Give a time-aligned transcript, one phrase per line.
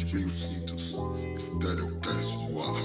[0.00, 0.96] Aperte bem os cintos.
[1.36, 2.80] Stereocast no ar.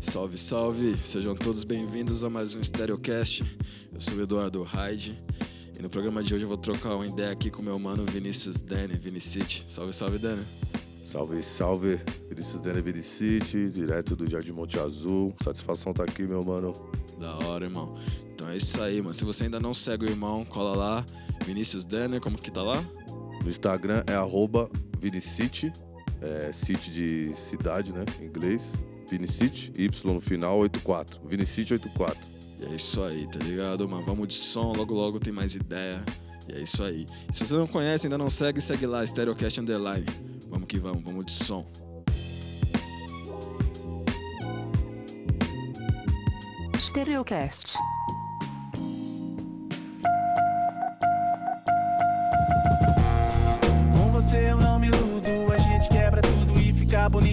[0.00, 0.96] Salve, salve!
[0.96, 3.44] Sejam todos bem-vindos a mais um Stereocast.
[3.92, 5.22] Eu sou o Eduardo Hyde
[5.78, 8.60] e no programa de hoje eu vou trocar uma ideia aqui com meu mano Vinícius
[8.60, 9.64] Dani, Vinicite.
[9.68, 10.44] Salve, salve, Dani.
[11.04, 15.32] Salve, salve, Vinícius Dene City, direto do Jardim Monte Azul.
[15.40, 16.74] Satisfação tá aqui, meu mano.
[17.20, 17.94] Da hora, irmão.
[18.34, 19.14] Então é isso aí, mano.
[19.14, 21.06] Se você ainda não segue o irmão, cola lá.
[21.46, 22.84] Vinícius Denner, como que tá lá?
[23.42, 25.72] No Instagram é arroba Vinicity,
[26.20, 28.72] é city de cidade, né, em inglês.
[29.08, 31.20] Vinicity, Y no final, 84.
[31.26, 32.16] Vinicity 84.
[32.60, 34.04] E é isso aí, tá ligado, mano?
[34.04, 36.04] Vamos de som, logo logo tem mais ideia.
[36.48, 37.06] E é isso aí.
[37.32, 40.06] Se você não conhece, ainda não segue, segue lá, Stereocast Underline.
[40.48, 41.66] Vamos que vamos, vamos de som.
[46.78, 47.76] Stereocast.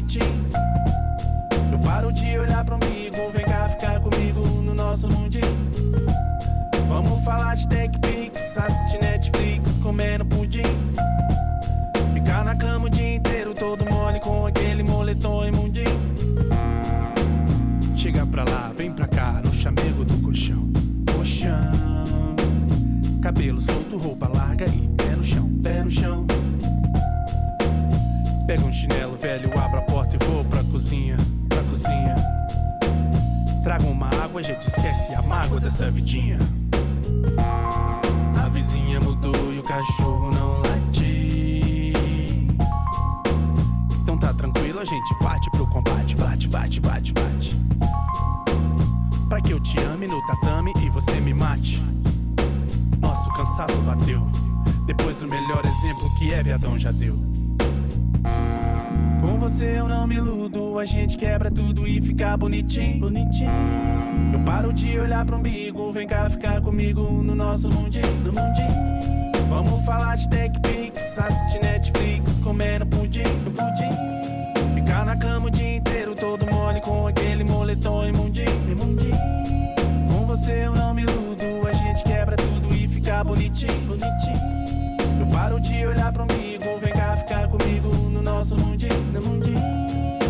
[0.07, 0.47] Bonitinho.
[1.71, 5.45] Eu paro de olhar pro amigo, vem cá ficar comigo no nosso mundinho.
[6.87, 10.63] Vamos falar de TechPix, assistir Netflix, comendo pudim.
[12.13, 15.85] Ficar na cama o dia inteiro, todo mole com aquele moletom imundinho.
[17.95, 20.71] Chega pra lá, vem pra cá, no chamego do colchão.
[21.13, 22.37] Colchão.
[23.21, 26.25] Cabelo solto, roupa larga e pé no chão, pé no chão.
[28.47, 29.49] Pega um chinelo velho,
[30.87, 31.17] cozinha,
[31.49, 32.15] pra cozinha.
[33.61, 36.39] Traga uma água, a gente esquece a mágoa dessa vidinha.
[38.41, 41.91] A vizinha mudou e o cachorro não late.
[44.01, 47.57] Então tá tranquilo, a gente parte pro combate, bate, bate, bate, bate.
[49.27, 51.83] Pra que eu te ame no tatame e você me mate.
[53.01, 54.25] Nosso cansaço bateu.
[54.85, 57.36] Depois o melhor exemplo que é viadão já deu.
[59.47, 63.49] Você eu não me iludo, a gente quebra tudo e fica bonitinho, bonitinho.
[64.33, 69.47] Eu paro de olhar pro umbigo, vem cá ficar comigo no nosso mundinho, no mundinho.
[69.47, 74.75] Vamos falar de TechPix, assistir Netflix, comendo pudim, no pudim.
[74.75, 79.15] Ficar na cama o dia inteiro, todo mole com aquele moletom imundinho, imundinho.
[80.09, 84.86] Com você eu não me iludo, a gente quebra tudo e fica bonitinho, bonitinho.
[85.27, 89.59] Eu paro de olhar pro amigo, vem cá ficar comigo no nosso mundinho, no mundinho.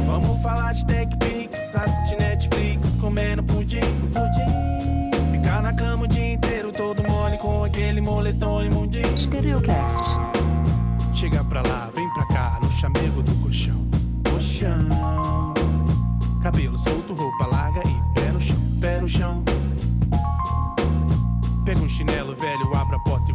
[0.07, 3.79] Vamos falar de TechPix, assistir Netflix, comendo pudim,
[4.11, 5.31] pudim.
[5.31, 9.17] Ficar na cama o dia inteiro, todo mole com aquele moletom imundinho.
[9.17, 10.19] Stereocast.
[11.13, 13.87] Chega pra lá, vem pra cá, no chamego do colchão.
[14.29, 15.53] Colchão.
[16.41, 19.43] Cabelo solto, roupa larga e pé no chão, pé no chão.
[21.63, 23.26] Pega um chinelo velho, abre a porta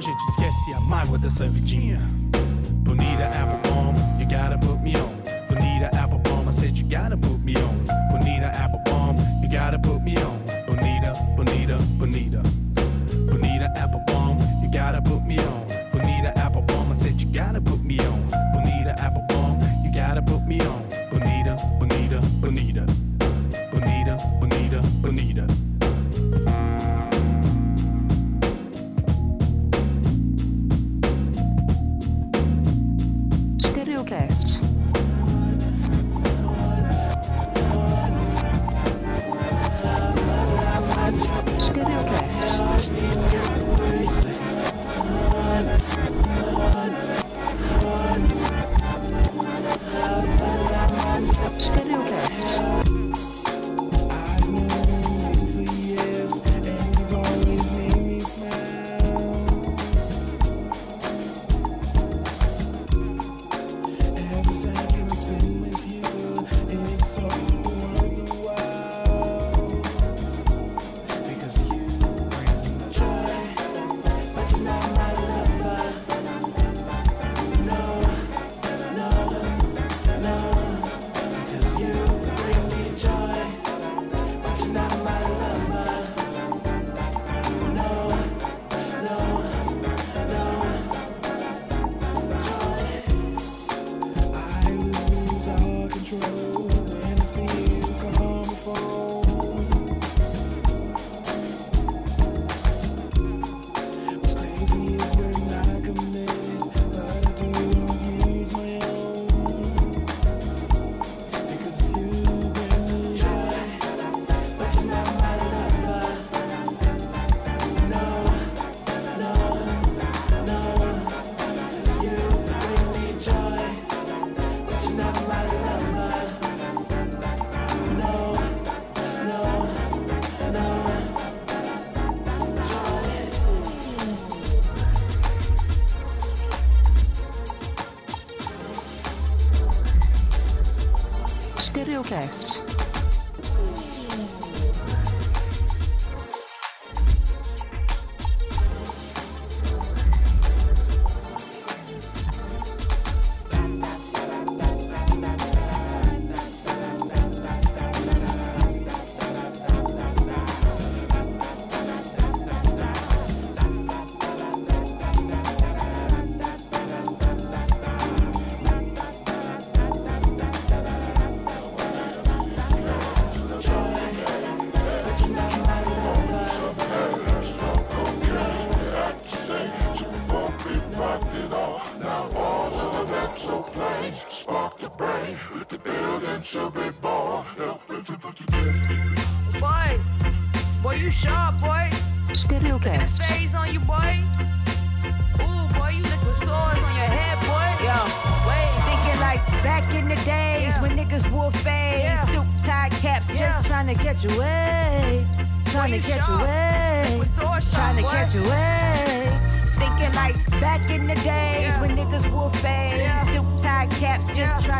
[0.00, 2.00] a gente esquece a mágoa dessa vidinha.
[2.84, 5.10] Bonita apple bomb, you gotta put me on.
[5.46, 7.84] Bonita apple bomb, I said you gotta put me on.
[8.10, 10.40] Bonita apple bomb, you gotta put me on.
[10.66, 12.40] Bonita, bonita, bonita.
[13.30, 15.66] Bonita apple bomb, you gotta put me on.
[15.92, 18.26] Bonita apple bomb, I said you gotta put me on.
[18.54, 20.79] Bonita apple bomb, you gotta put me on.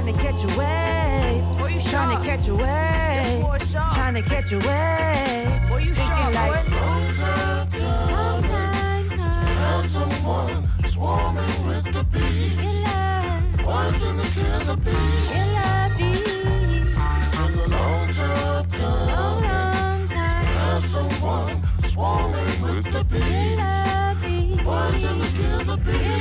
[0.01, 3.61] Trying to catch a wave, Boy, you trying to catch a wave, sword
[3.93, 5.69] trying to catch a wave.
[5.69, 6.71] Boy, you Thinking sharp, like boy.
[6.77, 7.91] long time coming.
[9.83, 12.57] Someone swarming with the bees.
[12.57, 15.29] Killer, Wanting to kill the bees.
[15.29, 16.97] killer bees.
[17.45, 19.09] In the long time come.
[19.09, 20.47] Long, long time.
[20.57, 23.59] There's someone swarming with the bees.
[24.65, 26.20] Wanting to kill the bees.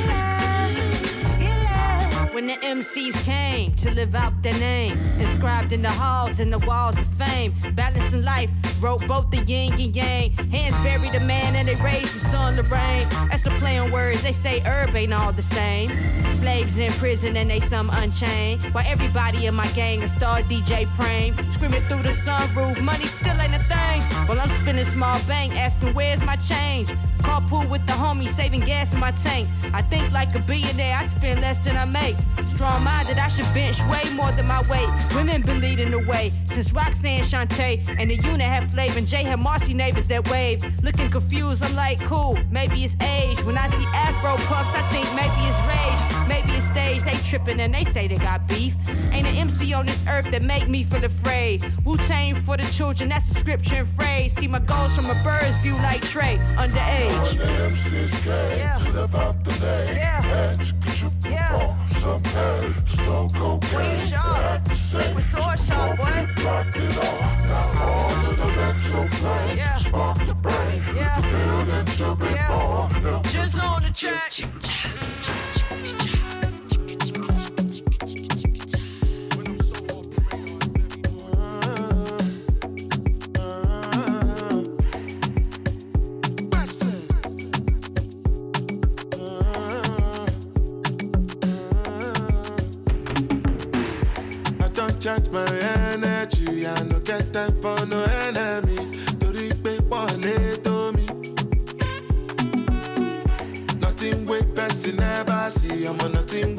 [2.62, 7.08] MCs came to live out their name, inscribed in the halls and the walls of
[7.08, 8.50] fame, balancing life,
[8.82, 10.32] wrote both the yin and yang.
[10.52, 13.08] Hands buried the man and they raised the sun to rain.
[13.30, 15.90] That's a play on words, they say herb ain't all the same.
[16.32, 18.62] Slaves in prison and they some unchained.
[18.74, 23.40] While everybody in my gang a star DJ Prame, screaming through the sunroof, money still
[23.40, 24.02] ain't a thing.
[24.28, 26.90] While I'm spinning small bank, asking where's my change.
[27.19, 29.48] Carpool with the homies, saving gas in my tank.
[29.74, 32.16] I think like a billionaire, I spend less than I make.
[32.48, 34.89] Strong minded, I should bench way more than my weight.
[35.16, 39.24] Women been leading the way since Roxanne Shante and the unit had flavor and Jay
[39.24, 40.63] had Marcy neighbors that wave.
[40.83, 43.44] Looking confused, I'm like, cool, maybe it's age.
[43.44, 46.27] When I see Afro puffs, I think maybe it's rage.
[46.27, 48.75] Maybe it's stage, they tripping and they say they got beef.
[49.12, 51.63] Ain't an MC on this earth that make me feel afraid.
[51.83, 54.33] Wu Tang for the children, that's the scripture and phrase.
[54.33, 57.09] See my goals from a bird's view like Trey, underage.
[57.10, 58.78] Came Yeah.
[58.84, 59.94] to live out the day.
[59.96, 60.26] Yeah.
[60.26, 61.76] And to contribute Yeah.
[61.88, 62.74] for some head.
[62.86, 63.70] Slow cocaine.
[63.72, 64.64] Boy, you sharp.
[64.64, 65.16] They the same.
[65.16, 66.06] Liquid sword sharp, boy.
[66.06, 67.20] It all.
[67.48, 69.58] Now on to the mental planes.
[69.58, 69.76] Yeah.
[69.76, 70.82] Spark the brain.
[70.96, 71.22] Yeah.
[71.22, 72.48] The building to be Yeah.
[72.50, 73.24] born.
[73.24, 74.32] Just on the track.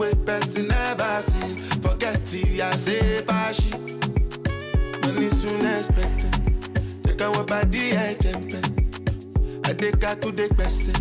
[0.01, 1.57] Wey person never see.
[1.83, 3.71] Forget it, I say fashi.
[5.05, 6.35] Money soon expected.
[7.21, 8.49] Out what body I jump
[9.69, 10.95] Adeka to the person.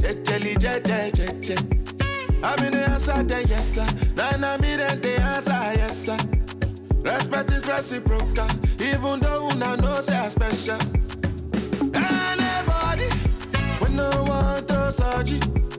[0.00, 1.56] Jejeli jeje jeje.
[2.42, 3.86] I'm in the answer, then yes sir.
[4.14, 6.18] Then I'm in the answer, yes sir.
[7.02, 8.48] Respect is reciprocal,
[8.80, 10.78] even though una know say I special.
[11.94, 13.08] Anybody,
[13.82, 14.82] we no want to.
[14.82, 15.71] Anybody,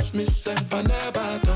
[0.00, 1.49] trust me, self, I never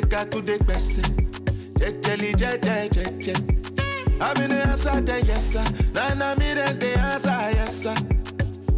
[0.00, 1.04] to the person.
[1.78, 3.34] Jejeli, jeje, jeje.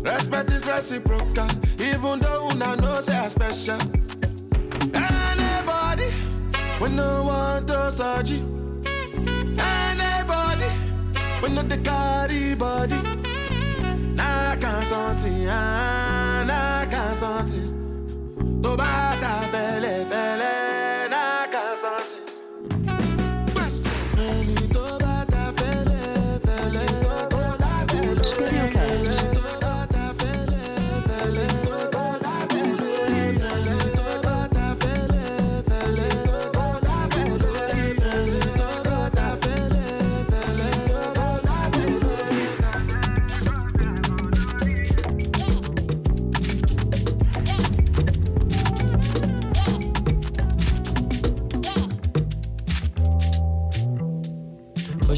[0.02, 1.47] Respect is reciprocal,
[1.80, 3.78] even though una say I special.
[4.94, 6.09] Anybody,
[6.80, 8.35] we no want to.
[9.59, 10.68] Anybody,
[11.42, 12.97] we no the carry body.
[14.14, 14.83] Na kan
[15.49, 17.61] ah, na kan santi.
[18.62, 20.03] Tó bá ta fẹ́lẹ́,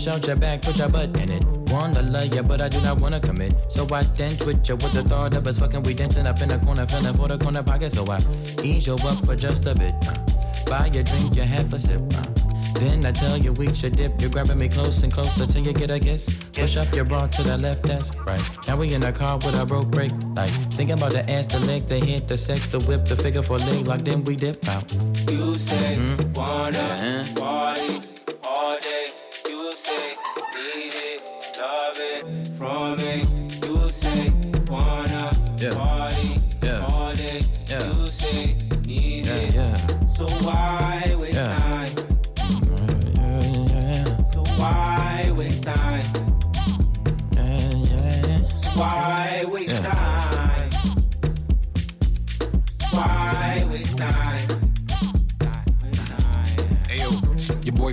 [0.07, 1.45] Push out your back, put your butt in it.
[1.73, 3.53] Wanna love ya, but I do not wanna commit.
[3.69, 5.83] So I then twitch ya with the thought of us fucking.
[5.83, 7.93] We dancing up in the corner, feeling for the corner pocket.
[7.93, 8.21] So I
[8.63, 9.95] ease you up for just a bit.
[10.07, 10.15] Uh,
[10.67, 12.01] buy a drink, you have a sip.
[12.15, 12.23] Uh,
[12.79, 14.21] then I tell you we should dip.
[14.21, 16.33] You're grabbing me close and closer till you get a kiss.
[16.53, 18.69] Push up your bra to the left, that's right.
[18.69, 20.55] Now we in the car with a broke brake light.
[20.77, 23.59] Thinking about the ass, the leg, the hit, the sex, the whip, the figure for
[23.59, 24.03] leg lock.
[24.03, 24.87] Then we dip out.
[25.33, 26.33] You say Mm-hmm.
[26.33, 27.25] wanna Uh-huh.
[32.57, 33.23] From me.
[33.67, 34.33] You say
[34.69, 35.75] wanna Yeah.
[35.75, 36.87] party Yeah.
[36.91, 37.41] all day.
[37.69, 37.93] Yeah.
[37.93, 38.57] You say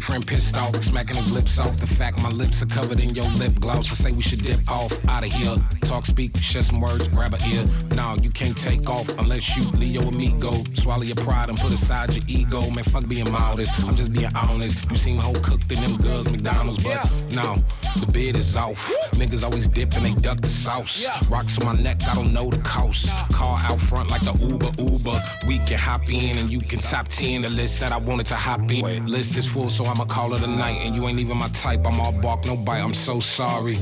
[0.03, 1.77] boyfriend pissed off, smacking his lips off.
[1.79, 3.89] The fact my lips are covered in your lip gloss.
[3.91, 5.55] I say we should dip off out of here.
[5.93, 7.67] Talk, speak, share some words, grab a ear.
[7.95, 10.51] No, you can't take off unless you Leo or me go.
[10.73, 12.67] Swallow your pride and put aside your ego.
[12.71, 13.79] Man, fuck being modest.
[13.83, 14.89] I'm just being honest.
[14.89, 17.63] You seem whole cooked in them girls, McDonald's, but no,
[17.99, 18.91] the bid is off.
[19.11, 21.05] Niggas always dip and they duck the sauce.
[21.29, 23.09] Rocks on my neck, I don't know the cost.
[23.31, 25.21] Car out front like the Uber Uber.
[25.47, 28.35] We can hop in and you can top 10 the list that I wanted to
[28.35, 29.05] hop in.
[29.05, 30.79] List is full, so I'ma call it a night.
[30.87, 31.85] And you ain't even my type.
[31.85, 32.81] I'm all bark, no bite.
[32.81, 33.77] I'm so sorry.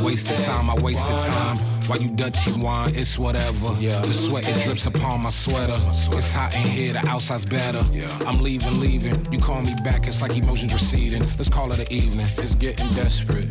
[0.00, 1.55] Wasted time, I wasted time.
[1.86, 3.74] While you dirty wine, it's whatever.
[3.78, 4.00] Yeah.
[4.00, 5.78] The sweat it drips upon my sweater.
[6.16, 7.82] It's hot in here, the outside's better.
[7.92, 8.08] Yeah.
[8.26, 9.16] I'm leaving, leaving.
[9.32, 11.22] You call me back, it's like emotions receding.
[11.38, 12.26] Let's call it an evening.
[12.38, 13.48] It's getting desperate.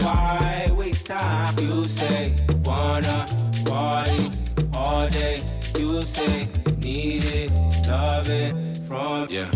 [0.00, 1.58] Why waste time?
[1.58, 2.34] You say
[2.64, 3.26] wanna
[3.64, 4.30] party
[4.74, 5.42] all day.
[5.78, 6.48] You say
[6.78, 7.50] need it,
[7.88, 9.50] love it from Yeah.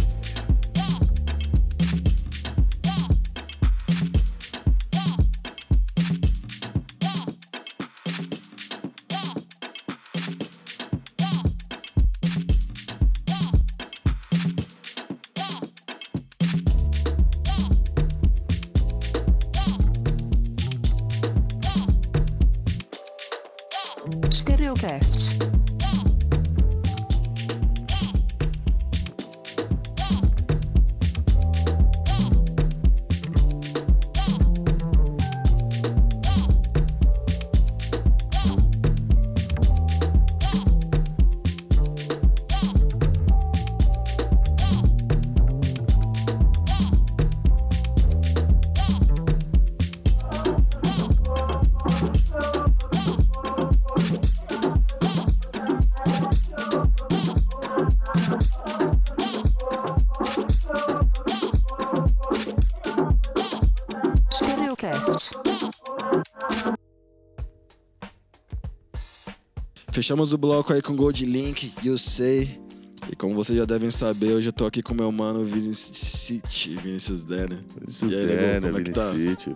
[70.03, 72.61] Fechamos o bloco aí com Gold Link, You Say.
[73.09, 76.41] E como vocês já devem saber, hoje eu tô aqui com meu mano Vinicius,
[76.83, 77.63] Vinicius Denner.
[77.79, 79.13] Vinicius aí, Denner, como é tá?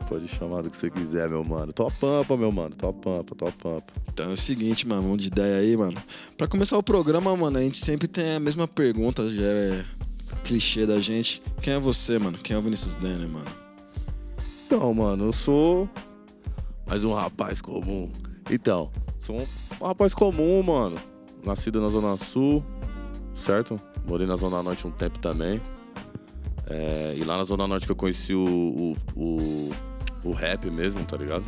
[0.08, 1.72] Pode chamar do que você quiser, meu mano.
[1.72, 2.76] Top pampa, meu mano.
[2.76, 3.92] Top pampa, top pampa.
[4.08, 6.00] Então é o seguinte, mano, vamos de ideia aí, mano.
[6.36, 9.84] Pra começar o programa, mano, a gente sempre tem a mesma pergunta, já é
[10.44, 11.42] clichê da gente.
[11.60, 12.38] Quem é você, mano?
[12.38, 13.50] Quem é o Vinicius Denner, mano?
[14.64, 15.90] Então, mano, eu sou
[16.86, 18.12] mais um rapaz comum.
[18.48, 19.46] Então, sou um
[19.80, 20.96] rapaz comum, mano.
[21.44, 22.64] Nascido na Zona Sul,
[23.34, 23.78] certo?
[24.06, 25.60] Morei na Zona Norte um tempo também.
[26.68, 29.70] É, e lá na Zona Norte que eu conheci o, o, o,
[30.24, 31.44] o rap mesmo, tá ligado?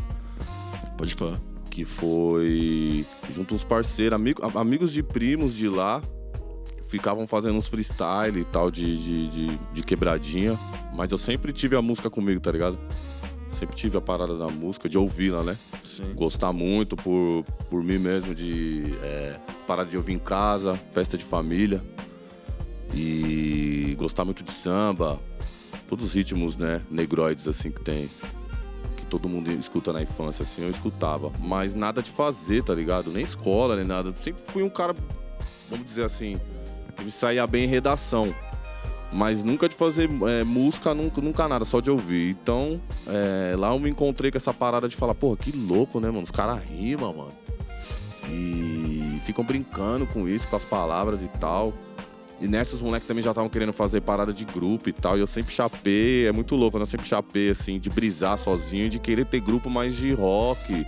[0.97, 1.41] Pode falar.
[1.71, 6.03] Que foi junto uns parceiros, amigo, amigos de primos de lá.
[6.89, 10.59] ficavam fazendo uns freestyle e tal de, de, de, de quebradinha.
[10.95, 12.79] Mas eu sempre tive a música comigo, tá ligado?
[13.59, 15.59] Sempre tive a parada da música, de ouvi-la, né?
[15.83, 16.15] Sim.
[16.15, 21.25] Gostar muito por, por mim mesmo, de é, parar de ouvir em casa, festa de
[21.25, 21.83] família.
[22.95, 25.19] E gostar muito de samba,
[25.89, 28.09] todos os ritmos, né, negroides assim que tem.
[28.97, 31.33] Que todo mundo escuta na infância, assim, eu escutava.
[31.41, 33.11] Mas nada de fazer, tá ligado?
[33.11, 34.15] Nem escola, nem nada.
[34.15, 34.95] Sempre fui um cara,
[35.69, 36.41] vamos dizer assim,
[36.95, 38.33] que me saía bem em redação.
[39.13, 42.31] Mas nunca de fazer é, música, nunca, nunca nada, só de ouvir.
[42.31, 46.09] Então, é, lá eu me encontrei com essa parada de falar, porra, que louco, né,
[46.09, 46.23] mano?
[46.23, 47.33] Os caras rimam, mano.
[48.31, 51.73] E ficam brincando com isso, com as palavras e tal.
[52.41, 55.17] E nessa os moleques também já estavam querendo fazer parada de grupo e tal.
[55.17, 56.83] E eu sempre chapei, é muito louco, né?
[56.83, 60.87] Eu sempre chapei, assim, de brisar sozinho, de querer ter grupo mais de rock.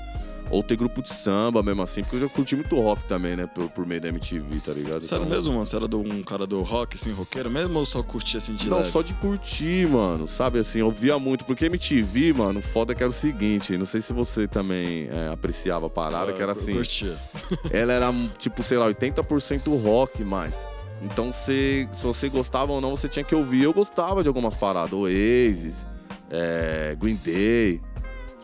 [0.50, 3.47] Ou ter grupo de samba mesmo assim, porque eu já curti muito rock também, né?
[3.47, 5.00] Por, por meio da MTV, tá ligado?
[5.00, 5.64] Sério Então- mesmo, mano?
[5.64, 7.78] Você era do- um cara do rock, assim, roqueiro mesmo?
[7.78, 8.90] Ou só curtia assim de Não, leve?
[8.90, 10.26] só de curtir, mano.
[10.26, 11.45] Sabe assim, eu via muito.
[11.45, 13.76] Porque MTV, mano, o foda é que era o seguinte.
[13.76, 16.73] Não sei se você também é, apreciava a parada, Ah, que era eu assim.
[16.75, 17.16] curtia.
[17.71, 20.66] ela era, tipo, sei lá, 80% rock mais.
[21.02, 23.62] Então, você, se você gostava ou não, você tinha que ouvir.
[23.62, 24.92] Eu gostava de algumas paradas.
[24.92, 25.87] Oasis,
[26.28, 27.80] é, Green Day.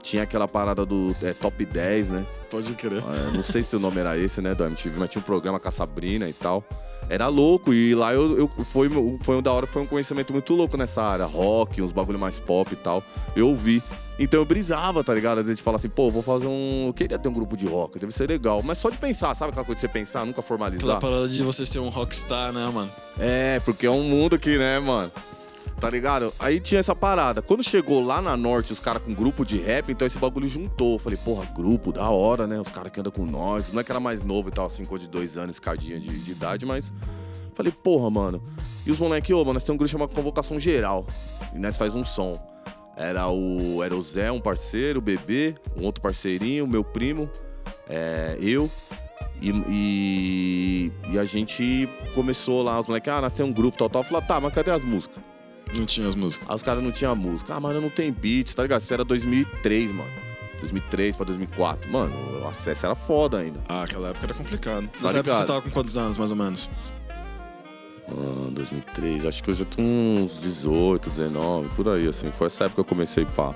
[0.07, 2.25] Tinha aquela parada do é, Top 10, né?
[2.49, 3.03] Pode crer.
[3.03, 5.59] É, não sei se o nome era esse, né, do MTV, mas tinha um programa
[5.59, 6.63] com a Sabrina e tal.
[7.09, 8.89] Era louco, e lá eu, eu foi,
[9.21, 11.25] foi um da hora, foi um conhecimento muito louco nessa área.
[11.25, 13.03] Rock, uns bagulho mais pop e tal.
[13.35, 13.83] Eu ouvi.
[14.17, 15.39] Então eu brisava, tá ligado?
[15.39, 16.85] Às vezes fala assim, pô, vou fazer um.
[16.87, 18.63] Eu queria ter um grupo de rock, deve ser legal.
[18.63, 20.85] Mas só de pensar, sabe aquela coisa de você pensar, nunca formalizar?
[20.85, 22.93] Aquela parada de você ser um rockstar, né, mano?
[23.19, 25.11] É, porque é um mundo aqui, né, mano?
[25.81, 26.33] Tá ligado?
[26.39, 27.43] Aí tinha essa parada.
[27.43, 30.95] Quando chegou lá na norte, os caras com grupo de rap, então esse bagulho juntou.
[30.95, 32.59] Eu Falei, porra, grupo, da hora, né?
[32.59, 33.71] Os caras que andam com nós.
[33.71, 36.09] Não é que era mais novo e tal, assim, coisa de dois anos, escadinha de,
[36.09, 36.93] de idade, mas.
[37.55, 38.43] Falei, porra, mano.
[38.87, 41.07] E os moleques, ô, mano, nós temos um grupo chamado Convocação Geral.
[41.55, 42.41] E nós faz um som.
[42.97, 47.29] Era o, era o Zé, um parceiro, o Bebê, um outro parceirinho, meu primo,
[47.87, 48.71] é, eu.
[49.43, 53.91] E, e, e a gente começou lá, os moleques, ah, nós temos um grupo, tal,
[53.91, 54.01] tal.
[54.01, 55.23] Eu falei, tá, mas cadê as músicas?
[55.75, 56.49] Não tinha as músicas.
[56.49, 57.55] Aí os caras não tinham música.
[57.55, 58.81] Ah, mano, não tem beats, tá ligado?
[58.81, 60.11] Isso era 2003, mano.
[60.61, 61.91] 2003 pra 2004.
[61.91, 63.61] Mano, o acesso era foda ainda.
[63.69, 64.89] Ah, aquela época era complicado.
[64.89, 66.71] Tá Nessa época você tava com quantos anos, mais ou menos?
[68.09, 72.31] Ah, 2003, acho que eu já tô uns 18, 19, por aí, assim.
[72.31, 73.55] Foi essa época que eu comecei pá.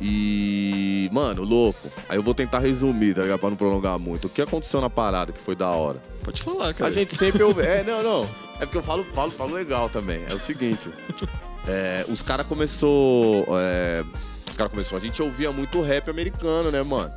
[0.00, 1.88] E, mano, louco.
[2.08, 3.38] Aí eu vou tentar resumir, tá ligado?
[3.38, 4.26] Pra não prolongar muito.
[4.26, 6.02] O que aconteceu na parada que foi da hora?
[6.24, 6.90] Pode falar, cara.
[6.90, 7.62] A gente sempre ouve.
[7.62, 8.28] É, não, não.
[8.62, 10.24] É porque eu falo, falo, falo legal também.
[10.30, 10.88] É o seguinte.
[11.66, 13.44] é, os caras começou.
[13.58, 14.04] é,
[14.48, 14.96] os caras começou.
[14.96, 17.12] A gente ouvia muito rap americano, né, mano?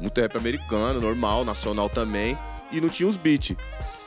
[0.00, 2.38] Muito rap americano, normal, nacional também.
[2.70, 3.56] E não tinha os beats.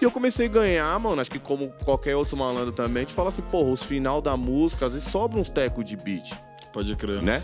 [0.02, 3.14] E eu comecei a ganhar, mano, acho que como qualquer outro malandro também, a gente
[3.14, 6.32] fala assim, porra, os final da música, às vezes sobra uns tecos de beat
[6.72, 7.22] Pode crer.
[7.22, 7.44] né?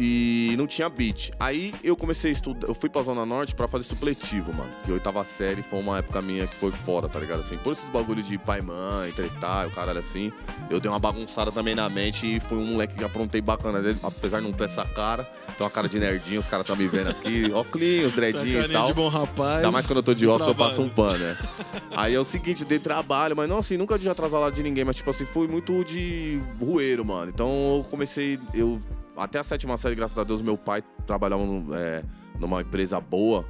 [0.00, 1.32] E não tinha beat.
[1.40, 4.70] Aí eu comecei a estudar, eu fui pra Zona Norte pra fazer supletivo, mano.
[4.84, 7.40] Que oitava série foi uma época minha que foi fora, tá ligado?
[7.40, 10.32] Assim, por esses bagulhos de pai, mãe, tretar, o caralho assim.
[10.70, 13.80] Eu dei uma bagunçada também na mente e fui um moleque que aprontei bacana.
[14.02, 15.24] Apesar de não ter essa cara,
[15.56, 18.60] tem uma cara de nerdinho, os caras tão me vendo aqui, óculos, Tá dreadinho e
[18.60, 18.86] carinha tal.
[18.86, 19.56] de bom rapaz.
[19.56, 21.36] Ainda mais quando eu tô de óculos, eu passo um pano, né?
[21.96, 24.84] Aí é o seguinte, dei trabalho, mas não assim, nunca de atrasar lá de ninguém,
[24.84, 27.30] mas tipo assim, fui muito de rueiro, mano.
[27.34, 28.78] Então eu comecei, eu.
[29.18, 31.42] Até a sétima série, graças a Deus, meu pai trabalhava
[31.74, 32.02] é,
[32.38, 33.44] numa empresa boa,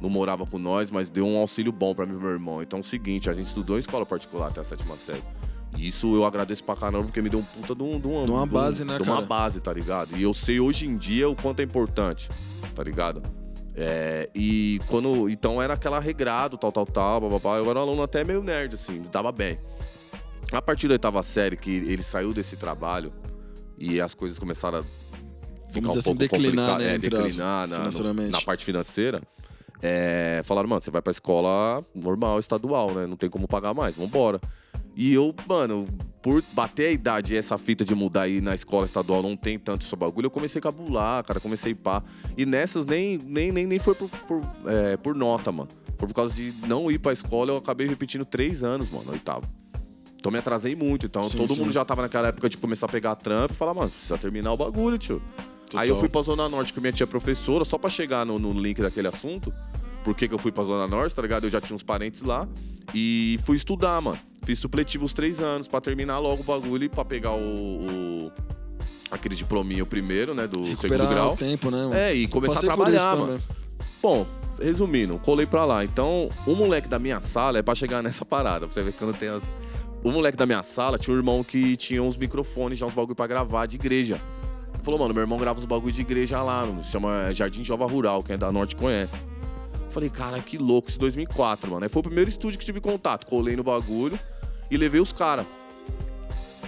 [0.00, 2.62] não morava com nós, mas deu um auxílio bom pra mim e meu irmão.
[2.62, 5.22] Então é o seguinte, a gente estudou em escola particular até a sétima série.
[5.76, 8.24] E isso eu agradeço pra caramba, porque me deu um puta de, um, de, uma,
[8.24, 9.26] De uma um- base, né, de uma cara?
[9.26, 10.16] base, tá ligado?
[10.16, 12.28] E eu sei hoje em dia o quanto é importante,
[12.74, 13.22] tá ligado?
[13.74, 15.28] É, e quando.
[15.28, 17.58] Então era aquela regrado, tal, tal, tal, bababá.
[17.58, 19.58] Eu era um aluno até meio nerd, assim, me dava bem.
[20.50, 23.12] A partir da oitava série, que ele saiu desse trabalho
[23.78, 27.66] e as coisas começaram a ficar Vamos um assim, pouco declinar, né, é, declinar na,
[27.66, 28.30] no- financeiramente.
[28.32, 29.22] na parte financeira.
[29.82, 33.06] é, falaram, mano, você vai pra escola normal, estadual, né?
[33.06, 34.40] Não tem como pagar mais, vambora.
[34.96, 35.84] E eu, mano,
[36.20, 39.56] por bater a idade e essa fita de mudar aí na escola estadual não tem
[39.56, 42.02] tanto esse bagulho, eu comecei a cabular, cara, comecei a pá.
[42.36, 45.68] E nessas nem, nem, nem, nem foi por, por, é, por nota, mano.
[45.96, 49.42] Foi por causa de não ir pra escola, eu acabei repetindo três anos, mano, oitavo.
[50.18, 51.06] Então me atrasei muito.
[51.06, 51.60] Então Sim, todo sim.
[51.60, 54.52] mundo já tava naquela época de começar a pegar trampo e falar, mano, precisa terminar
[54.52, 55.22] o bagulho, tio.
[55.74, 56.00] Aí eu Total.
[56.00, 59.06] fui pra Zona Norte com minha tia professora, só pra chegar no, no link daquele
[59.08, 59.52] assunto.
[60.02, 61.44] Por que, que eu fui pra Zona Norte, tá ligado?
[61.44, 62.48] Eu já tinha uns parentes lá.
[62.94, 64.18] E fui estudar, mano.
[64.44, 67.38] Fiz supletivo os três anos pra terminar logo o bagulho e pra pegar o.
[68.26, 68.32] o-
[69.10, 70.46] aquele diplominha primeiro, né?
[70.46, 71.32] Do segundo Recuperar grau.
[71.34, 71.78] o tempo, né?
[71.78, 71.94] mano?
[71.94, 73.42] É, e começar a Passei trabalhar, mano.
[74.02, 74.26] Bom,
[74.60, 75.84] resumindo, colei pra lá.
[75.84, 78.66] Então, o moleque da minha sala é pra chegar nessa parada.
[78.66, 79.54] Pra você ver quando tem as.
[80.04, 83.14] O moleque da minha sala tinha um irmão que tinha uns microfones, já uns bagulho
[83.16, 84.20] pra gravar de igreja.
[84.82, 86.82] Falou, mano, meu irmão grava os bagulho de igreja lá, mano.
[86.84, 89.16] Se chama Jardim Jova Rural, quem é da Norte conhece.
[89.90, 91.82] Falei, cara, que louco, isso 2004, mano.
[91.84, 93.26] Aí foi o primeiro estúdio que tive contato.
[93.26, 94.18] Colei no bagulho
[94.70, 95.44] e levei os caras.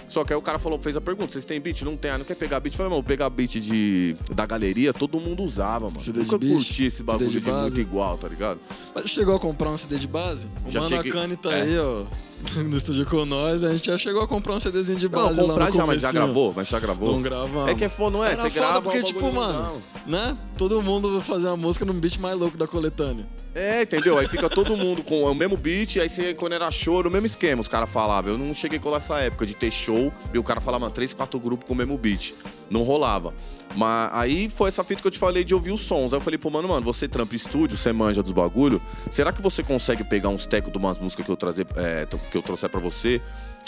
[0.09, 1.83] Só que aí o cara falou, fez a pergunta: vocês têm beat?
[1.83, 2.73] Não tem, ah, não quer pegar beat?
[2.75, 6.01] Eu falei, mano, pegar beat de, da galeria, todo mundo usava, mano.
[6.01, 7.81] CD de Nunca beat, curti esse CD bagulho de de, muito base.
[7.81, 8.59] igual, tá ligado?
[8.93, 10.49] Mas chegou a comprar um CD de base?
[10.66, 11.62] O Já Mano cheguei- Akane tá é.
[11.62, 12.07] aí, ó.
[12.64, 15.40] No estúdio com nós, a gente já chegou a comprar um CDzinho de Não, base
[15.40, 17.12] lá comprar no já, mas já gravou, mas já gravou.
[17.12, 17.68] Não gravamos.
[17.68, 18.33] É que é foda, não é?
[18.33, 19.79] Era Você foda grava porque, um tipo, mano, legal.
[20.07, 20.38] né?
[20.57, 23.26] Todo mundo fazer uma música num beat mais louco da coletânea.
[23.54, 24.16] É, entendeu?
[24.16, 27.10] Aí fica todo mundo com o mesmo beat, aí você, quando era show, era o
[27.10, 28.32] mesmo esquema, os caras falavam.
[28.32, 31.38] Eu não cheguei com essa época de ter show e o cara falava, três, quatro
[31.40, 32.34] grupos com o mesmo beat.
[32.70, 33.34] Não rolava.
[33.74, 36.12] Mas aí foi essa fita que eu te falei de ouvir os sons.
[36.12, 38.80] Aí eu falei, pô, mano, mano, você trampa estúdio, você manja dos bagulho.
[39.10, 42.36] Será que você consegue pegar uns tecos de umas músicas que eu, trazer, é, que
[42.36, 43.20] eu trouxer pra você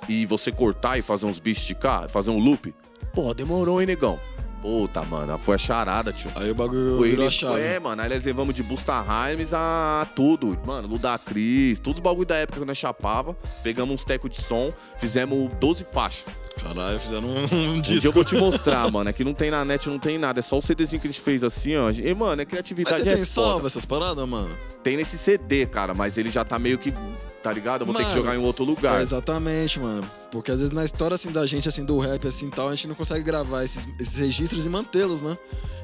[0.08, 2.74] e você cortar e fazer uns beats esticar, fazer um loop?
[3.12, 4.18] Pô, demorou, hein, negão?
[4.62, 6.30] Puta, mano, foi a charada, tio.
[6.36, 7.60] Aí o bagulho Foi virou ele, chave.
[7.60, 10.56] É, mano, aí nós levamos de Busta Rhymes a tudo.
[10.64, 13.36] Mano, Ludacris, todos os bagulho da época que nós chapava.
[13.64, 16.24] Pegamos uns tecos de som, fizemos 12 faixas.
[16.62, 18.00] Caralho, fizeram um, um Um disco.
[18.00, 19.10] dia eu vou te mostrar, mano.
[19.10, 20.38] É que não tem na net, não tem nada.
[20.38, 21.90] É só o CDzinho que a gente fez assim, ó.
[21.90, 23.46] E, mano, é Mas criatividade você é tem foda.
[23.48, 24.50] salva essas paradas, mano?
[24.82, 26.92] Tem nesse CD, cara, mas ele já tá meio que.
[27.42, 27.82] Tá ligado?
[27.82, 29.00] Eu vou ter que Mano, jogar em outro lugar.
[29.00, 30.08] É, exatamente, mano.
[30.30, 32.86] Porque às vezes na história assim da gente, assim, do rap, assim tal, a gente
[32.86, 35.36] não consegue gravar esses, esses registros e mantê-los, né?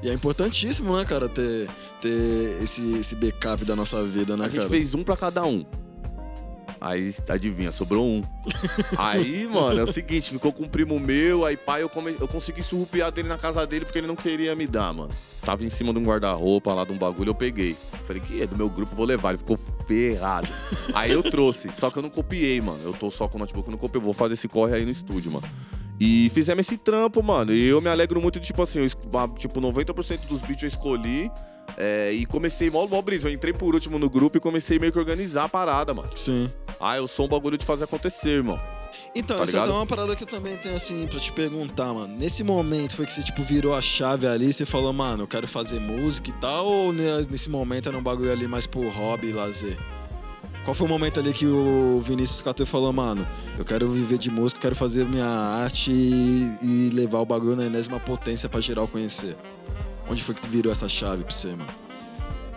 [0.02, 1.68] E é importantíssimo, né, cara, ter,
[2.00, 4.70] ter esse, esse backup da nossa vida, né, A gente cara?
[4.70, 5.66] fez um pra cada um.
[6.80, 8.22] Aí, adivinha, sobrou um.
[8.96, 12.16] aí, mano, é o seguinte, ficou com um primo meu, aí pai, eu, come...
[12.20, 15.10] eu consegui surrupiar dele na casa dele porque ele não queria me dar, mano.
[15.42, 17.76] Tava em cima de um guarda-roupa lá de um bagulho, eu peguei.
[18.06, 19.30] Falei, que é do meu grupo, vou levar.
[19.30, 20.48] Ele ficou ferrado.
[20.92, 22.80] aí eu trouxe, só que eu não copiei, mano.
[22.84, 24.00] Eu tô só com o notebook, eu não copiei.
[24.00, 25.46] Eu vou fazer esse corre aí no estúdio, mano.
[26.00, 27.52] E fizemos esse trampo, mano.
[27.52, 28.88] E eu me alegro muito, de, tipo assim, eu,
[29.36, 31.30] tipo, 90% dos beats eu escolhi.
[31.76, 33.28] É, e comecei mó, mó brisa.
[33.28, 36.10] Eu entrei por último no grupo e comecei meio que organizar a parada, mano.
[36.14, 36.50] Sim.
[36.80, 38.58] Ah, eu sou um bagulho de fazer acontecer, irmão.
[39.14, 42.14] Então, Tá isso é uma parada que eu também tenho, assim, pra te perguntar, mano.
[42.16, 45.48] Nesse momento foi que você, tipo, virou a chave ali, você falou, mano, eu quero
[45.48, 49.28] fazer música e tal, ou ne- nesse momento era um bagulho ali mais por hobby
[49.28, 49.76] e lazer?
[50.64, 53.26] Qual foi o momento ali que o Vinícius Catu falou, mano,
[53.58, 57.56] eu quero viver de música, eu quero fazer minha arte e, e levar o bagulho
[57.56, 59.34] na enésima potência pra geral conhecer?
[60.10, 61.68] Onde foi que virou essa chave pra você, mano?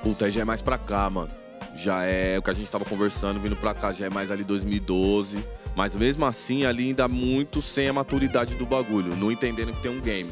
[0.01, 1.29] Puta, aí já é mais pra cá, mano.
[1.75, 4.43] Já é o que a gente tava conversando, vindo pra cá, já é mais ali
[4.43, 5.43] 2012.
[5.75, 9.15] Mas mesmo assim, ali ainda muito sem a maturidade do bagulho.
[9.15, 10.31] Não entendendo que tem um game.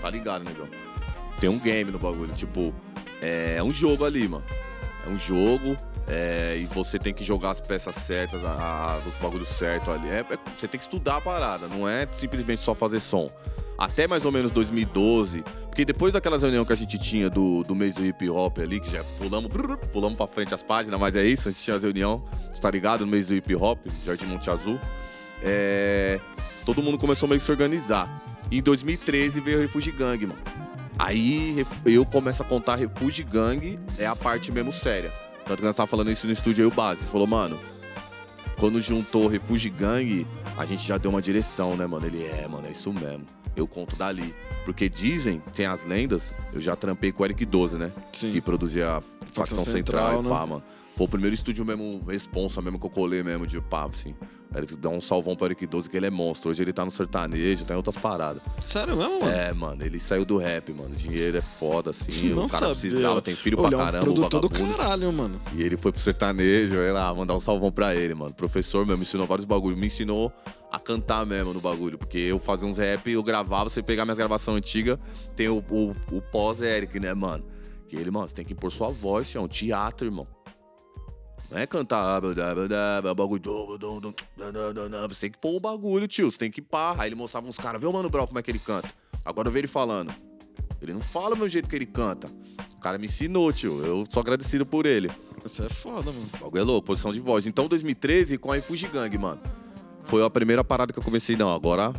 [0.00, 0.68] Tá ligado, negão?
[1.40, 2.32] Tem um game no bagulho.
[2.34, 2.74] Tipo,
[3.20, 4.44] é um jogo ali, mano.
[5.06, 5.76] É um jogo.
[6.06, 10.08] É, e você tem que jogar as peças certas, a- a- os bagulhos certos ali.
[10.08, 13.30] É, é- você tem que estudar a parada, não é simplesmente só fazer som.
[13.78, 17.74] Até mais ou menos 2012, porque depois daquelas reuniões que a gente tinha do, do
[17.74, 19.50] mês do hip hop ali, que já pulamos,
[19.92, 22.70] pulamos pra frente as páginas, mas é isso, a gente tinha as reuniões, você tá
[22.70, 23.00] ligado?
[23.04, 24.80] No mês do hip hop, Jardim Monte Azul.
[25.42, 26.18] É,
[26.64, 28.22] todo mundo começou meio que se organizar.
[28.50, 30.40] E em 2013 veio o Refugee Gang, mano.
[30.98, 35.12] Aí eu começo a contar Refugee Gang, é a parte mesmo séria.
[35.46, 37.04] Tanto que nós tava falando isso no estúdio aí, o Base.
[37.04, 37.58] Falou, mano,
[38.58, 42.04] quando juntou Refugee Gang, a gente já deu uma direção, né, mano?
[42.04, 43.24] Ele é, mano, é isso mesmo.
[43.54, 44.34] Eu conto dali.
[44.64, 47.92] Porque dizem, tem as lendas, eu já trampei com o Eric 12, né?
[48.12, 48.32] Sim.
[48.32, 49.00] Que produzia
[49.36, 50.28] facção central, Central, e né?
[50.28, 50.62] pá, mano.
[50.96, 54.14] Pô, o primeiro estúdio mesmo, responsa mesmo que eu colei mesmo de papo, assim.
[54.56, 56.50] Eric, dá um salvão pro Eric 12, que ele é monstro.
[56.50, 58.42] Hoje ele tá no sertanejo, tá em outras paradas.
[58.64, 59.30] Sério mesmo, mano?
[59.30, 60.94] É, mano, ele saiu do rap, mano.
[60.94, 62.30] Dinheiro é foda, assim.
[62.30, 62.74] Não o cara sabia.
[62.74, 65.38] precisava, tem filho Olha, pra é um caramba, o produtor do caralho, mano.
[65.54, 68.32] E ele foi pro sertanejo, sei lá, mandar um salvão pra ele, mano.
[68.32, 69.78] Professor mesmo, me ensinou vários bagulhos.
[69.78, 70.32] Me ensinou
[70.72, 71.98] a cantar mesmo no bagulho.
[71.98, 74.98] Porque eu fazia uns rap, eu gravava, você pegar minhas gravações antigas,
[75.34, 77.44] tem o, o, o pós-Eric, né, mano?
[77.86, 80.26] Que ele, mano, você tem que pôr sua voz, é um teatro, irmão.
[81.50, 82.20] Não é cantar.
[83.14, 83.42] bagulho,
[85.08, 86.30] Você tem que pôr o bagulho, tio.
[86.30, 86.96] Você tem que pá.
[86.98, 88.90] Aí ele mostrava uns caras, vê o Mano Brown como é que ele canta.
[89.24, 90.12] Agora eu vejo ele falando.
[90.80, 92.28] Ele não fala o meu jeito que ele canta.
[92.76, 93.84] O cara me ensinou, tio.
[93.84, 95.10] Eu sou agradecido por ele.
[95.44, 96.28] Isso é foda, mano.
[96.34, 97.46] O bagulho é louco, posição de voz.
[97.46, 99.40] Então, 2013, com a Refugee Gang, mano.
[100.04, 101.92] Foi a primeira parada que eu comecei, não, agora.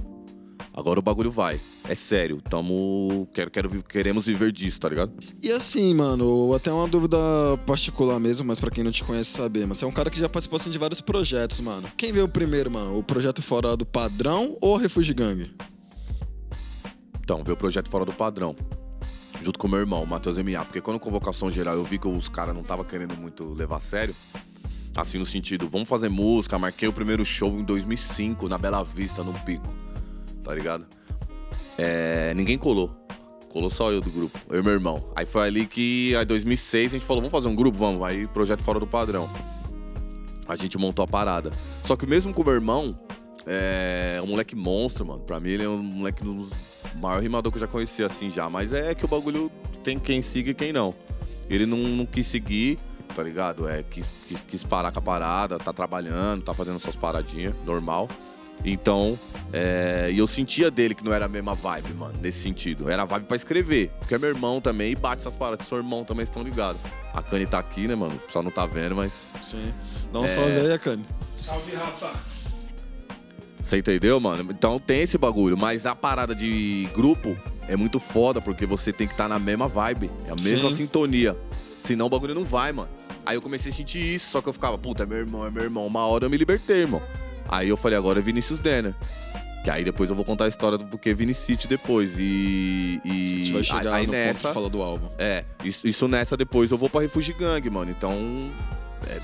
[0.74, 1.60] Agora o bagulho vai.
[1.90, 3.28] É sério, tamo.
[3.34, 5.14] Quero, quero, queremos viver disso, tá ligado?
[5.42, 7.18] E assim, mano, até uma dúvida
[7.66, 10.20] particular mesmo, mas pra quem não te conhece saber, mas você é um cara que
[10.20, 11.88] já participou assim, de vários projetos, mano.
[11.96, 12.98] Quem veio primeiro, mano?
[12.98, 15.50] O projeto fora do padrão ou o Refugee Gang?
[17.22, 18.54] Então, veio o projeto fora do padrão.
[19.42, 20.66] junto com o meu irmão, o Matheus MA.
[20.66, 23.80] Porque quando convocação geral eu vi que os caras não tava querendo muito levar a
[23.80, 24.14] sério,
[24.96, 29.24] assim no sentido, vamos fazer música, marquei o primeiro show em 2005 na Bela Vista,
[29.24, 29.74] no Pico,
[30.44, 30.86] tá ligado?
[31.78, 32.92] É, ninguém colou.
[33.50, 35.10] Colou só eu do grupo, eu e meu irmão.
[35.16, 37.78] Aí foi ali que, em 2006, a gente falou, vamos fazer um grupo?
[37.78, 38.06] Vamos.
[38.06, 39.30] Aí, projeto fora do padrão.
[40.48, 41.52] A gente montou a parada.
[41.84, 42.98] Só que mesmo com o meu irmão,
[43.46, 45.22] é um moleque monstro, mano.
[45.22, 46.50] Pra mim, ele é um moleque dos
[46.96, 48.50] maior rimador que eu já conheci assim já.
[48.50, 49.52] Mas é que o bagulho
[49.84, 50.94] tem quem siga e quem não.
[51.50, 52.78] Ele não, não quis seguir,
[53.16, 53.68] tá ligado?
[53.68, 58.10] É, quis, quis, quis parar com a parada, tá trabalhando, tá fazendo suas paradinhas, normal.
[58.66, 59.18] Então,
[59.54, 62.90] é, e eu sentia dele que não era a mesma vibe, mano, nesse sentido.
[62.90, 63.92] Era a vibe pra escrever.
[64.00, 65.66] Porque é meu irmão também e bate essas paradas.
[65.68, 66.82] Seu irmão também estão ligados.
[67.14, 68.20] A Kanye tá aqui, né, mano?
[68.30, 69.32] Só não tá vendo, mas.
[69.44, 69.74] Sim.
[70.12, 70.28] Dá um É.
[70.28, 71.06] salve aí, Akane.
[71.36, 72.18] Salve, rapaz.
[73.62, 74.48] Você entendeu, mano?
[74.52, 77.36] Então tem esse bagulho, mas a parada de grupo
[77.68, 80.78] é muito foda, porque você tem que estar na mesma vibe, é a mesma Sim.
[80.78, 81.38] sintonia.
[81.82, 82.90] Senão o bagulho não vai, mano.
[83.26, 85.52] Aí eu comecei a sentir isso, só que eu ficava, puta, é meu irmão, é
[85.52, 85.86] meu irmão.
[85.86, 87.02] Uma hora eu me libertei, irmão.
[87.48, 88.94] Aí eu falei, agora é Vinícius Denner.
[89.64, 92.18] Que aí depois eu vou contar a história do porquê Vinicity depois.
[92.18, 93.02] E.
[93.04, 94.48] e A gente vai chegar aí no ponto nessa.
[94.48, 95.10] de falar do álbum.
[95.18, 97.92] É, isso, isso nessa depois eu vou pra Refugee Gang, mano.
[97.92, 98.50] Então.
[99.10, 99.20] É,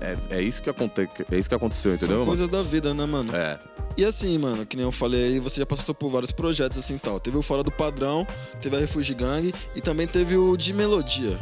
[0.00, 2.16] é, é isso que aconte, é isso que aconteceu, entendeu?
[2.16, 2.30] São mano?
[2.30, 3.34] coisas da vida, né, mano?
[3.34, 3.58] É.
[3.96, 6.98] E assim, mano, que nem eu falei aí, você já passou por vários projetos assim
[6.98, 7.18] tal.
[7.18, 8.26] Teve o Fora do Padrão,
[8.60, 11.38] teve a Refugee Gang e também teve o de Melodia.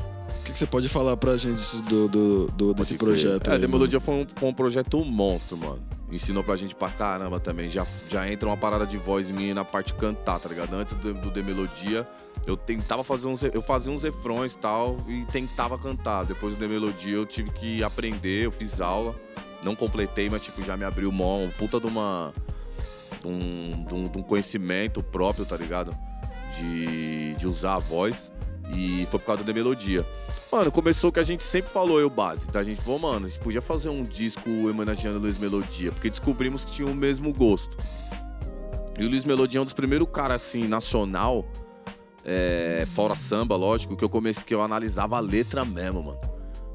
[0.55, 3.51] O que, você pode falar pra gente do, do, do- desse projeto?
[3.51, 3.67] É, aí?
[3.67, 5.83] Melodia foi um, foi um projeto monstro, mano.
[6.13, 7.69] Ensinou pra gente pra caramba também.
[7.69, 10.73] Já, já entra uma parada de voz minha na parte de cantar, tá ligado?
[10.75, 12.07] Antes do, do The Melodia,
[12.47, 13.43] eu tentava fazer uns.
[13.43, 16.25] Eu fazia uns refrões e tal e tentava cantar.
[16.25, 19.13] Depois do The Melodia eu tive que aprender, eu fiz aula.
[19.65, 21.51] Não completei, mas tipo, já me abriu mão.
[21.59, 22.33] Puta de uma.
[23.21, 25.91] De um, de um- de um conhecimento próprio, tá ligado?
[26.57, 28.31] De, de usar a voz.
[28.73, 30.07] E foi por causa da melodia.
[30.55, 32.47] Mano, começou que a gente sempre falou, eu base.
[32.47, 32.61] Tá?
[32.61, 36.65] A gente falou, mano, a gente podia fazer um disco homenageando Luiz Melodia, porque descobrimos
[36.65, 37.77] que tinha o mesmo gosto.
[38.97, 41.45] E o Luiz Melodia é um dos primeiros caras, assim, nacional,
[42.25, 46.21] é, fora samba, lógico, que eu comecei, que eu analisava a letra mesmo, mano.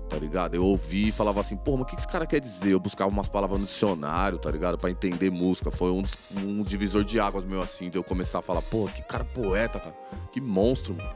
[0.10, 0.56] Tá ligado?
[0.56, 2.72] Eu ouvi e falava assim, pô, mas o que esse cara quer dizer?
[2.72, 4.76] Eu buscava umas palavras no dicionário, tá ligado?
[4.76, 5.70] Pra entender música.
[5.70, 6.02] Foi um,
[6.44, 9.80] um divisor de águas meu, assim, de eu começar a falar, pô, que cara poeta,
[9.80, 9.96] cara.
[10.32, 11.10] Que monstro, mano.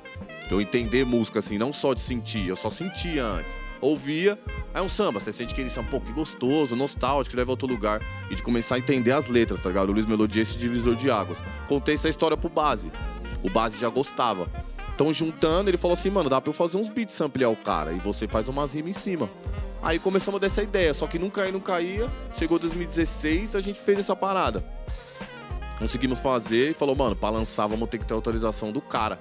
[0.51, 3.59] Eu entender música, assim, não só de sentir, eu só sentia antes.
[3.81, 4.39] Ouvia,
[4.73, 7.67] aí um samba, você sente que ele são, pô, que gostoso, nostálgico, leva a outro
[7.67, 7.99] lugar.
[8.29, 9.89] E de começar a entender as letras, tá ligado?
[9.89, 11.39] O Luiz Melodia, esse divisor de águas.
[11.67, 12.91] Contei essa história pro Base.
[13.41, 14.47] O Base já gostava.
[14.93, 17.91] Então, juntando, ele falou assim, mano, dá pra eu fazer uns beats ampliar o cara.
[17.93, 19.29] E você faz umas rimas em cima.
[19.81, 22.09] Aí começamos dessa ideia, só que não caía, não caía.
[22.33, 24.63] Chegou 2016, a gente fez essa parada.
[25.79, 29.19] Conseguimos fazer e falou, mano, pra lançar vamos ter que ter autorização do cara.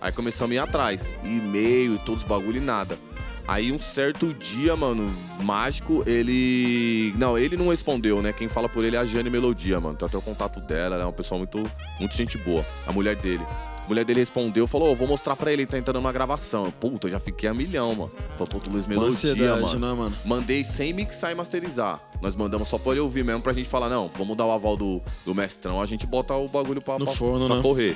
[0.00, 1.16] Aí começamos a ir atrás.
[1.22, 2.98] E-mail e todos os bagulho e nada.
[3.46, 7.12] Aí um certo dia, mano, mágico, ele.
[7.16, 8.32] Não, ele não respondeu, né?
[8.32, 9.96] Quem fala por ele é a Jane Melodia, mano.
[9.96, 11.58] Tem até o contato dela, ela é uma pessoa muito,
[12.00, 12.64] muito gente boa.
[12.86, 13.44] A mulher dele.
[13.92, 16.70] A mulher dele respondeu, falou, "Ô, vou mostrar pra ele, ele tá entrando numa gravação.
[16.70, 18.10] Puta, eu já fiquei a milhão, mano.
[18.38, 19.78] Falei, puta, Luiz Uma Melodia, ansiedade, mano.
[19.86, 20.16] né, mano?
[20.24, 22.00] Mandei sem mixar e masterizar.
[22.22, 24.78] Nós mandamos só pra ele ouvir mesmo pra gente falar, não, vamos dar o aval
[24.78, 27.62] do, do mestrão, a gente bota o bagulho pra, No pra- forno, pra né?
[27.62, 27.94] correr.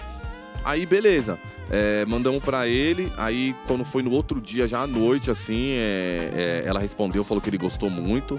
[0.63, 1.39] Aí, beleza.
[1.71, 3.11] É, mandamos pra ele.
[3.17, 7.41] Aí, quando foi no outro dia, já à noite, assim, é, é, ela respondeu, falou
[7.41, 8.39] que ele gostou muito.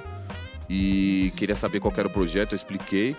[0.69, 3.15] E queria saber qual era o projeto, eu expliquei.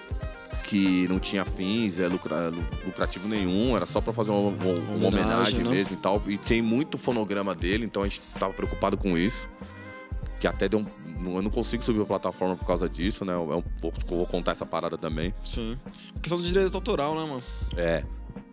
[0.68, 4.50] Que não tinha fins, é, lucra- lu- lucrativo nenhum, era só pra fazer uma, uma-
[4.50, 5.70] uma Homenagem, homenagem né?
[5.70, 6.22] mesmo e tal.
[6.26, 9.48] E tem muito fonograma dele, então a gente tava preocupado com isso.
[10.38, 10.86] Que até deu um.
[11.36, 13.32] Eu não consigo subir a plataforma por causa disso, né?
[13.32, 13.64] Eu,
[14.06, 15.34] vou, contar essa parada também.
[15.44, 15.76] Sim.
[16.14, 17.42] A questão do direito autoral, né, mano?
[17.76, 18.04] É.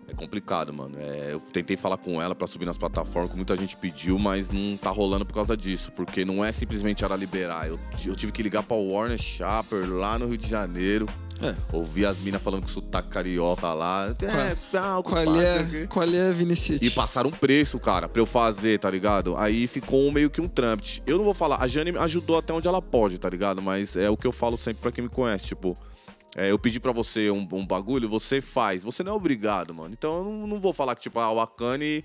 [0.08, 0.96] É complicado, mano.
[1.00, 4.50] É, eu tentei falar com ela pra subir nas plataformas, que muita gente pediu, mas
[4.50, 5.92] não tá rolando por causa disso.
[5.92, 7.68] Porque não é simplesmente ela liberar.
[7.68, 11.06] Eu, eu tive que ligar pra Warner Chaper lá no Rio de Janeiro.
[11.42, 11.54] É.
[11.72, 14.16] Ouvir as minas falando com sotaque carioca lá.
[14.22, 16.82] É, Qual compadre, é, qual é, Vinicius?
[16.82, 19.36] e passaram um preço, cara, pra eu fazer, tá ligado?
[19.36, 21.04] Aí ficou meio que um trâmite.
[21.06, 23.62] Eu não vou falar, a Jane ajudou até onde ela pode, tá ligado?
[23.62, 25.78] Mas é o que eu falo sempre pra quem me conhece, tipo.
[26.38, 28.82] é, eu pedi pra você um, um bagulho, você faz.
[28.84, 29.94] Você não é obrigado, mano.
[29.94, 32.04] Então eu não, não vou falar que, tipo, ah, o Akane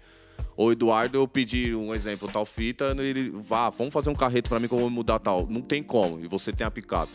[0.57, 4.49] ou o Eduardo, eu pedi um exemplo, tal fita, ele, vá, vamos fazer um carreto
[4.49, 5.47] pra mim que eu vou mudar tal.
[5.49, 6.19] Não tem como.
[6.21, 7.13] E você tem a picape.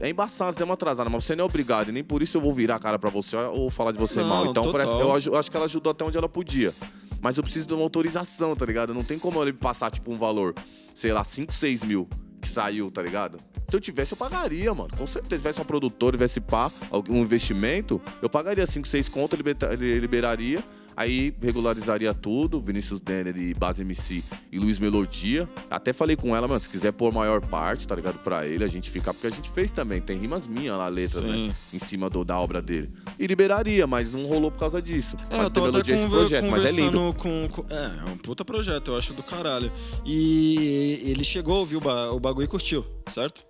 [0.00, 1.88] É embaçado, deu uma atrasada, mas você não é obrigado.
[1.88, 4.20] E nem por isso eu vou virar a cara pra você ou falar de você
[4.20, 4.46] Não, mal.
[4.46, 4.92] Então, parece,
[5.28, 6.74] eu acho que ela ajudou até onde ela podia.
[7.20, 8.92] Mas eu preciso de uma autorização, tá ligado?
[8.92, 10.54] Não tem como ele passar, tipo, um valor,
[10.94, 12.08] sei lá, 5, 6 mil
[12.40, 13.38] que saiu, tá ligado?
[13.68, 14.90] Se eu tivesse, eu pagaria, mano.
[14.96, 19.36] Com certeza, se tivesse uma produtora, tivesse pá, algum investimento, eu pagaria 5, 6 conto,
[19.80, 20.62] liberaria.
[20.96, 25.48] Aí regularizaria tudo, Vinícius Denner e Base MC e Luiz Melodia.
[25.70, 28.18] Até falei com ela, mano, se quiser pôr maior parte, tá ligado?
[28.20, 31.22] Pra ele, a gente ficar, porque a gente fez também, tem rimas minhas lá, letras,
[31.22, 31.48] Sim.
[31.48, 31.54] né?
[31.72, 32.90] Em cima do, da obra dele.
[33.18, 35.16] E liberaria, mas não rolou por causa disso.
[35.30, 37.14] É, mas eu tem tava até melodia esse projeto, mas é lindo.
[37.18, 39.72] com, com- É, é um puta projeto, eu acho do caralho.
[40.04, 43.44] E ele chegou a ouvir o, ba- o bagulho e curtiu, certo?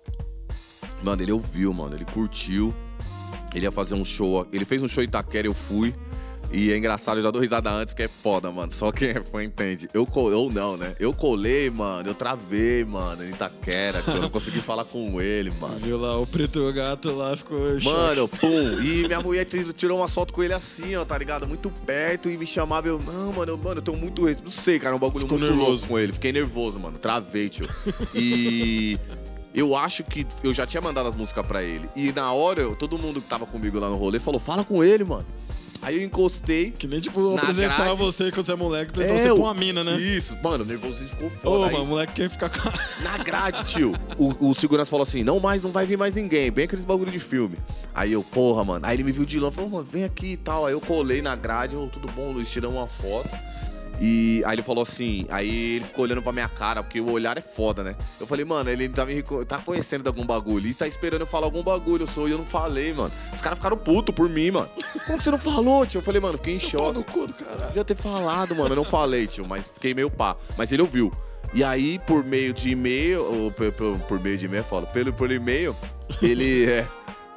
[1.03, 2.73] Mano, ele ouviu, mano, ele curtiu.
[3.53, 5.93] Ele ia fazer um show, ele fez um show em Itaquera, eu fui.
[6.57, 8.71] E é engraçado, eu já dou risada antes, que é foda, mano.
[8.71, 9.89] Só quem é fã entende.
[9.93, 10.95] Eu colei, ou não, né?
[10.99, 14.13] Eu colei, mano, eu travei, mano, em Itaquera, tio.
[14.13, 15.75] Eu não consegui falar com ele, mano.
[15.79, 17.59] Viu lá, o preto gato lá ficou.
[17.83, 18.79] Mano, pum.
[18.81, 21.45] E minha mulher tir- tirou uma foto com ele assim, ó, tá ligado?
[21.45, 22.87] Muito perto e me chamava.
[22.87, 24.45] Eu, não, mano, eu, mano, eu tenho muito respeito.
[24.45, 25.71] Não sei, cara, um bagulho Ficou muito nervoso.
[25.71, 26.13] louco com ele.
[26.13, 26.97] Fiquei nervoso, mano.
[26.97, 27.67] Travei, tio.
[28.13, 28.97] E.
[29.53, 31.89] Eu acho que eu já tinha mandado as músicas pra ele.
[31.95, 35.03] E na hora, todo mundo que tava comigo lá no rolê falou: fala com ele,
[35.05, 35.25] mano.
[35.85, 36.71] Aí eu encostei.
[36.71, 37.97] Que nem tipo apresentar grade.
[37.97, 39.93] você quando você é moleque, apresentar É, você pra eu- uma mina, né?
[39.97, 41.65] Isso, mano, o nervosinho ficou Ô, foda.
[41.67, 42.57] Aí- mano, moleque quer ficar com
[43.03, 43.93] na grade, tio.
[44.17, 46.51] O, o segurança falou assim: não mais, não vai vir mais ninguém.
[46.51, 47.57] Bem aqueles bagulho de filme.
[47.93, 48.85] Aí eu, porra, mano.
[48.85, 50.65] Aí ele me viu de longe, falou, mano, vem aqui e tal.
[50.65, 53.29] Aí eu colei na grade, ô, tudo bom, Luiz, tiramos uma foto.
[53.99, 57.37] E aí ele falou assim, aí ele ficou olhando pra minha cara, porque o olhar
[57.37, 57.95] é foda, né?
[58.19, 61.27] Eu falei, mano, ele tá me tá conhecendo de algum bagulho, ele tá esperando eu
[61.27, 63.11] falar algum bagulho, eu sou e eu não falei, mano.
[63.33, 64.69] Os caras ficaram putos por mim, mano.
[65.05, 65.99] Como que você não falou, tio?
[65.99, 66.93] Eu falei, mano, fiquei em choque.
[66.97, 67.67] no cu do caralho.
[67.67, 68.69] Devia ter falado, mano.
[68.69, 70.35] Eu não falei, tio, mas fiquei meio pá.
[70.57, 71.11] Mas ele ouviu.
[71.53, 74.87] E aí, por meio de e-mail, ou por, por- por meio de e-mail, eu falo,
[74.87, 75.75] pelo, pelo e-mail,
[76.21, 76.85] ele é.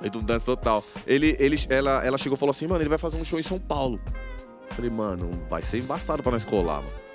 [0.01, 0.85] Redundância total.
[1.07, 3.43] Ele, ele, ela, ela chegou e falou assim, mano, ele vai fazer um show em
[3.43, 4.01] São Paulo.
[4.71, 7.09] Falei, mano, vai ser embaçado pra nós colar, mano.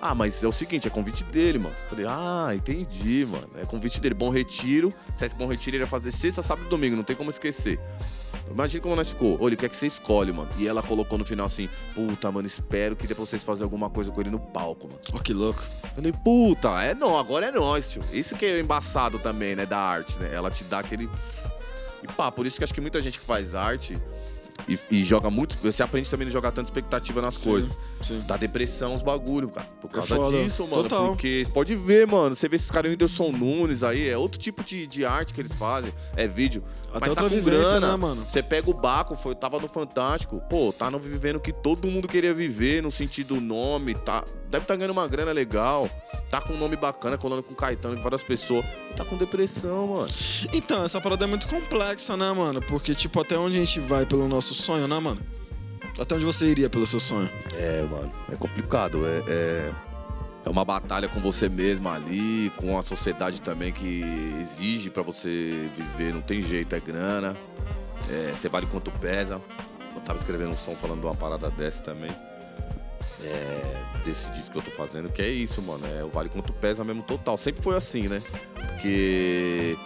[0.00, 1.74] Ah, mas é o seguinte, é convite dele, mano.
[1.88, 3.48] Falei, ah, entendi, mano.
[3.56, 4.14] É convite dele.
[4.14, 4.92] Bom Retiro.
[5.14, 7.80] Se esse Bom Retiro ele ia fazer sexta, sábado e domingo, não tem como esquecer.
[8.50, 9.40] Imagina como nós ficou.
[9.40, 10.48] Ô, ele quer que você escolhe, mano.
[10.58, 13.90] E ela colocou no final assim: Puta, mano, espero que dê pra vocês fazerem alguma
[13.90, 15.00] coisa com ele no palco, mano.
[15.12, 15.62] Ó, que louco.
[15.94, 18.02] Falei, puta, é não, agora é nós, tio.
[18.12, 20.30] Isso que é embaçado também, né, da arte, né?
[20.32, 21.08] Ela te dá aquele.
[22.02, 23.98] E pá, por isso que acho que muita gente que faz arte
[24.68, 25.56] e, e joga muito.
[25.62, 27.78] Você aprende também a jogar tanta expectativa nas Sim, coisas.
[28.00, 28.22] sim.
[28.26, 29.66] Dá depressão os bagulho, cara.
[29.80, 30.42] Por causa É foda.
[30.42, 30.82] disso, mano.
[30.84, 31.08] Total.
[31.08, 32.34] Porque pode ver, mano.
[32.36, 35.40] Você vê esses caras, o Whindersson Nunes aí, é outro tipo de, de arte que
[35.40, 35.92] eles fazem.
[36.16, 36.62] É vídeo.
[36.90, 37.90] Até Mas outra tá com vivência, grana.
[37.92, 38.26] né, mano?
[38.30, 40.40] Você pega o Baco, foi, tava no Fantástico.
[40.48, 44.24] Pô, tá no vivendo o que todo mundo queria viver, no sentido nome, tá.
[44.48, 45.88] Deve estar ganhando uma grana legal.
[46.30, 48.64] Tá com um nome bacana, colando com Caetano e várias pessoas.
[48.96, 50.08] Tá com depressão, mano.
[50.52, 52.60] Então, essa parada é muito complexa, né, mano?
[52.62, 55.20] Porque, tipo, até onde a gente vai pelo nosso sonho, né, mano?
[55.98, 57.28] Até onde você iria pelo seu sonho?
[57.54, 59.06] É, mano, é complicado.
[59.06, 59.72] É, é,
[60.44, 64.02] é uma batalha com você mesmo ali, com a sociedade também que
[64.40, 66.12] exige pra você viver.
[66.14, 67.36] Não tem jeito, é grana.
[68.10, 69.40] É, você vale quanto pesa.
[69.94, 72.10] Eu tava escrevendo um som falando de uma parada dessa também.
[73.22, 75.84] É, desse disco que eu tô fazendo, que é isso, mano.
[75.98, 77.36] É o vale quanto pesa mesmo total.
[77.36, 78.22] Sempre foi assim, né?
[78.54, 79.76] Porque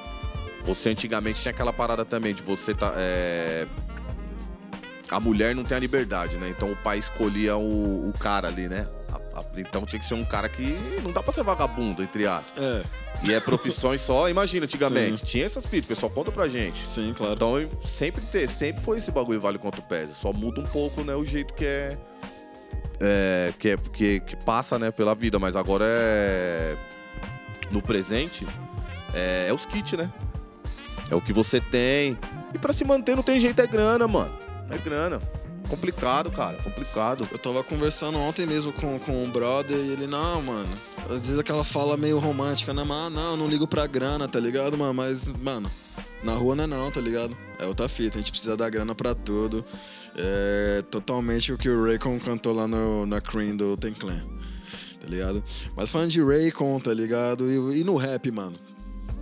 [0.65, 2.93] você antigamente tinha aquela parada também de você tá.
[2.97, 3.67] é,
[5.11, 6.49] a mulher não tem a liberdade, né?
[6.51, 8.87] Então o pai escolhia o, o cara ali, né?
[9.13, 10.63] A- a- então tinha que ser um cara que
[11.03, 12.63] não dá pra ser vagabundo, entre aspas.
[12.63, 12.83] É,
[13.25, 15.25] E é profissões só, imagina, antigamente.
[15.25, 16.87] Tinha essas fitas, o pessoal conta pra gente.
[16.87, 17.35] sim, claro.
[17.35, 20.13] Então sempre teve, sempre foi esse bagulho vale quanto pesa.
[20.13, 21.97] Só muda um pouco, né, o jeito que é.
[23.01, 25.39] É, que, é que, que passa, né, pela vida.
[25.39, 26.77] Mas agora é.
[27.71, 28.47] No presente,
[29.15, 30.13] é, é os kits, né?
[31.11, 32.19] É o que você tem.
[32.55, 34.33] E pra se manter não tem jeito, é grana, mano.
[34.71, 35.21] É grana.
[35.69, 36.57] Complicado, cara.
[36.59, 37.29] Complicado.
[37.31, 40.69] Eu tava conversando ontem mesmo com, com um brother e ele, não, mano.
[41.05, 42.83] Às vezes aquela fala meio romântica, né?
[42.85, 44.95] Mas, ah, não, não ligo pra grana, tá ligado, mano?
[44.95, 45.71] Mas, mano,
[46.23, 47.37] na rua não é não, tá ligado?
[47.59, 49.65] É outra fita, a gente precisa dar grana pra tudo.
[50.17, 54.23] É totalmente o que o Raycon cantou lá no, na Cream do Ten Clan,
[55.01, 55.43] tá ligado?
[55.77, 57.51] Mas falando de Raycon, tá ligado?
[57.51, 58.57] E, e no rap, mano,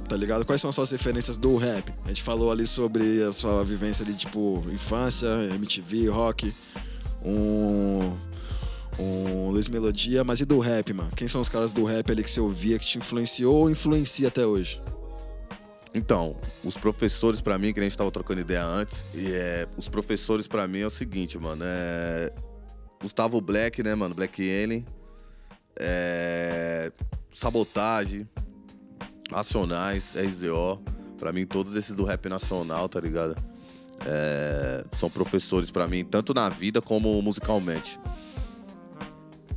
[0.09, 0.45] tá ligado?
[0.45, 1.93] Quais são as suas referências do rap?
[2.05, 6.53] A gente falou ali sobre a sua vivência ali, tipo, infância, MTV, rock,
[7.23, 8.17] um,
[8.99, 11.11] um Luiz Melodia, mas e do rap, mano?
[11.15, 14.29] Quem são os caras do rap ali que você ouvia, que te influenciou ou influencia
[14.29, 14.81] até hoje?
[15.95, 19.89] Então, os professores pra mim, que a gente tava trocando ideia antes, e é, os
[19.89, 22.33] professores pra mim é o seguinte, mano, é
[23.01, 24.85] Gustavo Black, né, mano, Black Alien,
[25.79, 26.93] é
[27.33, 28.29] Sabotagem,
[29.31, 30.83] Racionais, RZO,
[31.19, 33.37] pra mim todos esses do rap nacional, tá ligado?
[34.07, 37.99] É, são professores pra mim, tanto na vida como musicalmente.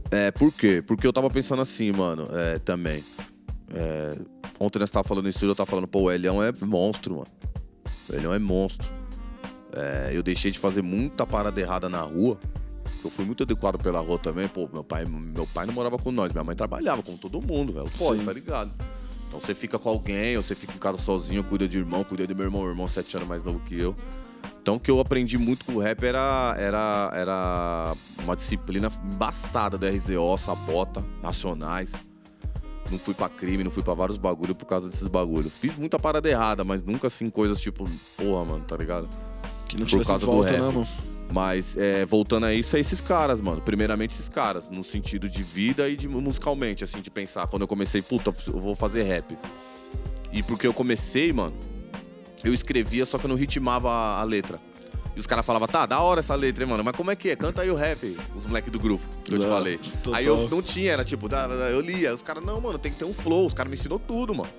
[0.10, 0.84] É, por quê?
[0.86, 3.04] Porque eu tava pensando assim, mano, é, também.
[3.74, 4.18] É,
[4.62, 7.28] ontem nós tava falando isso, eu tava falando, pô, o Elião é monstro, mano.
[8.08, 8.88] O Elião é monstro.
[9.76, 12.38] É, eu deixei de fazer muita parada errada na rua
[13.02, 14.48] Eu fui muito adequado pela rua também.
[14.48, 17.74] Pô, meu pai, meu pai não morava com nós, minha mãe trabalhava com todo mundo,
[17.74, 17.90] velho.
[17.98, 18.24] Pô, Sim.
[18.24, 18.72] tá ligado?
[19.28, 22.28] Então você fica com alguém, ou você fica em casa sozinho, cuida de irmão, cuida
[22.28, 23.96] de meu irmão, meu irmão sete anos mais novo que eu.
[24.62, 29.78] Então o que eu aprendi muito com o rap era, era, era uma disciplina embaçada
[29.78, 31.92] do RZO, sabota, nacionais.
[32.92, 35.50] Não fui pra crime, não fui pra vários bagulho por causa desses bagulho.
[35.50, 39.08] Fiz muita parada errada, mas nunca assim coisas tipo, porra, mano, tá ligado?
[39.68, 40.88] Que não tivesse volta, né, mano?
[41.34, 43.62] Mas é, voltando a isso, é esses caras, mano.
[43.62, 47.48] Primeiramente esses caras, no sentido de vida e de musicalmente, assim, de pensar.
[47.48, 49.38] Quando eu comecei, puta, eu vou fazer rap.
[50.32, 51.56] E porque eu comecei, mano,
[52.44, 54.60] eu escrevia, só que eu não ritmava a, a letra.
[55.16, 56.84] E os caras falavam, tá, da hora essa letra, hein, mano.
[56.84, 57.36] Mas como é que é?
[57.36, 59.78] Canta aí o rap, os moleques do grupo, que eu te falei.
[59.78, 60.14] total.
[60.14, 61.28] Aí eu não tinha, era tipo,
[61.72, 62.14] eu lia.
[62.14, 63.46] Os caras, não, mano, tem que ter um flow.
[63.46, 64.50] Os caras me ensinou tudo, mano.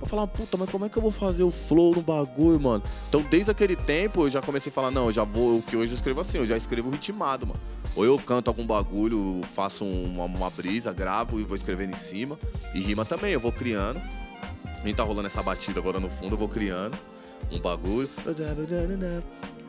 [0.00, 2.82] Eu falava, puta, mas como é que eu vou fazer o flow no bagulho, mano?
[3.08, 5.76] Então, desde aquele tempo, eu já comecei a falar, não, eu já vou, o que
[5.76, 7.60] hoje eu escrevo assim, eu já escrevo ritmado, mano.
[7.94, 12.38] Ou eu canto algum bagulho, faço uma, uma brisa, gravo e vou escrevendo em cima.
[12.74, 14.00] E rima também, eu vou criando.
[14.82, 16.96] Nem tá rolando essa batida agora no fundo, eu vou criando
[17.50, 18.08] um bagulho.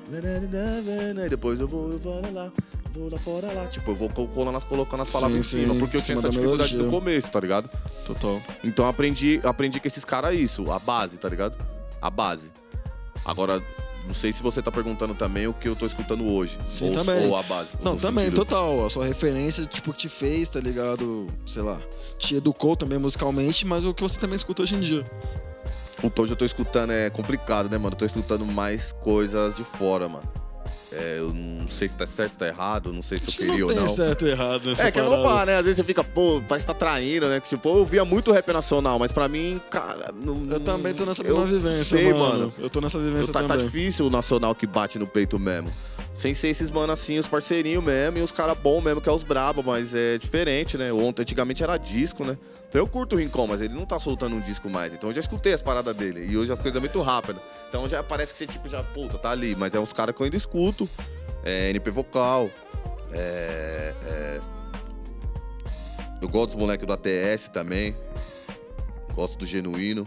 [0.09, 2.51] E depois eu vou, eu vou lá, lá,
[2.93, 3.67] vou lá fora lá.
[3.67, 6.13] Tipo, eu vou colando as, colocando as palavras Sim, em cima, sim, porque eu tinha
[6.17, 6.91] essa da dificuldade melodia.
[6.91, 7.69] no começo, tá ligado?
[8.05, 8.41] Total.
[8.63, 11.55] Então eu aprendi, aprendi com esses caras isso, a base, tá ligado?
[12.01, 12.51] A base.
[13.23, 13.61] Agora,
[14.05, 16.57] não sei se você tá perguntando também o que eu tô escutando hoje.
[16.67, 17.27] Sim, ou, também.
[17.27, 17.69] Ou a base.
[17.83, 18.85] Não, também, sentido- total.
[18.85, 21.27] A sua referência, tipo, que te fez, tá ligado?
[21.45, 21.79] Sei lá,
[22.17, 25.03] te educou também musicalmente, mas o que você também escuta hoje em dia.
[26.03, 27.93] O hoje eu tô escutando é complicado, né, mano?
[27.93, 30.23] Eu tô escutando mais coisas de fora, mano.
[30.93, 33.37] É, eu não sei se tá certo, se tá errado, não sei se eu que
[33.37, 33.87] queria não ou tem não.
[33.87, 35.57] certo e errado nessa É, que vou falar, né?
[35.57, 37.39] Às vezes você fica, pô, parece que tá traindo, né?
[37.39, 40.11] Que, tipo, eu via muito rap nacional, mas pra mim, cara.
[40.21, 42.51] Não, Eu também tô nessa mesma vivência, sei, mano.
[42.59, 43.65] Eu tô nessa vivência Eu tá, tá também.
[43.67, 45.71] difícil o nacional que bate no peito mesmo.
[46.22, 49.11] Sem ser esses mano assim, os parceirinhos mesmo, e os caras bons mesmo, que é
[49.11, 50.93] os brabo, mas é diferente, né?
[50.93, 52.38] Ontem, antigamente era disco, né?
[52.69, 54.93] Então eu curto o Rincon, mas ele não tá soltando um disco mais.
[54.93, 56.32] Então eu já escutei as paradas dele.
[56.32, 57.41] E hoje as coisas é muito rápidas.
[57.67, 59.55] Então já parece que você, tipo, já, puta, tá ali.
[59.55, 60.88] Mas é uns caras que eu ainda escuto.
[61.43, 62.51] É NP vocal.
[63.11, 63.91] É.
[64.05, 64.39] é...
[66.22, 67.95] Eu gosto dos moleques do ATS também.
[69.15, 70.05] Gosto do Genuíno.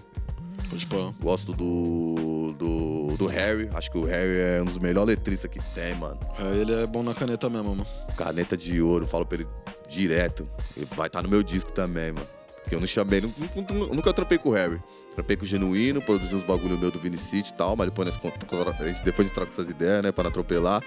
[0.75, 1.15] Pode pôr.
[1.21, 3.69] Gosto do, do, do Harry.
[3.75, 6.19] Acho que o Harry é um dos melhores letristas que tem, mano.
[6.37, 7.87] É, ele é bom na caneta mesmo, mano.
[8.17, 9.47] Caneta de ouro, falo pra ele
[9.89, 10.49] direto.
[10.77, 12.27] Ele vai estar no meu disco também, mano.
[12.61, 13.33] Porque eu não chamei, nu-
[13.71, 14.81] nu- nunca trampei com o Harry.
[15.15, 18.09] Trampei com o Genuíno, produzi uns bagulho meu do Vini City e tal, mas depois,
[18.09, 18.17] nós,
[19.01, 20.83] depois a gente troca essas ideias, né, pra não atropelar.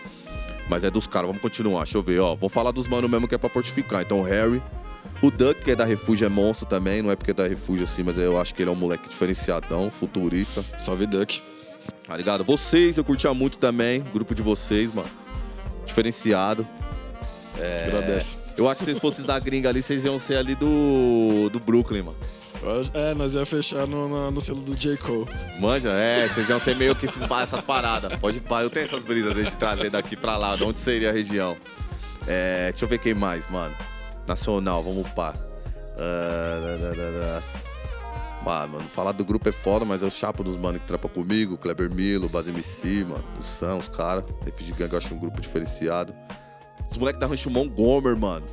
[0.70, 1.84] Mas é dos caras, vamos continuar.
[1.84, 2.36] Deixa eu ver, ó.
[2.36, 4.02] Vou falar dos mano mesmo que é pra fortificar.
[4.02, 4.62] Então, o Harry.
[5.22, 7.02] O Duck, que é da Refúgio, é monstro também.
[7.02, 9.10] Não é porque é da Refúgio assim, mas eu acho que ele é um moleque
[9.10, 10.64] diferenciadão, futurista.
[10.78, 11.42] Salve Duck.
[12.06, 12.44] Tá ligado?
[12.44, 14.02] Vocês, eu curtia muito também.
[14.14, 15.10] Grupo de vocês, mano.
[15.86, 16.68] Diferenciado.
[17.60, 18.38] É, Agradece.
[18.56, 21.60] Eu acho que se vocês fossem da gringa ali, vocês iam ser ali do, do
[21.60, 22.18] Brooklyn, mano.
[22.94, 24.98] É, nós ia fechar no, no, no selo do J.
[24.98, 25.28] Cole.
[25.60, 25.90] Manja?
[25.90, 28.18] É, vocês iam ser meio que esses, essas paradas.
[28.20, 31.14] Pode pá, eu tenho essas brisas de trazer daqui pra lá, de onde seria a
[31.14, 31.56] região.
[32.28, 33.74] É, deixa eu ver quem mais, mano.
[34.28, 35.34] Nacional, vamos pá.
[35.98, 37.44] Da, da.
[38.50, 41.10] Ah, mano, falar do grupo é foda, mas é o chapo dos mano que trampa
[41.10, 44.24] comigo, Kleber Milo, Base MC, mano, o Sam, os caras.
[44.46, 46.16] Refugee Gang eu acho um grupo diferenciado.
[46.90, 48.46] Os moleques da Rancho Montgomery, mano.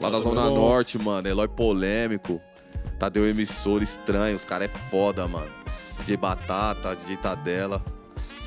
[0.00, 0.54] Lá da Zona bom.
[0.54, 1.28] Norte, mano.
[1.28, 2.40] Eloy Polêmico.
[2.98, 4.36] Tadeu Emissor Estranho.
[4.36, 5.50] Os caras é foda, mano.
[5.98, 7.82] DJ Batata, DJ Tadela.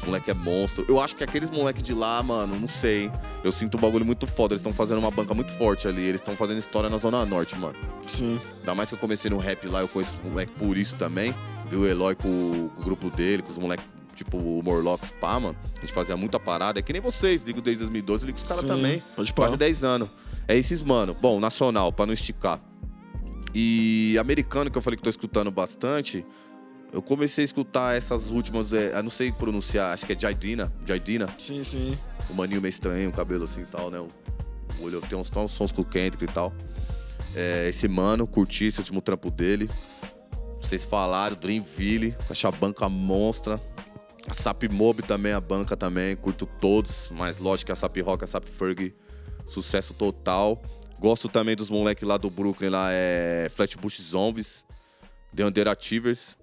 [0.06, 0.86] Moleque é monstro.
[0.88, 3.12] Eu acho que aqueles moleque de lá, mano, não sei.
[3.44, 4.54] Eu sinto um bagulho muito foda.
[4.54, 6.04] Eles estão fazendo uma banca muito forte ali.
[6.04, 7.74] Eles estão fazendo história na Zona Norte, mano.
[8.08, 8.40] Sim.
[8.60, 11.34] Ainda mais que eu comecei no rap lá, eu conheço os moleque por isso também.
[11.68, 13.86] Vi o Eloy com, o- com o grupo dele, com os moleques,
[14.16, 15.56] tipo o Morlocks, pá, mano.
[15.78, 16.78] A gente fazia muita parada.
[16.80, 19.02] É que nem vocês, ligo desde 2012, ligo os caras também.
[19.16, 19.44] pode pá.
[19.44, 20.10] Quase 10 anos.
[20.48, 21.16] É esses, mano.
[21.20, 22.62] Bom, nacional, pra não esticar.
[23.54, 26.26] E americano, que eu falei que tô escutando bastante,
[26.92, 30.72] eu comecei a escutar essas últimas, é, eu não sei pronunciar, acho que é Jaidina,
[30.86, 31.98] Jaidina, Sim, sim.
[32.30, 34.00] o maninho meio estranho, o cabelo assim e tal, né?
[34.00, 36.54] O olho tem uns, uns sons com o Kendrick e tal.
[37.36, 39.70] É, esse mano, curti esse último trampo dele.
[40.60, 43.62] Vocês falaram, Dreamville, acho a banca monstra.
[44.28, 48.24] A Sap Mob também, a banca também, curto todos, mas lógico que a Sap Rock,
[48.24, 48.96] a Sap Ferg,
[49.46, 50.62] sucesso total.
[51.00, 54.66] Gosto também dos moleques lá do Brooklyn, lá é Flatbush Zombies,
[55.36, 56.36] The Underachievers.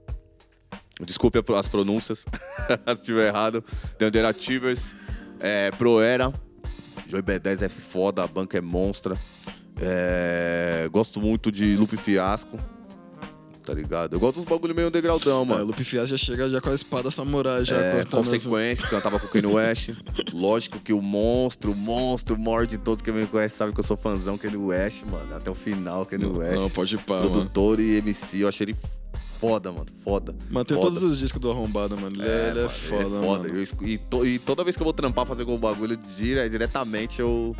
[1.00, 2.20] Desculpe as pronúncias,
[2.86, 3.64] se estiver errado.
[3.98, 4.94] The Underachievers,
[5.40, 6.32] é, Proera.
[7.08, 9.16] Joey B10 é foda, a banca é monstra.
[9.80, 12.56] É, gosto muito de Lupe Fiasco.
[13.64, 14.14] tá ligado?
[14.14, 15.64] Eu gosto dos bagulho meio undergroundão, É, mano.
[15.66, 19.26] Lupe Fias já chega já com a espada samurai, já É, as- consequência, cantava com
[19.26, 19.90] o Kanye West.
[20.32, 23.80] Lógico que o monstro, o monstro, o maior de todos que me conhece sabe que
[23.80, 25.34] eu sou fãzão Kanye West, mano.
[25.34, 26.56] Até o final, Kanye West.
[26.56, 27.30] Não, pode ir pá, mano.
[27.30, 28.76] Produtor e MC, eu achei ele
[29.48, 29.86] foda, mano.
[30.04, 30.34] Foda.
[30.50, 30.88] Mantém foda.
[30.88, 32.14] todos os discos do arrombado, mano.
[32.16, 33.48] Ele é, ele é mano, foda, ele é foda.
[33.48, 33.58] mano.
[33.58, 37.20] Eu e, to- e toda vez que eu vou trampar, fazer algum bagulho, dire- diretamente
[37.20, 37.54] eu,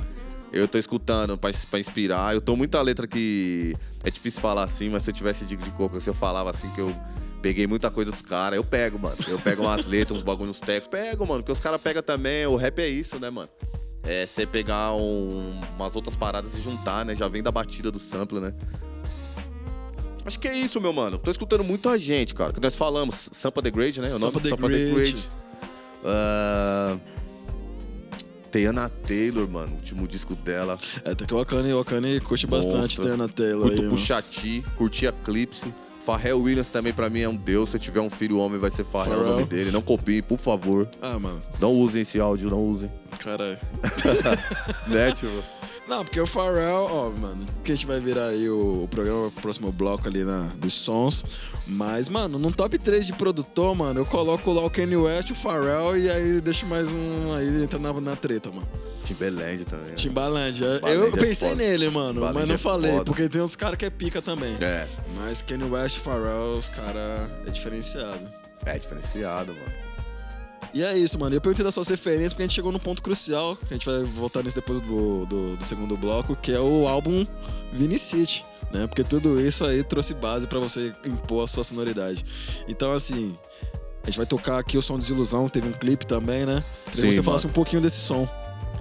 [0.53, 2.35] eu tô escutando pra, pra inspirar.
[2.35, 3.75] Eu tô muita letra que
[4.05, 6.69] é difícil falar assim, mas se eu tivesse dica de coco, se eu falava assim
[6.71, 6.95] que eu
[7.43, 9.17] peguei muita coisa dos caras, eu pego, mano.
[9.27, 11.41] Eu pego umas letras, uns bagulhos técnicos, pego, mano.
[11.43, 13.49] Porque os caras pegam também, o rap é isso, né, mano?
[14.05, 17.15] É você pegar um- umas outras paradas e juntar, né?
[17.17, 18.53] Já vem da batida do sample, né?
[20.25, 21.19] Acho que é isso, meu mano.
[21.19, 22.53] Tô escutando muita gente, cara.
[22.53, 24.09] Que nós falamos, Sampa the Great, né?
[24.09, 25.29] O nome Sampa the Sampa Great.
[26.05, 26.97] Ah,
[28.51, 29.73] Tiana Taylor, mano.
[29.73, 30.79] O último disco dela.
[31.05, 33.05] É, tem que o Akane, o Akane curte bastante Monstro.
[33.05, 35.73] Tana Taylor Curto aí, T, curti Eclipse.
[36.05, 37.71] Pharrell Williams também pra mim é um deus.
[37.71, 39.35] Se eu tiver um filho homem, vai ser Pharrell, o Pharrell.
[39.37, 39.71] nome dele.
[39.71, 40.89] Não copie, por favor.
[41.01, 42.91] Ah, mano, Não usem esse áudio, não usem.
[43.21, 43.57] caralho.
[44.89, 45.33] né, tipo?
[45.89, 49.27] Não, porque o Pharrell, ó, mano, que a gente vai virar aí o, o programa,
[49.27, 51.25] o próximo bloco ali na, dos sons.
[51.67, 55.35] Mas, mano, no top 3 de produtor, mano, eu coloco lá o Kanye West, o
[55.35, 58.67] Pharrell e aí deixo mais um aí entra na, na treta, mano.
[59.03, 59.89] Timberland também.
[59.89, 59.95] né?
[59.95, 60.65] Timbaland.
[60.65, 63.05] é- Timbaland eu é pensei nele, mano, Timbaland mas não é falei, foda.
[63.05, 64.57] porque tem uns caras que é pica também.
[64.61, 64.87] É.
[65.17, 68.33] Mas Kanye West, Pharrell, os caras é diferenciado.
[68.65, 69.82] É diferenciado, mano.
[70.75, 71.35] E é isso, mano.
[71.35, 73.85] Eu perguntei das suas referências porque a gente chegou num ponto crucial, que a gente
[73.85, 77.27] vai voltar nisso depois do, do, do segundo bloco, que é o álbum
[77.73, 78.87] Vinicity, né?
[78.87, 82.25] Porque tudo isso aí trouxe base pra você impor a sua sonoridade.
[82.69, 83.37] Então, assim,
[84.03, 86.65] a gente vai tocar aqui o som Desilusão, teve um clipe também, né?
[86.91, 88.27] Queria que você falasse um pouquinho desse som.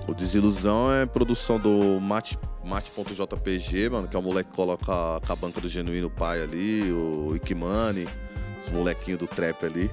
[0.08, 5.34] O Desilusão é produção do Mate, Mate.jpg, mano, que é o moleque que coloca com
[5.34, 8.08] a banca do Genuíno Pai ali, o Ikimani,
[8.62, 9.92] os molequinhos do trap ali.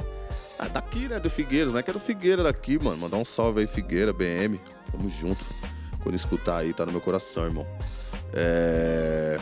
[0.59, 2.97] Ah, daqui, né, do Figueiras, não é que é do Figueira daqui, mano.
[2.97, 4.61] Mandar um salve aí, Figueira, BM.
[4.91, 5.45] Tamo junto.
[6.03, 7.67] Quando escutar aí, tá no meu coração, irmão.
[8.33, 9.39] É...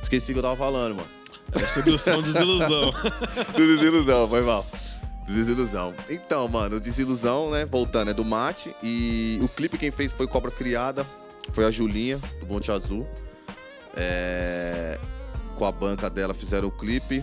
[0.00, 1.08] Esqueci o que eu tava falando, mano.
[1.54, 2.92] É sobre o som Desilusão.
[3.52, 4.66] do Desilusão, foi mal.
[5.26, 5.94] Do Desilusão.
[6.08, 8.74] Então, mano, o Desilusão, né, voltando, é do Mate.
[8.82, 11.06] E o clipe quem fez foi Cobra Criada.
[11.52, 13.06] Foi a Julinha, do Monte Azul.
[13.94, 14.98] É...
[15.56, 17.22] Com a banca dela fizeram o clipe.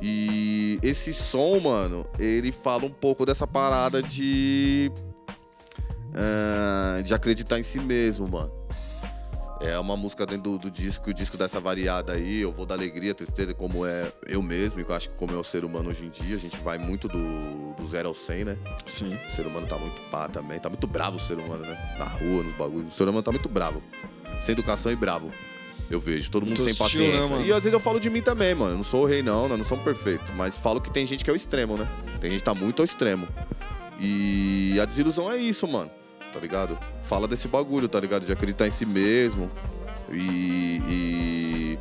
[0.00, 4.92] E esse som, mano, ele fala um pouco dessa parada de.
[6.14, 8.58] ah, de acreditar em si mesmo, mano.
[9.60, 12.76] É uma música dentro do, do disco, o disco dessa variada aí, eu vou da
[12.76, 15.64] alegria, tristeza, como é eu mesmo, e que eu acho que como é o ser
[15.64, 18.58] humano hoje em dia, a gente vai muito do, do zero ao 100, né?
[18.86, 19.12] Sim.
[19.14, 21.96] O ser humano tá muito pá também, tá muito bravo o ser humano, né?
[21.98, 23.82] Na rua, nos bagulhos, o ser humano tá muito bravo.
[24.42, 25.28] Sem educação e bravo.
[25.90, 27.28] Eu vejo, todo mundo sem hostil, né, paciência.
[27.28, 27.46] mano?
[27.46, 28.72] e às vezes eu falo de mim também, mano.
[28.72, 30.32] Eu não sou o rei, não, nós não somos perfeitos.
[30.34, 31.88] Mas falo que tem gente que é o extremo, né?
[32.20, 33.26] Tem gente que tá muito ao extremo.
[33.98, 35.90] E a desilusão é isso, mano.
[36.32, 36.78] Tá ligado?
[37.02, 38.26] Fala desse bagulho, tá ligado?
[38.26, 39.50] De acreditar em si mesmo.
[40.12, 40.82] E.
[40.88, 41.78] e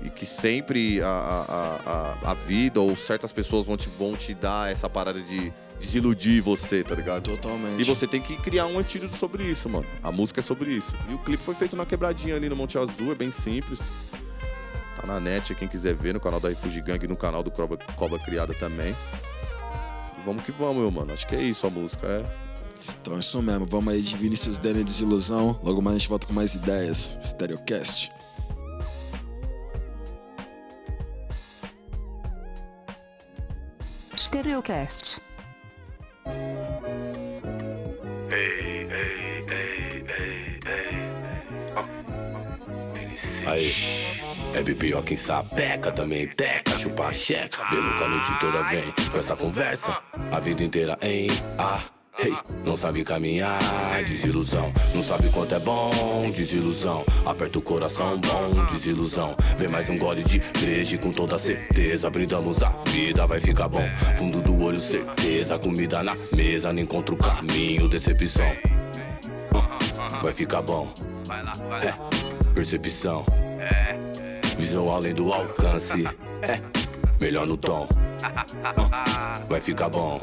[0.00, 4.32] e que sempre a, a, a, a vida ou certas pessoas vão te, vão te
[4.32, 7.24] dar essa parada de desiludir você, tá ligado?
[7.24, 7.80] Totalmente.
[7.80, 9.86] E você tem que criar um antídoto sobre isso, mano.
[10.02, 10.94] A música é sobre isso.
[11.08, 13.80] E o clipe foi feito na quebradinha ali no Monte Azul, é bem simples.
[15.00, 17.50] Tá na net, quem quiser ver, no canal da Refugee Gang e no canal do
[17.50, 18.94] Cobra, Cobra Criada também.
[20.18, 21.12] E vamos que vamos, meu mano.
[21.12, 22.48] Acho que é isso a música, é.
[23.00, 23.66] Então é isso mesmo.
[23.66, 25.58] Vamos aí de Vinicius Daniel Desilusão.
[25.62, 27.18] Logo mais a gente volta com mais ideias.
[27.22, 28.12] Stereocast.
[34.16, 35.27] Stereocast.
[43.46, 43.74] Aí,
[44.54, 49.34] é bipioca em sapeca, também teca, chupa checa, beluca a noite toda vem com essa
[49.34, 49.98] conversa,
[50.30, 51.97] a vida inteira em ah.
[52.64, 53.58] Não sabe caminhar,
[54.04, 54.72] desilusão.
[54.92, 55.90] Não sabe quanto é bom,
[56.34, 57.04] desilusão.
[57.24, 59.36] Aperta o coração, bom, desilusão.
[59.56, 62.10] Vem mais um gole de breja e com toda certeza.
[62.10, 63.88] Brindamos a vida, vai ficar bom.
[64.16, 65.58] Fundo do olho, certeza.
[65.58, 68.52] Comida na mesa, não encontro o caminho, decepção.
[69.54, 70.92] Ah, Vai ficar bom.
[71.84, 73.24] É, percepção.
[74.58, 76.04] Visão além do alcance.
[76.42, 76.60] É,
[77.20, 77.86] melhor no tom.
[78.24, 80.18] Ah, Vai ficar bom.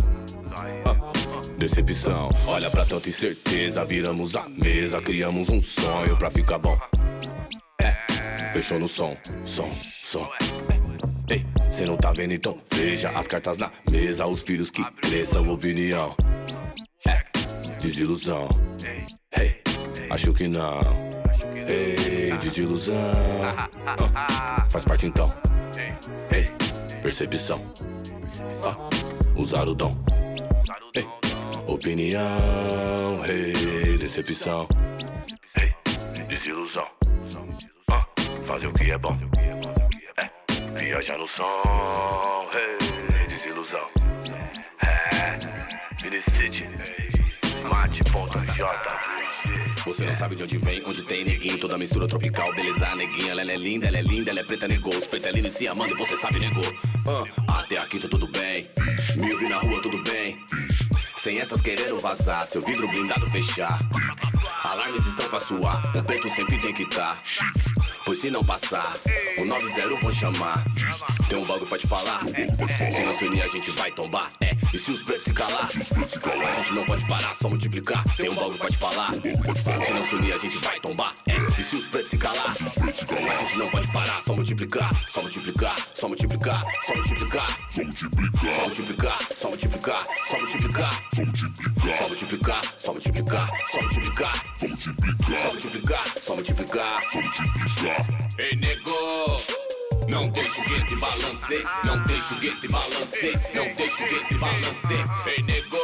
[1.58, 3.86] Decepção, olha pra tanta incerteza.
[3.86, 6.78] Viramos a mesa, criamos um sonho pra ficar bom.
[7.82, 9.72] É, fechou no som, som,
[10.04, 10.30] som.
[11.30, 12.60] Ei, cê não tá vendo então?
[12.74, 16.14] Veja as cartas na mesa, os filhos que cresçam, opinião.
[17.08, 17.24] É,
[17.80, 18.48] desilusão.
[19.38, 19.62] Ei,
[20.10, 20.82] acho que não.
[21.68, 22.96] Ei, desilusão.
[24.14, 25.34] Ah, faz parte então.
[26.32, 26.52] Ei,
[27.02, 27.62] percepção.
[28.64, 28.78] Ah,
[29.36, 29.96] usar o dom.
[31.68, 33.24] Opinião.
[33.28, 34.68] Ei, decepção.
[35.60, 35.74] Ei,
[36.28, 36.88] desilusão.
[37.92, 38.06] Ah,
[38.46, 39.18] fazer o que é bom.
[40.18, 42.48] É, viajar no som.
[42.54, 43.88] Ei, desilusão.
[44.86, 46.70] É, Minicity.
[47.70, 49.16] Mate.j.
[49.86, 53.32] Você não sabe de onde vem, onde tem neguinho, toda mistura tropical, beleza, neguinha.
[53.32, 54.96] Ela é linda, ela é linda, ela é preta, negou.
[54.96, 56.64] Os petelinos se amando você sabe, negou.
[57.48, 58.68] Ah, até aqui tá tudo bem.
[59.16, 60.38] Me ouvir na rua, tudo bem.
[61.26, 63.80] Sem essas querendo vazar, seu vidro blindado fechar.
[64.64, 67.18] Alarmes estão pra suar, um preto sempre tem que tá.
[68.06, 68.96] Pois se não passar,
[69.40, 70.64] o 90 vão chamar.
[71.28, 72.20] Tem um bagulho pra te falar.
[72.20, 74.30] Se não se unir, a gente vai tombar.
[74.42, 75.68] É, e se os pretos se calar?
[75.68, 78.04] A gente não pode parar, só multiplicar.
[78.16, 79.12] Tem um bagulho pra te falar.
[79.14, 81.16] Se não se unir, a gente vai tombar.
[81.28, 82.52] É, e se os pretos se calar?
[82.52, 85.10] A gente não pode parar, só multiplicar.
[85.10, 87.58] Só multiplicar, só multiplicar, só multiplicar.
[87.76, 90.94] Só multiplicar, só multiplicar, só multiplicar.
[91.98, 94.44] Só multiplicar, só multiplicar, só multiplicar.
[95.42, 97.02] Só multiplicar, só multiplicar.
[98.40, 99.42] Ei, nego!
[100.08, 105.04] Não deixa o gueto balancer, não deixa o gueto balancer, não deixa o gueto balancer.
[105.28, 105.76] Ei, nego!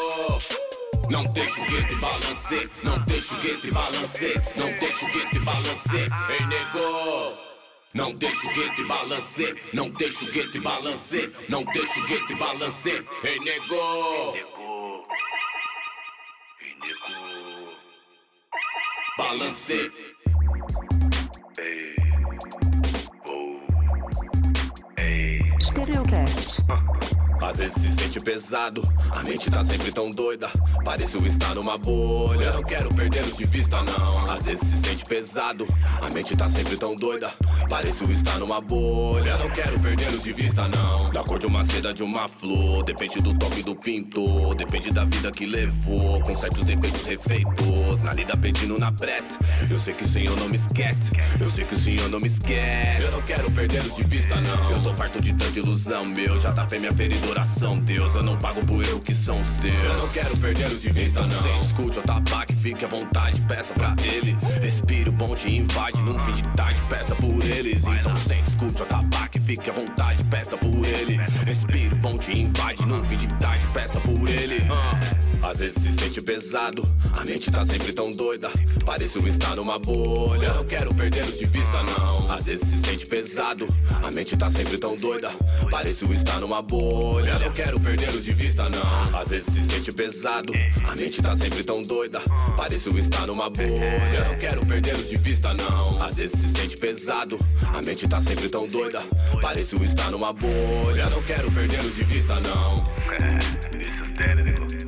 [1.10, 6.08] Não deixa o gueto balancer, não deixa o gueto balancer, não deixa o gueto balancer.
[6.30, 7.52] Ei, nego!
[7.94, 13.06] Não deixa o gueto balancer, não deixa o gueto balancer, não deixa o gueto balancer.
[13.24, 14.38] Ei, nego!
[19.18, 20.11] Balancei.
[25.92, 27.21] Stereocast.
[27.42, 30.48] Às vezes se sente pesado, a mente tá sempre tão doida.
[30.86, 32.46] Parece eu estar numa bolha.
[32.46, 34.30] Eu não quero perdê-los de vista, não.
[34.30, 35.68] Às vezes se sente pesado,
[36.00, 37.34] a mente tá sempre tão doida.
[37.68, 39.32] Parece eu estar numa bolha.
[39.32, 41.10] Eu não quero perdê-los de vista, não.
[41.12, 45.04] Da cor de uma seda de uma flor, depende do toque do pintor, depende da
[45.04, 46.22] vida que levou.
[46.22, 49.38] Com certos defeitos refeitos, na lida pedindo na prece.
[49.70, 52.28] Eu sei que o Senhor não me esquece, eu sei que o Senhor não me
[52.28, 53.02] esquece.
[53.02, 54.72] Eu não quero perdê-los de vista, não.
[54.72, 56.40] Eu tô farto de tanta ilusão, meu.
[56.40, 59.74] Já tapei minha ferida oração, Deus, eu não pago por eu que são seus.
[59.74, 61.42] Eu não quero perdê-los de vista, não.
[61.42, 64.38] Sem escute o tabaco, fique à vontade, peça pra ele.
[64.62, 67.84] Respire, o bom te invade, num fim de tarde, peça por eles.
[67.86, 71.18] Então, sem escute o tabaco, fique à vontade, peça por ele.
[71.46, 74.66] Respire, o bom te invade, num fim de tarde, peça por ele.
[74.70, 75.21] Ah.
[75.44, 78.50] Às vezes se sente pesado, a mente tá sempre tão doida.
[78.86, 80.48] Parece eu estar numa bolha.
[80.48, 82.32] Eu não quero perdê-los de vista, não.
[82.32, 83.68] Às vezes se sente pesado,
[84.04, 85.32] a mente tá sempre tão doida.
[85.70, 87.32] Parece eu estar numa bolha.
[87.32, 89.20] Eu não quero perdê-los de vista, não.
[89.20, 90.54] Às vezes se sente pesado,
[90.88, 92.22] a mente tá sempre tão doida.
[92.56, 94.18] Parece eu estar numa bolha.
[94.18, 96.04] Eu não quero perdê-los de vista, não.
[96.04, 97.40] Às vezes se sente pesado,
[97.74, 99.02] a mente tá sempre tão doida.
[99.42, 101.02] Parece eu estar numa bolha.
[101.02, 102.92] Eu não quero perdê-los de vista, não.
[103.12, 104.81] É, isso é Minicity.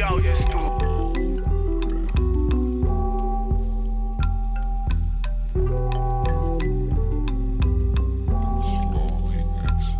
[0.00, 1.12] Refúgio áudio estúpido.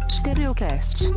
[0.09, 1.13] Stereocast.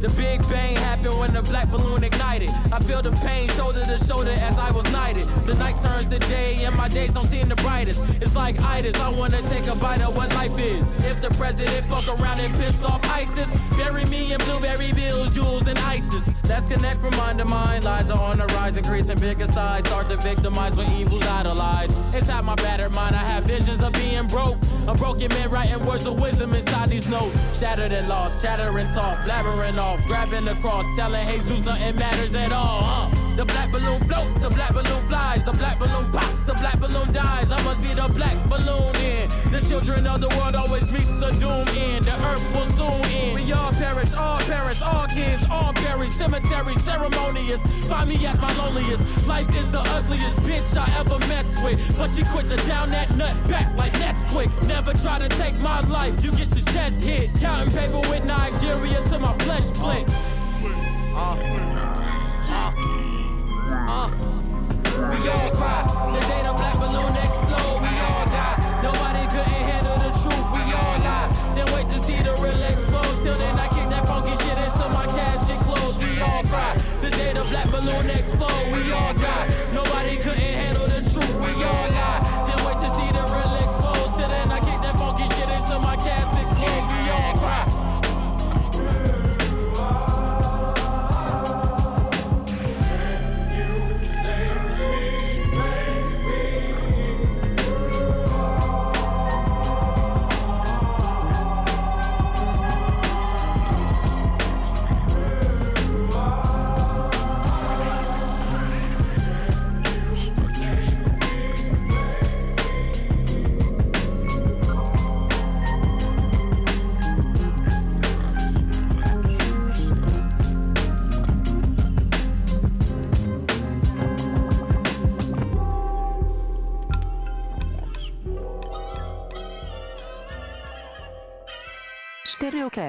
[0.00, 2.48] The Big Bang happened when the black balloon ignited.
[2.72, 5.24] I feel the pain shoulder to shoulder as I was knighted.
[5.46, 8.00] The night turns to day and my days don't seem the brightest.
[8.22, 10.84] It's like itis, I wanna take a bite of what life is.
[11.04, 15.68] If the president fuck around and piss off ISIS, bury me in blueberry bills, jewels,
[15.68, 16.30] and ISIS.
[16.48, 17.84] Let's connect from mind to mind.
[17.84, 19.84] Lies are on the rise, increasing bigger size.
[19.86, 21.92] Start to victimize when evil's idolized.
[22.14, 24.56] Inside my battered mind, I have visions of being broke.
[24.86, 27.58] A broken man writing words of wisdom inside these notes.
[27.58, 32.50] Shattered and lost, chattering talk, blabbering off, grabbing the cross, telling Jesus nothing matters at
[32.50, 32.82] all.
[32.82, 33.36] Huh?
[33.36, 37.12] The black balloon floats, the black balloon flies, the black balloon pops, the black balloon
[37.12, 37.52] dies.
[37.52, 39.28] I must be the black balloon in.
[39.52, 42.06] The children of the world always meets a doom end.
[42.06, 43.34] The earth will soon end.
[43.34, 46.10] We all perish, all perish, all kids, all buried.
[46.10, 47.62] Cemetery ceremonious.
[47.86, 49.04] Find me at my loneliest.
[49.26, 51.78] Life is the ugliest bitch I ever messed with.
[51.98, 54.50] But she quit to down that nut back like Nesquik.
[54.66, 57.30] Never try to take my life, you get your chest hit.
[57.38, 60.08] Counting paper with Nigeria till my flesh split.
[61.16, 61.22] We
[65.32, 65.80] all cry.
[66.12, 68.60] The day the black balloon explode, we all die.
[68.82, 71.32] Nobody couldn't handle the truth, we all lie.
[71.54, 73.16] Then wait to see the real explode.
[73.22, 75.06] Till then, I kick that funky shit until my
[75.64, 75.98] closed.
[75.98, 76.76] We all cry.
[77.00, 79.48] The day the black balloon explode, we all die.
[79.72, 82.25] Nobody couldn't handle the truth, we all lie.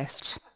[0.05, 0.46] Stereocast.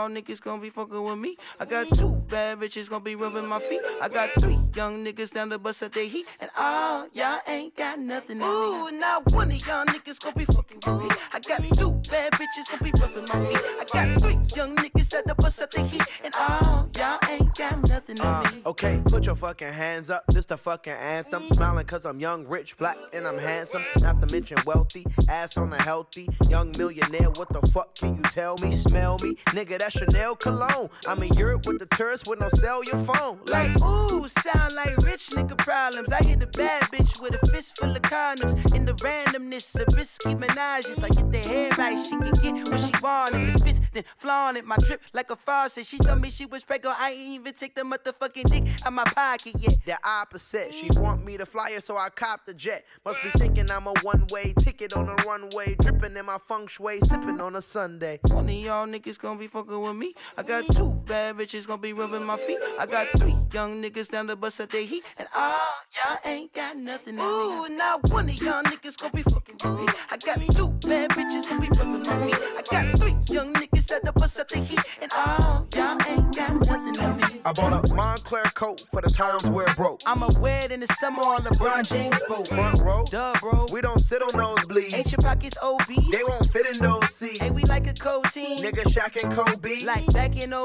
[0.00, 1.36] One of y'all niggas gonna be fucking with me.
[1.60, 3.82] I got two bad bitches gonna be rubbing my feet.
[4.00, 6.26] I got three young niggas down the bus at their heat.
[6.40, 8.96] And all y'all ain't got nothing on me.
[8.96, 11.08] Ooh, now one of y'all niggas gonna be fucking with me.
[11.34, 13.60] I got two bad bitches gonna be rubbing my feet.
[13.78, 16.02] I got three young niggas at the bus at their heat.
[16.24, 18.62] And all y'all ain't got nothing on me.
[18.64, 20.24] Okay, put your fucking hands up.
[20.28, 21.46] This the fucking anthem.
[21.48, 23.84] Smiling cause I'm young, rich, black, and I'm handsome.
[24.00, 26.26] Not to mention wealthy, ass on a healthy.
[26.48, 28.72] Young millionaire, what the fuck can you tell me?
[28.72, 29.34] Smell me?
[29.50, 30.90] Nigga, that's Chanel cologne.
[31.06, 32.48] I'm in Europe with the tourists with no
[32.82, 33.40] your phone.
[33.46, 36.12] Like, ooh, sound like rich nigga problems.
[36.12, 38.74] I hit a bad bitch with a fist full of condoms.
[38.74, 41.00] In the randomness of risky menages.
[41.00, 43.34] Like, get the hair right, she can get what she want.
[43.34, 44.64] If it spits, then flaunt it.
[44.64, 45.86] My drip like a faucet.
[45.86, 47.00] She told me she was pregnant.
[47.00, 49.74] I ain't even take the motherfucking dick out my pocket yet.
[49.84, 52.84] The opposite, she want me to fly her, so I cop the jet.
[53.04, 56.98] Must be thinking I'm a one-way ticket on a runway, dripping in my feng shui,
[57.00, 58.20] sipping on a Sunday.
[58.28, 60.14] One of y'all niggas gonna be fucking with me.
[60.36, 62.58] I got two bad bitches gonna be rubbing my feet.
[62.78, 65.04] I got three young niggas down the bus at their heat.
[65.18, 65.54] And all
[65.96, 67.74] y'all ain't got nothing on me.
[67.74, 69.86] Ooh, now one of y'all niggas gonna be fucking with me.
[70.10, 72.38] I got two bad bitches gonna be rubbing my feet.
[72.58, 74.80] I got three young niggas at the bus at their heat.
[75.02, 77.24] And all y'all ain't got nothing on me.
[77.44, 80.00] I bought a Montclair coat for the times where it broke.
[80.06, 82.48] I'ma wear it in the summer on LeBron James boat.
[82.48, 83.66] Front row, Duh, bro.
[83.72, 84.94] we don't sit on nosebleeds.
[84.94, 86.10] Ain't your pockets obese?
[86.10, 87.38] They won't fit in those seats.
[87.40, 88.58] Hey, we like a cold team.
[88.58, 89.59] Nigga Shaq and Kobe.
[89.62, 90.56] Like back in 03.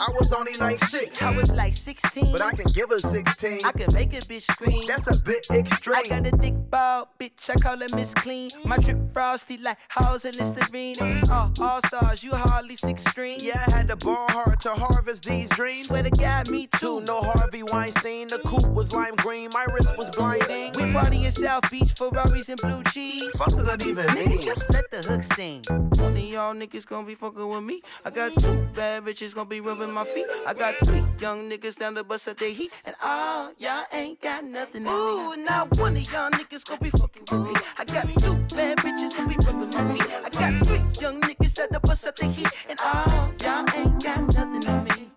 [0.00, 2.32] I was only like six, I was like 16.
[2.32, 3.60] but I can give her 16.
[3.64, 4.82] I can make a bitch scream.
[4.88, 5.96] That's a bit extreme.
[5.96, 7.48] I got a thick ball, bitch.
[7.48, 8.50] I call her Miss Clean.
[8.64, 10.96] My drip frosty like Halls and Listerine.
[11.00, 12.24] We all stars.
[12.24, 13.38] You hardly six string.
[13.40, 15.86] Yeah, I had to ball hard to harvest these dreams.
[15.86, 17.00] Swear to God, me too.
[17.02, 18.28] No Harvey Weinstein.
[18.28, 19.50] The coupe was lime green.
[19.54, 20.72] My wrist was blinding.
[20.76, 23.30] We party in South Beach, Ferraris and blue cheese.
[23.36, 24.40] fuck does that even Nigga, mean?
[24.40, 25.62] just let the hook sing.
[25.70, 27.82] Of y'all niggas gonna be fucking with me.
[28.04, 30.26] I got two bad bitches gonna be rubbing my feet.
[30.46, 32.72] I got three young niggas down the bus at their heat.
[32.86, 34.90] And all y'all ain't got nothing me.
[34.90, 37.60] Ooh, now one of y'all niggas gonna be fucking with me.
[37.78, 40.10] I got two bad bitches gonna be rubbing my feet.
[40.24, 42.48] I got three young niggas at the bus at their heat.
[42.68, 45.09] And all y'all ain't got nothing on me.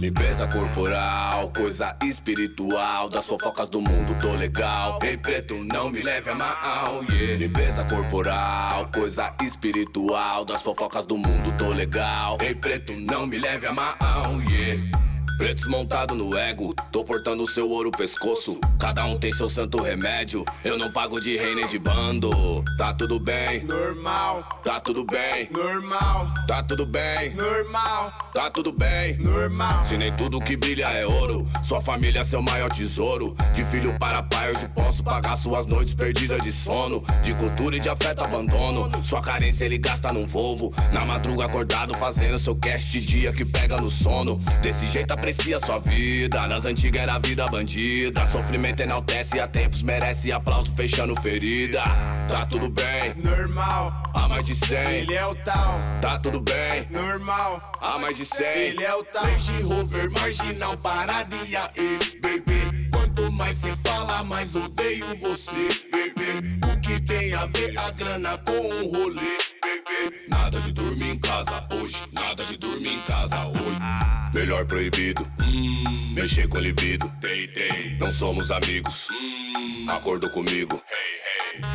[0.00, 6.30] Limpeza corporal, coisa espiritual Das fofocas do mundo, tô legal Ei preto, não me leve
[6.30, 7.36] a mal yeah.
[7.36, 13.66] Limpeza corporal, coisa espiritual Das fofocas do mundo, tô legal Ei preto, não me leve
[13.66, 15.09] a mal yeah.
[15.40, 18.60] Pretos montado no ego, tô portando seu ouro pescoço.
[18.78, 20.44] Cada um tem seu santo remédio.
[20.62, 22.30] Eu não pago de rei nem de bando.
[22.76, 29.16] Tá tudo bem, Normal, tá tudo bem, normal, tá tudo bem, normal, tá tudo bem.
[29.16, 29.82] normal.
[29.86, 33.34] Se nem tudo que brilha é ouro, sua família é seu maior tesouro.
[33.54, 37.02] De filho para pai, hoje posso pagar suas noites perdidas de sono.
[37.22, 38.90] De cultura e de afeto abandono.
[39.02, 40.70] Sua carência ele gasta num Volvo.
[40.92, 44.36] Na madruga acordado, fazendo seu cash de dia que pega no sono.
[44.60, 46.46] Desse jeito aprecia sua vida.
[46.48, 48.26] Nas antigas era vida bandida.
[48.26, 51.82] Sofrimento enaltece há tempos merece aplauso fechando ferida.
[52.28, 54.76] Tá tudo bem, Normal, há mais de 100.
[54.76, 55.76] ele é o tal.
[56.00, 58.46] Tá tudo bem, Normal, há mais de 100.
[58.46, 59.24] ele é o tal.
[59.24, 62.88] Range Rover marginal parada e baby.
[62.90, 66.69] Quanto mais cê fala, mais odeio você, baby.
[67.10, 70.16] Tem a ver a grana com o rolê, baby?
[70.28, 73.80] Nada de dormir em casa hoje, nada de dormir em casa hoje.
[74.32, 77.10] Melhor proibido, hum, mexer com libido.
[77.20, 77.98] Dei, dei.
[77.98, 80.80] Não somos amigos, hum, acordo comigo.
[80.88, 81.29] Hey, hey.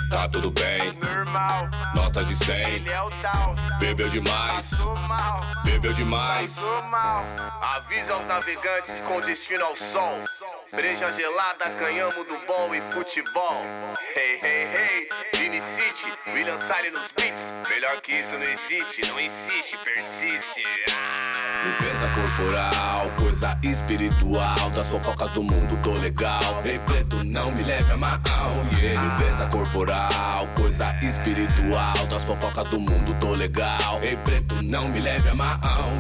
[0.09, 2.55] Tá tudo bem, Normal, notas de 100.
[2.75, 3.55] ele é o tal.
[3.79, 6.55] Bebeu demais, Normal, bebeu demais.
[6.55, 7.23] normal.
[7.61, 10.23] Avisa aos navegantes com destino ao sol.
[10.73, 13.65] Breja gelada, canhamo do bom e futebol.
[14.15, 17.69] Hey, hey, hey, Vini City, William Salles nos beats.
[17.69, 20.63] Melhor que isso não existe, não insiste, persiste.
[21.65, 24.69] Limpeza corporal, coisa espiritual.
[24.73, 26.39] Das fofocas do mundo, tô legal.
[26.63, 28.19] Ei, preto, não me leve a mal.
[28.79, 29.01] Yeah.
[29.01, 29.65] Limpeza corporal,
[30.55, 31.93] coisa espiritual.
[32.07, 34.01] Das fofocas do mundo, tô legal.
[34.01, 35.59] Ei, preto, não me leve a mal.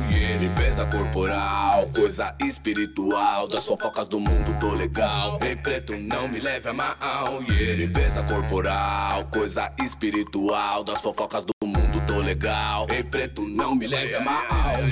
[0.09, 0.39] Yeah.
[0.39, 3.47] Limpeza corporal, coisa espiritual.
[3.47, 5.39] Das fofocas do mundo, tô legal.
[5.41, 7.41] Ei, preto, não me leve a mal.
[7.49, 7.75] Yeah.
[7.75, 10.83] Limpeza corporal, coisa espiritual.
[10.83, 12.87] Das fofocas do mundo, tô legal.
[12.91, 14.43] Ei, preto, não me leve a mal.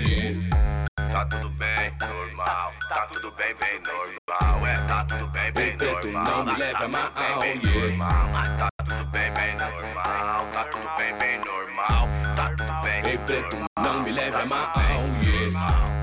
[0.07, 0.49] Yeah.
[0.95, 2.67] tá tudo bem, normal.
[2.89, 4.67] Tá tudo bem, bem normal.
[4.67, 6.23] É, tá tudo bem, bem normal.
[6.25, 7.97] não me mal, Tá tudo bem, bem yeah.
[7.97, 8.31] normal.
[8.57, 8.72] Tá
[9.13, 10.47] bem, bem normal.
[10.49, 12.09] Tá tudo bem, bem normal.
[12.35, 14.81] Tá tudo bem, Ei, preto, não me leve a mal, Tá
[15.21, 15.93] yeah.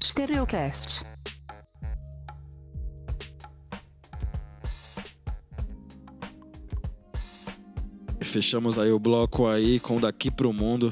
[0.00, 1.11] Stereocast.
[8.32, 10.90] Fechamos aí o bloco aí com Daqui Pro Mundo.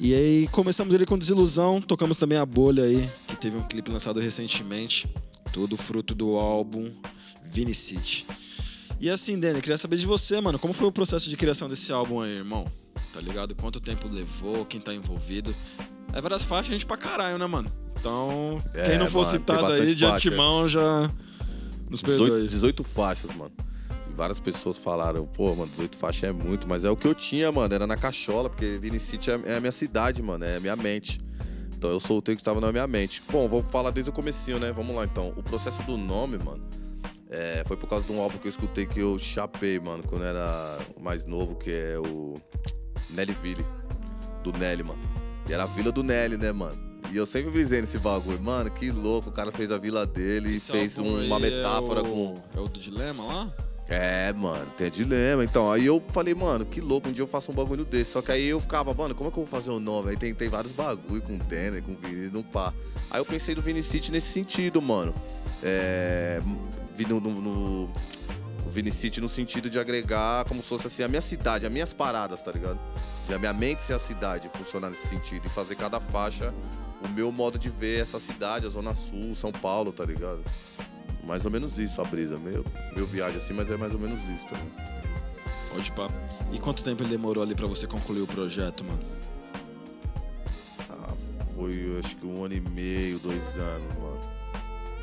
[0.00, 3.90] E aí começamos ele com Desilusão, tocamos também a Bolha aí, que teve um clipe
[3.90, 5.06] lançado recentemente,
[5.52, 6.90] tudo fruto do álbum
[7.44, 8.26] Vini City.
[8.98, 11.92] E assim, Danny, queria saber de você, mano, como foi o processo de criação desse
[11.92, 12.64] álbum aí, irmão?
[13.12, 13.54] Tá ligado?
[13.54, 15.54] Quanto tempo levou, quem tá envolvido?
[16.14, 17.70] É várias faixas, gente pra caralho, né, mano?
[18.00, 20.28] Então, É, quem não for mano, citado aí de faixa.
[20.28, 21.10] antemão já
[21.90, 22.30] nos perdoe.
[22.30, 23.52] 18, 18 faixas, mano.
[24.14, 27.50] Várias pessoas falaram, pô, mano, 18 faixas é muito, mas é o que eu tinha,
[27.50, 27.74] mano.
[27.74, 30.76] Era na cachola, porque Vini City é é a minha cidade, mano, é a minha
[30.76, 31.20] mente.
[31.76, 33.22] Então eu soltei o que estava na minha mente.
[33.30, 34.72] Bom, vou falar desde o comecinho, né?
[34.72, 35.34] Vamos lá então.
[35.36, 36.66] O processo do nome, mano,
[37.28, 40.24] é, foi por causa de um álbum que eu escutei que eu chapei, mano, quando
[40.24, 42.34] era mais novo, que é o
[43.10, 43.66] Nellyville,
[44.42, 45.00] do Nelly, mano.
[45.48, 46.80] E era a vila do Nelly, né, mano?
[47.12, 48.40] E eu sempre brisei nesse bagulho.
[48.40, 52.00] Mano, que louco, o cara fez a vila dele e fez álbum uma aí metáfora
[52.00, 52.06] é o...
[52.06, 52.34] com.
[52.56, 53.52] É o do Dilema lá?
[53.88, 55.44] É, mano, tem dilema.
[55.44, 58.12] Então, aí eu falei, mano, que louco, um dia eu faço um bagulho desse.
[58.12, 60.10] Só que aí eu ficava, mano, como é que eu vou fazer o nome?
[60.10, 62.72] Aí tem vários bagulho com Denner, com Vini, no pá.
[63.10, 65.14] Aí eu pensei do Vini City nesse sentido, mano.
[65.62, 66.40] É.
[67.08, 67.92] No, no, no-
[68.66, 72.42] o no sentido de agregar como se fosse assim a minha cidade, as minhas paradas,
[72.42, 72.78] tá ligado?
[73.26, 75.46] De a minha mente ser a cidade, funcionar nesse sentido.
[75.46, 76.52] E fazer cada faixa
[77.04, 80.42] o meu modo de ver essa cidade, a Zona Sul, São Paulo, tá ligado?
[81.26, 82.36] Mais ou menos isso, a brisa.
[82.38, 82.64] Meu,
[82.94, 84.70] meu viagem assim, mas é mais ou menos isso também.
[85.70, 86.08] Pode pá.
[86.52, 89.00] E quanto tempo ele demorou ali pra você concluir o projeto, mano?
[90.90, 91.14] Ah,
[91.54, 94.20] foi acho que um ano e meio, dois anos, mano.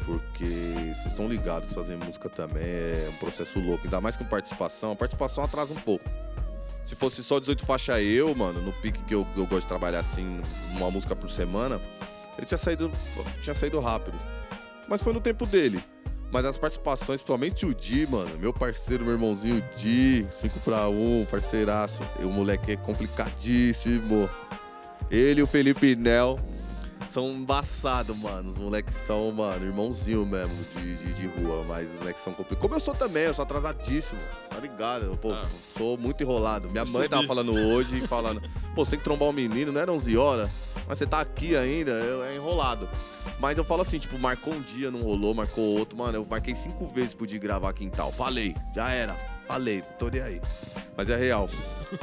[0.05, 0.45] Porque
[0.93, 3.83] vocês estão ligados, fazer música também é um processo louco.
[3.83, 4.91] Ainda mais com participação.
[4.91, 6.05] A participação atrasa um pouco.
[6.85, 9.99] Se fosse só 18 faixa eu, mano, no pique que eu, eu gosto de trabalhar
[9.99, 10.41] assim,
[10.71, 11.79] uma música por semana,
[12.37, 12.91] ele tinha saído,
[13.41, 14.17] tinha saído rápido.
[14.87, 15.81] Mas foi no tempo dele.
[16.31, 21.27] Mas as participações, principalmente o Di, mano, meu parceiro, meu irmãozinho Di, 5 pra 1,
[21.29, 22.01] parceiraço.
[22.23, 24.29] O moleque é complicadíssimo.
[25.09, 26.39] Ele e o Felipe Nel
[27.09, 28.49] são embaçados, mano.
[28.49, 32.61] Os moleques são, mano, irmãozinho mesmo de, de, de rua, mas os moleques são complicados.
[32.61, 34.19] Como eu sou também, eu sou atrasadíssimo,
[34.49, 35.05] tá ligado?
[35.05, 35.33] Eu, pô,
[35.77, 36.69] sou muito enrolado.
[36.69, 38.41] Minha mãe tava falando hoje, falando,
[38.73, 40.49] pô, você tem que trombar um menino, não era 11 horas,
[40.87, 42.87] mas você tá aqui ainda, eu, é enrolado.
[43.41, 46.53] Mas eu falo assim, tipo, marcou um dia, não rolou, marcou outro, mano, eu marquei
[46.53, 48.11] cinco vezes pro dia gravar quintal.
[48.11, 49.15] Falei, já era,
[49.47, 50.41] falei, tô nem aí.
[50.95, 51.49] Mas é real.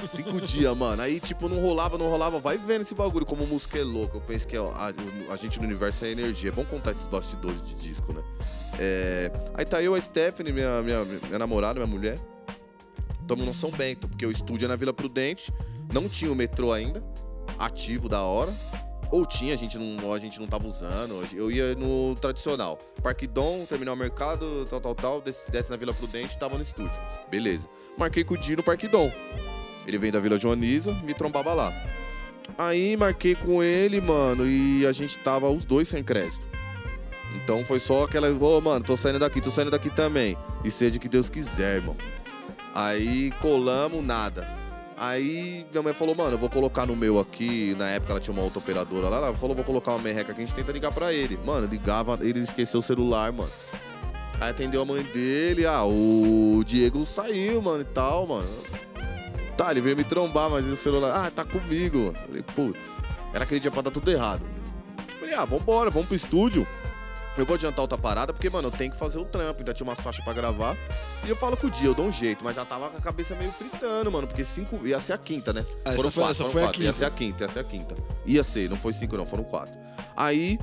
[0.05, 1.01] Cinco dias, mano.
[1.01, 2.41] Aí, tipo, não rolava, não rolava.
[2.41, 4.17] Vai vendo esse bagulho como música é louco.
[4.17, 4.93] Eu penso que ó, a,
[5.33, 6.51] a gente no universo é energia.
[6.51, 8.23] É bom contar esses bastidores de disco, né?
[8.81, 12.19] É, Aí tá eu, a Stephanie, minha, minha, minha namorada, minha mulher.
[13.29, 15.53] Tamo no São Bento, porque o estúdio é na Vila Prudente.
[15.93, 17.01] Não tinha o metrô ainda,
[17.59, 18.53] ativo da hora.
[19.11, 21.23] Ou tinha, a gente não, a gente não tava usando.
[21.33, 22.79] Eu ia no tradicional.
[23.03, 25.21] Parque Dom, terminal mercado, tal, tal, tal.
[25.21, 27.01] Desce, desce na Vila Prudente, tava no estúdio.
[27.31, 27.67] Beleza.
[27.97, 29.11] Marquei com o Di no Parque Dom.
[29.87, 31.73] Ele vem da Vila Joaniza, me trombava lá.
[32.57, 36.47] Aí marquei com ele, mano, e a gente tava os dois sem crédito.
[37.43, 40.37] Então foi só aquela, ô, mano, tô saindo daqui, tô saindo daqui também.
[40.65, 41.97] E seja que Deus quiser, irmão.
[42.75, 44.58] Aí colamos, nada.
[45.01, 47.75] Aí minha mãe falou, mano, eu vou colocar no meu aqui.
[47.79, 49.17] Na época ela tinha uma outra operadora lá.
[49.19, 51.39] Ela falou, vou colocar uma merreca aqui, a gente tenta ligar pra ele.
[51.45, 53.51] Mano, ligava, ele esqueceu o celular, mano.
[54.41, 58.49] Aí atendeu a mãe dele, ah, o Diego saiu, mano, e tal, mano.
[59.57, 62.13] Tá, ele veio me trombar, mas o celular, ah, tá comigo.
[62.27, 62.99] Falei, putz,
[63.35, 64.43] era aquele dia pra dar tudo errado.
[65.19, 66.67] Falei, ah, vambora, vamos pro estúdio.
[67.39, 69.61] Eu vou adiantar outra parada, porque, mano, eu tenho que fazer o trampo.
[69.61, 70.77] Ainda tinha umas faixas pra gravar.
[71.25, 73.01] E eu falo com o dia, eu dou um jeito, mas já tava com a
[73.01, 74.27] cabeça meio fritando, mano.
[74.27, 74.85] Porque cinco.
[74.87, 75.65] Ia ser a quinta, né?
[75.85, 76.83] Ah, essa foi- essa foi a quatro.
[76.83, 76.99] Ia quinta.
[76.99, 77.95] ser a quinta, ia ser a quinta.
[78.27, 79.79] Ia ser, não foi cinco, não, foram quatro.
[80.17, 80.59] Aí,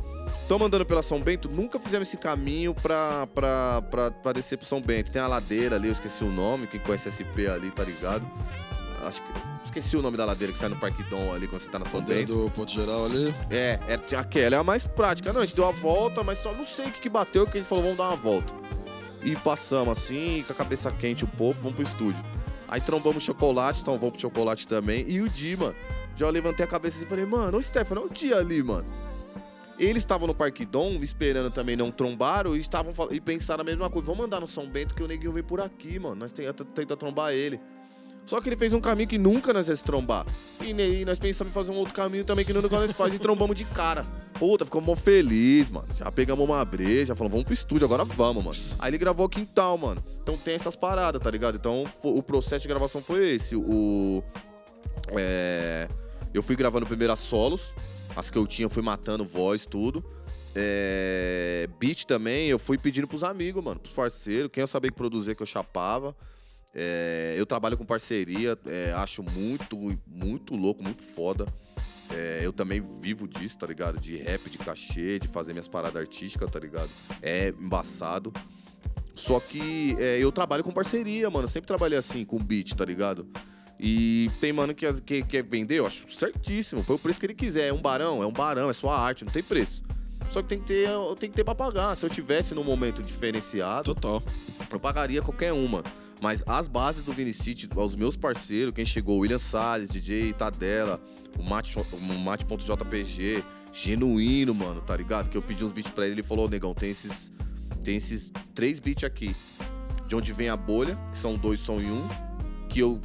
[0.49, 4.65] tamo andando pela São Bento, nunca fizemos esse caminho pra, pra, pra, pra descer pro
[4.67, 5.11] São Bento.
[5.11, 8.25] Tem a ladeira ali, eu esqueci o nome, quem conhece SP ali, tá ligado?
[9.05, 9.27] Acho que.
[9.65, 11.85] Esqueci o nome da ladeira que sai no Parque Dom ali quando você tá na
[11.85, 12.33] São Bento.
[12.33, 13.33] do ponto geral ali.
[13.49, 15.33] É, é, tinha aquela é a mais prática.
[15.33, 17.57] Não, a gente deu a volta, mas só não sei o que, que bateu, que
[17.57, 18.53] a gente falou, vamos dar uma volta.
[19.23, 22.23] E passamos assim, com a cabeça quente um pouco, vamos pro estúdio.
[22.67, 25.03] Aí trombamos chocolate, então vamos pro chocolate também.
[25.07, 25.75] E o Di, mano.
[26.15, 28.87] Já levantei a cabeça e falei, mano, ô Stefano, olha o Di ali, mano.
[29.77, 33.89] Eles estavam no Parque Dom, esperando também, não trombaram, e estavam e pensaram a mesma
[33.89, 34.05] coisa.
[34.05, 36.15] Vamos mandar no São Bento que o neguinho vem por aqui, mano.
[36.15, 37.59] Nós tenta, tenta trombar ele.
[38.25, 40.25] Só que ele fez um caminho que nunca nós ia se trombar.
[40.61, 43.19] E, e nós pensamos em fazer um outro caminho também que nunca nós faz e
[43.19, 44.05] trombamos de cara.
[44.33, 45.87] Puta, ficamos mó feliz, mano.
[45.95, 48.57] Já pegamos uma breja, falamos, vamos pro estúdio, agora vamos, mano.
[48.79, 50.03] Aí ele gravou o quintal, mano.
[50.23, 51.55] Então tem essas paradas, tá ligado?
[51.55, 53.55] Então o processo de gravação foi esse.
[53.55, 54.23] O.
[55.11, 55.87] É,
[56.33, 57.73] eu fui gravando primeiro as solos,
[58.15, 60.03] as que eu tinha, eu fui matando voz, tudo.
[60.55, 64.97] É, beat também, eu fui pedindo pros amigos, mano, pros parceiros, quem eu sabia que
[64.97, 66.15] produzia, que eu chapava.
[66.75, 71.47] É, eu trabalho com parceria, é, acho muito, muito louco, muito foda.
[72.11, 73.97] É, eu também vivo disso, tá ligado?
[73.97, 76.89] De rap, de cachê, de fazer minhas paradas artísticas, tá ligado?
[77.21, 78.33] É embaçado.
[79.15, 81.45] Só que é, eu trabalho com parceria, mano.
[81.45, 83.25] Eu sempre trabalhei assim, com beat, tá ligado?
[83.79, 86.83] E tem mano que, que quer vender, eu acho certíssimo.
[86.83, 87.69] Foi o preço que ele quiser.
[87.69, 89.81] É um barão, é um barão, é sua arte, não tem preço.
[90.29, 91.95] Só que tem que ter, tem que ter pra pagar.
[91.95, 94.21] Se eu tivesse num momento diferenciado, Total.
[94.71, 95.81] eu pagaria qualquer uma.
[96.25, 100.99] Mas as bases do Vinicity, os meus parceiros, quem chegou, William Salles, DJ Tadela,
[101.37, 105.29] o Mate- o Mate.jpg, genuíno, mano, tá ligado?
[105.29, 107.31] Que eu pedi uns beats pra ele, ele falou, "Ô, negão, tem esses,
[107.83, 109.35] tem esses três beats aqui.
[110.07, 112.07] De onde vem a bolha, que são dois som em um,
[112.69, 112.99] que eu,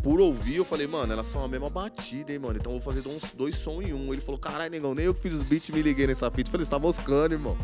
[0.00, 2.56] por ouvir, eu falei, mano, elas são a mesma batida, hein, mano?
[2.56, 4.12] Então eu vou fazer uns dois som em um.
[4.12, 6.50] Ele falou, caralho, negão, nem eu que fiz os beats me liguei nessa fita.
[6.50, 7.58] Eu falei, você tá moscando, irmão.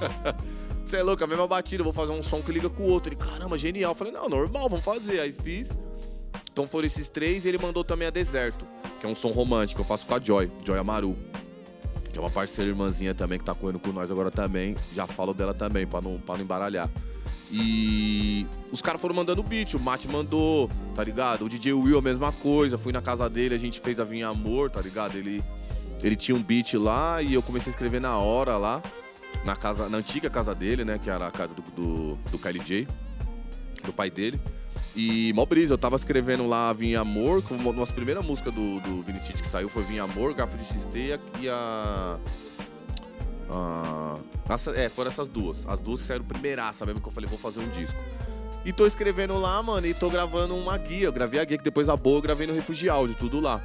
[0.84, 3.08] Você é louco, a mesma batida, vou fazer um som que liga com o outro.
[3.08, 3.92] Ele, caramba, genial.
[3.92, 5.20] Eu falei, não, normal, vamos fazer.
[5.20, 5.78] Aí fiz.
[6.52, 8.64] Então foram esses três e ele mandou também a Deserto,
[9.00, 11.16] que é um som romântico, eu faço com a Joy, Joy Amaru.
[12.12, 14.76] Que é uma parceira irmãzinha também que tá correndo com nós agora também.
[14.92, 16.88] Já falo dela também, pra não, pra não embaralhar.
[17.50, 21.44] E os caras foram mandando beat, o Mate mandou, tá ligado?
[21.44, 24.28] O DJ Will a mesma coisa, fui na casa dele, a gente fez a Vinha
[24.28, 25.16] Amor, tá ligado?
[25.16, 25.42] Ele,
[26.02, 28.80] ele tinha um beat lá e eu comecei a escrever na hora lá,
[29.44, 30.98] na, casa, na antiga casa dele, né?
[30.98, 32.88] Que era a casa do, do, do Kylie J,
[33.84, 34.40] do pai dele.
[34.96, 38.80] E mó brisa, eu tava escrevendo lá Vinha Amor, como uma das primeiras músicas do,
[38.80, 42.18] do Vinicius que saiu foi Vinha Amor, Garfo de XT e a-
[43.50, 44.16] a.
[44.76, 45.66] é, foram essas duas.
[45.68, 47.98] As duas que saíram primeiraça mesmo, que eu falei, vou fazer um disco.
[48.64, 51.06] E tô escrevendo lá, mano, e tô gravando uma guia.
[51.06, 53.60] Eu gravei a guia que depois a boa eu gravei no Refugio Áudio, tudo lá.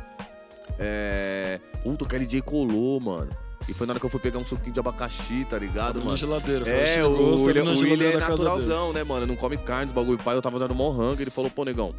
[0.78, 1.60] É.
[1.84, 3.30] Puta, o KLJ colou, mano.
[3.70, 6.12] E foi na hora que eu fui pegar um suquinho de abacaxi, tá ligado, mano?
[6.12, 9.04] na geladeira, o cara É, chegou, o William, na o geladeira William é naturalzão, né,
[9.04, 9.28] mano?
[9.28, 10.36] Não come carne, bagulho pai.
[10.36, 11.94] Eu tava dando mó rango, ele falou, pô, negão,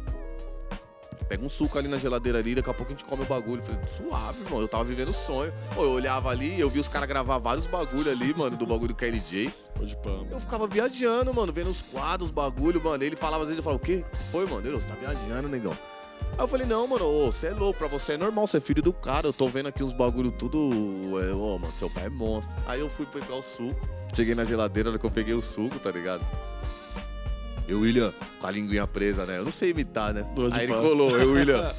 [1.29, 3.61] pega um suco ali na geladeira ali, daqui a pouco a gente come o bagulho.
[3.61, 5.53] Eu falei, suave, irmão, eu tava vivendo o sonho.
[5.73, 8.89] Pô, eu olhava ali, eu vi os caras gravar vários bagulho ali, mano, do bagulho
[8.89, 9.49] do KLJ.
[9.73, 10.11] Pode pá.
[10.29, 13.01] Eu ficava viajando, mano, vendo os quadros, os bagulho, mano.
[13.01, 14.03] Ele falava às vezes, eu falava, o quê?
[14.29, 14.75] Foi, mano?
[14.75, 15.75] "Ô, você tá viajando, negão.
[16.33, 18.61] Aí eu falei, não, mano, ô, você é louco, pra você é normal, você é
[18.61, 19.27] filho do cara.
[19.27, 20.57] Eu tô vendo aqui uns bagulho tudo.
[21.19, 22.55] É, ô, mano, seu pai é monstro.
[22.65, 25.41] Aí eu fui pegar o suco, cheguei na geladeira, na hora que eu peguei o
[25.41, 26.25] suco, tá ligado?
[27.67, 29.37] E o William, com a linguinha presa, né?
[29.37, 30.25] Eu não sei imitar, né?
[30.33, 31.73] De Aí ele colou, eu, William.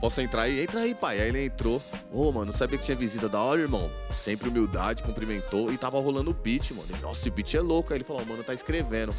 [0.00, 0.60] Posso entrar aí?
[0.62, 1.20] Entra aí, pai.
[1.20, 1.82] Aí ele entrou.
[2.12, 3.90] Ô, mano, sabia que tinha visita da hora, irmão.
[4.10, 5.72] Sempre humildade, cumprimentou.
[5.72, 6.86] E tava rolando o beat, mano.
[6.88, 7.92] Ele, Nossa, esse beat é louco.
[7.92, 9.12] Aí ele falou, mano, tá escrevendo.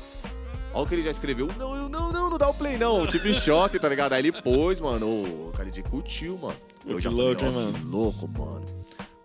[0.73, 1.49] Olha o que ele já escreveu.
[1.57, 3.05] Não, eu, não, não, não dá o play, não.
[3.07, 4.13] Tipo em choque, tá ligado?
[4.13, 5.05] Aí ele pôs, mano.
[5.07, 6.55] O cara de curtiu, mano.
[6.85, 8.65] Eu que já louco, falei, hein, ó, que louco, mano.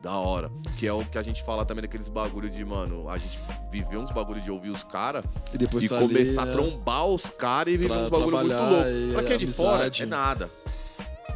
[0.00, 0.50] Da hora.
[0.76, 3.38] Que é o que a gente fala também daqueles bagulho de, mano, a gente
[3.70, 6.62] viveu uns bagulho de ouvir os caras E depois e tá começar ali, a né?
[6.62, 8.88] trombar os caras e viver uns bagulho muito louco.
[8.88, 10.50] e Pra quem é de fora, é nada.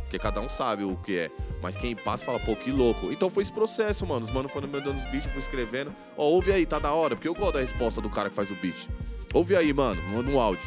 [0.03, 1.31] Porque cada um sabe o que é.
[1.63, 3.13] Mas quem passa fala, pô, que louco.
[3.13, 4.25] Então foi esse processo, mano.
[4.25, 5.93] Os manos foram me mandando os beats, eu fui escrevendo.
[6.17, 7.15] Ó, ouve aí, tá da hora.
[7.15, 8.89] Porque eu gosto da resposta do cara que faz o beat.
[9.33, 10.01] Ouve aí, mano.
[10.11, 10.63] Manda um áudio.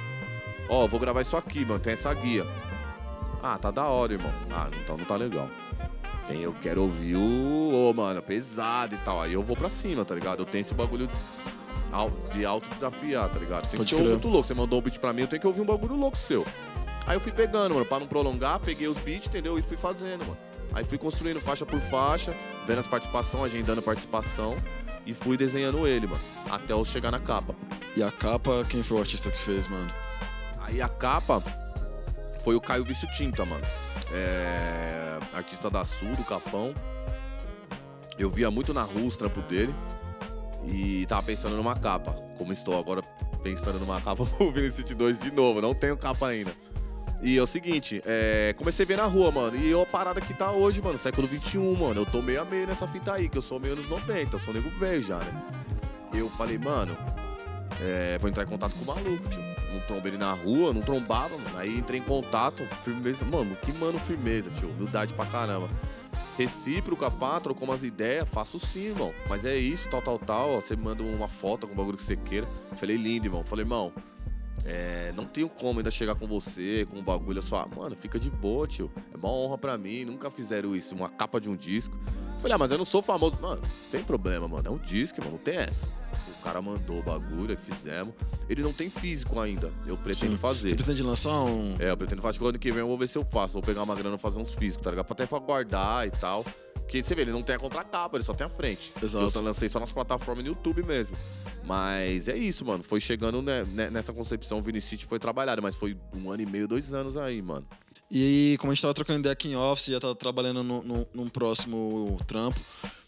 [0.70, 1.80] Ó, vou gravar isso aqui, mano.
[1.80, 2.46] Tem essa guia.
[3.42, 4.32] Ah, tá da hora, irmão.
[4.52, 5.50] Ah, então não tá legal.
[6.28, 7.90] Tem, eu quero ouvir o.
[7.90, 9.22] Ô, mano, pesado e tal.
[9.22, 10.40] Aí eu vou pra cima, tá ligado?
[10.40, 11.10] Eu tenho esse bagulho
[12.34, 13.64] de auto desafiar, tá ligado?
[13.64, 14.12] Tem Pode que ser crer.
[14.12, 14.48] muito louco.
[14.48, 16.46] Você mandou um beat pra mim, eu tenho que ouvir um bagulho louco seu.
[17.06, 19.58] Aí eu fui pegando, mano, pra não prolongar, peguei os beats, entendeu?
[19.58, 20.38] E fui fazendo, mano.
[20.74, 22.34] Aí fui construindo faixa por faixa,
[22.66, 24.56] vendo as participações, agendando participação
[25.06, 26.22] e fui desenhando ele, mano.
[26.50, 27.56] Até eu chegar na capa.
[27.96, 29.92] E a capa, quem foi o artista que fez, mano?
[30.60, 31.44] Aí a capa
[32.44, 33.66] foi o Caio Vício Tinta, mano.
[34.14, 36.74] É, artista da Sul, do Capão.
[38.18, 39.74] Eu via muito na rua os trampos dele.
[40.66, 42.12] E tava pensando numa capa.
[42.38, 43.02] Como estou agora
[43.44, 45.62] pensando numa capa pro Vinicius 2 de novo.
[45.62, 46.52] Não tenho capa ainda.
[47.22, 49.56] E é o seguinte, é, comecei a ver na rua, mano.
[49.56, 52.02] E é a parada que tá hoje, mano, século XXI, mano.
[52.02, 54.40] Eu tô meio a meio nessa fita aí, que eu sou meio anos 90, eu
[54.40, 55.44] sou nego velho já, né?
[56.14, 56.98] Eu falei, mano,
[57.80, 59.42] é, vou entrar em contato com o maluco, tio.
[59.72, 61.58] não trombo ele na rua, não trombava, mano.
[61.58, 63.24] Aí entrei em contato, firmeza.
[63.24, 64.70] Mano, que mano firmeza, tio.
[64.70, 65.68] Humildade pra caramba.
[66.38, 69.14] Recíproca, pá, trocou umas ideias, faço sim, irmão.
[69.30, 70.52] Mas é isso, tal, tal, tal.
[70.52, 72.48] Ó, você me manda uma foto com o bagulho que você queira.
[72.78, 73.44] Falei, lindo, irmão.
[73.44, 73.92] Falei, irmão,
[74.66, 77.40] é, não tenho como ainda chegar com você, com um bagulho.
[77.40, 78.92] Eu só, ah, mano, fica de boa, tio.
[79.14, 80.06] É uma honra pra mim.
[80.06, 81.98] Nunca fizeram isso, uma capa de um disco.
[82.40, 83.38] Falei, ah, mas eu não sou famoso.
[83.42, 84.68] Mano, não tem problema, mano.
[84.68, 85.88] É um disco, mano, não tem essa.
[86.42, 88.14] O cara mandou o bagulho, fizemos.
[88.50, 89.72] Ele não tem físico ainda.
[89.86, 90.38] Eu pretendo Sim.
[90.40, 90.70] fazer.
[90.70, 91.76] Você pretende lançar um.
[91.80, 92.32] É, eu pretendo fazer.
[92.32, 93.54] Acho que ano que vem eu vou ver se eu faço.
[93.54, 95.06] Vou pegar uma grana e fazer uns físicos, tá ligado?
[95.06, 96.44] Pra até pra guardar e tal.
[96.74, 98.92] Porque você vê, ele não tem a contracapa, ele só tem a frente.
[99.02, 99.24] Exato.
[99.24, 101.16] Eu só lancei só nas plataformas do YouTube mesmo.
[101.64, 102.84] Mas é isso, mano.
[102.84, 106.68] Foi chegando né, nessa concepção, o Vinicity foi trabalhado, mas foi um ano e meio,
[106.68, 107.66] dois anos aí, mano.
[108.10, 111.08] E aí, como a gente tava trocando aqui em office, já tá trabalhando no, no-
[111.14, 112.60] num próximo trampo.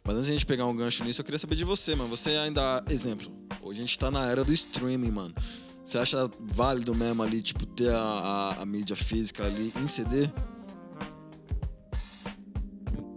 [0.05, 2.09] Mas antes de a gente pegar um gancho nisso, eu queria saber de você, mano.
[2.09, 2.83] Você ainda.
[2.89, 3.31] Exemplo,
[3.61, 5.33] hoje a gente tá na era do streaming, mano.
[5.85, 10.29] Você acha válido mesmo ali, tipo, ter a, a- a mídia física ali em CD?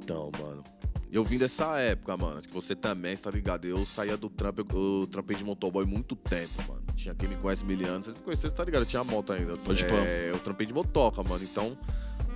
[0.02, 0.62] Então, mano.
[1.10, 2.38] Eu vim dessa época, mano.
[2.38, 3.64] Acho que você também, você tá ligado?
[3.64, 6.82] Eu saía do trampo, eu, eu trampei de motoboy muito tempo, mano.
[6.94, 8.06] Tinha quem me conhece mil anos.
[8.06, 8.82] Vocês me conhecem, você tá ligado?
[8.82, 9.56] Eu tinha moto ainda.
[9.56, 9.98] Pode é, pôr.
[9.98, 11.42] Eu trampei de motoca, mano.
[11.44, 11.76] Então,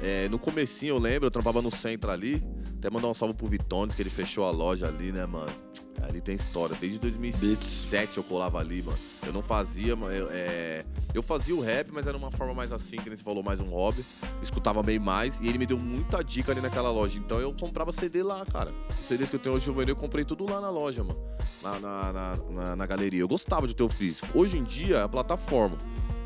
[0.01, 2.43] é, no comecinho eu lembro, eu trampava no centro ali.
[2.81, 5.53] Até mandar um salve pro Vitones, que ele fechou a loja ali, né, mano?
[6.01, 6.75] Ali tem história.
[6.81, 8.97] Desde 2007 eu colava ali, mano.
[9.27, 12.97] Eu não fazia, eu, é, eu fazia o rap, mas era uma forma mais assim,
[12.97, 14.03] que nem você falou, mais um hobby.
[14.43, 15.43] Escutava bem mais.
[15.43, 17.19] E ele me deu muita dica ali naquela loja.
[17.19, 18.73] Então eu comprava CD lá, cara.
[18.99, 21.21] Os CDs que eu tenho hoje no eu comprei tudo lá na loja, mano.
[21.63, 23.21] Na, na, na, na- na galeria.
[23.21, 24.27] Eu gostava de ter o físico.
[24.35, 25.77] Hoje em dia é a plataforma.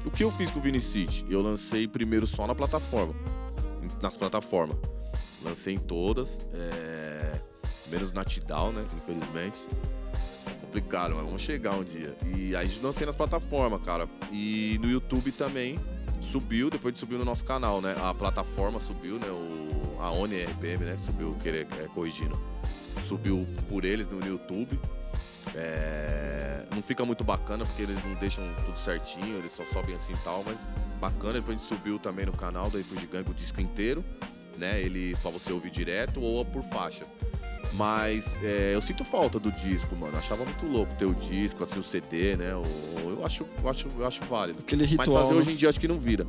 [0.06, 1.26] O que eu fiz com o Vini City?
[1.28, 3.12] Eu lancei primeiro só na plataforma.
[4.00, 4.76] Nas plataformas.
[5.44, 6.40] Lancei em todas.
[6.54, 7.40] é,
[7.90, 8.84] Menos na Tidal, né?
[8.96, 9.66] Infelizmente.
[10.46, 12.16] É complicado, mas vamos chegar um dia.
[12.34, 14.08] E aí lancei nas plataformas, cara.
[14.32, 15.78] E no YouTube também
[16.20, 17.94] subiu, depois de subiu no nosso canal, né?
[18.02, 19.28] A plataforma subiu, né?
[19.28, 20.96] O, a Oni RPM, né?
[20.98, 22.40] Subiu, querer, é, corrigindo.
[23.02, 24.78] Subiu por eles no YouTube.
[25.54, 30.14] É, não fica muito bacana porque eles não deixam tudo certinho, eles só sobem assim
[30.14, 30.56] e tal, mas
[31.00, 31.34] bacana.
[31.34, 32.78] Depois a gente subiu também no canal da
[33.10, 34.04] Gangue o disco inteiro,
[34.58, 34.80] né?
[34.80, 37.04] Ele pra você ouvir direto ou por faixa.
[37.72, 40.16] Mas é, eu sinto falta do disco, mano.
[40.16, 42.54] Achava muito louco ter o disco, assim, o CD, né?
[42.54, 42.64] O-
[43.18, 44.60] eu, acho, eu acho, eu acho válido.
[44.60, 45.40] Aquele Mas ritual, fazer né?
[45.40, 46.26] hoje em dia acho que não vira.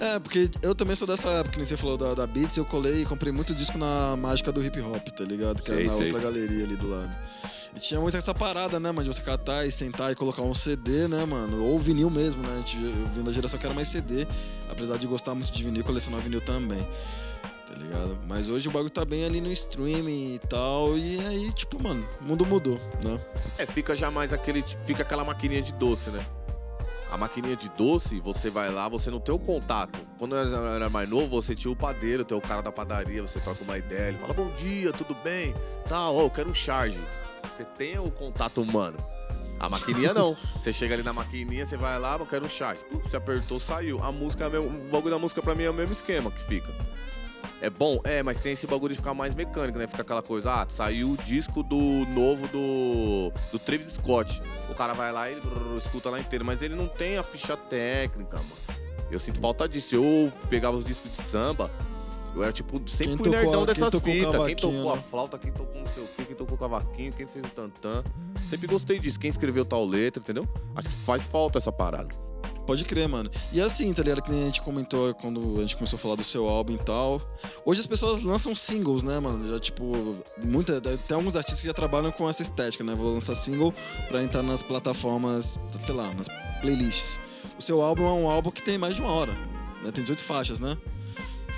[0.00, 2.64] É, porque eu também sou dessa época, que nem você falou da, da Beats, eu
[2.64, 5.62] colei e comprei muito disco na mágica do hip hop, tá ligado?
[5.62, 6.04] Que Sei, era na sei.
[6.06, 7.16] outra galeria ali do lado.
[7.74, 10.52] E tinha muito essa parada, né, mano, de você catar e sentar e colocar um
[10.54, 11.62] CD, né, mano?
[11.64, 12.54] Ou vinil mesmo, né?
[12.54, 14.26] A gente eu vim da geração que era mais CD,
[14.70, 16.86] apesar de gostar muito de vinil, colecionar vinil também.
[17.66, 18.16] Tá ligado?
[18.28, 20.96] Mas hoje o bagulho tá bem ali no streaming e tal.
[20.96, 23.20] E aí, tipo, mano, o mundo mudou, né?
[23.58, 24.62] É, fica já mais aquele.
[24.84, 26.24] Fica aquela maquininha de doce, né?
[27.10, 29.98] A maquininha de doce, você vai lá, você não tem o contato.
[30.18, 33.38] Quando eu era mais novo, você tinha o padeiro, tem o cara da padaria, você
[33.38, 35.54] troca uma ideia, ele fala, bom dia, tudo bem?
[35.88, 36.98] Tal, ó, eu quero um charge.
[37.56, 38.96] Você tem o contato humano.
[39.58, 40.36] A maquininha não.
[40.60, 42.80] Você chega ali na maquininha, você vai lá, eu quero um charge.
[43.02, 44.02] Você apertou, saiu.
[44.04, 46.70] A música, é o bagulho da música pra mim é o mesmo esquema que fica.
[47.60, 48.00] É bom?
[48.04, 49.86] É, mas tem esse bagulho de ficar mais mecânico, né?
[49.86, 51.76] Fica aquela coisa, ah, saiu o disco do
[52.14, 54.42] novo do, do Travis Scott.
[54.70, 57.56] O cara vai lá e brrr, escuta lá inteiro, mas ele não tem a ficha
[57.56, 58.76] técnica, mano.
[59.10, 59.94] Eu sinto falta disso.
[59.94, 61.70] Eu pegava os discos de samba,
[62.36, 64.46] eu era tipo sempre Quem fui nerdão quem dessas tocou fitas.
[64.46, 65.02] Quem tocou a né?
[65.10, 68.04] flauta, quem tocou não sei o quê, quem tocou o cavaquinho, quem fez o tantã.
[68.44, 69.18] Sempre gostei disso.
[69.18, 70.46] Quem escreveu tal letra, entendeu?
[70.74, 72.14] Acho que faz falta essa parada.
[72.66, 73.30] Pode crer, mano.
[73.52, 74.22] E assim, tá ligado?
[74.22, 76.78] Que nem a gente comentou quando a gente começou a falar do seu álbum e
[76.78, 77.20] tal.
[77.64, 79.48] Hoje as pessoas lançam singles, né, mano?
[79.48, 82.94] Já, tipo, muita, tem alguns artistas que já trabalham com essa estética, né?
[82.94, 83.72] Vou lançar single
[84.08, 86.26] pra entrar nas plataformas, sei lá, nas
[86.60, 87.20] playlists.
[87.58, 89.32] O seu álbum é um álbum que tem mais de uma hora,
[89.82, 89.92] né?
[89.92, 90.76] Tem 18 faixas, né?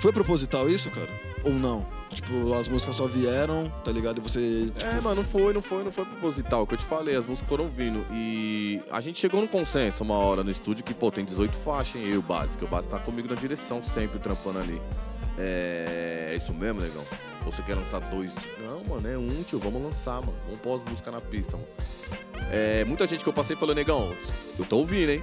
[0.01, 1.09] Foi proposital isso, cara?
[1.43, 1.98] Ou não?
[2.09, 4.17] Tipo, as músicas só vieram, tá ligado?
[4.17, 4.71] E você.
[4.75, 6.63] Tipo, É, mano, não foi, não foi, não foi proposital.
[6.63, 8.03] O que eu te falei, as músicas foram vindo.
[8.11, 12.01] E a gente chegou no consenso uma hora no estúdio que, pô, tem 18 faixas,
[12.01, 12.07] hein?
[12.07, 14.81] Eu e o que o Base tá comigo na direção, sempre trampando ali.
[15.37, 17.03] É, é isso mesmo, negão?
[17.45, 18.33] Você quer lançar dois?
[18.59, 20.35] Não, mano, é um, tio, vamos lançar, mano.
[20.45, 21.69] Vamos as músicas na pista, mano.
[22.51, 24.13] É, muita gente que eu passei falou, negão,
[24.57, 25.21] eu tô ouvindo, hein?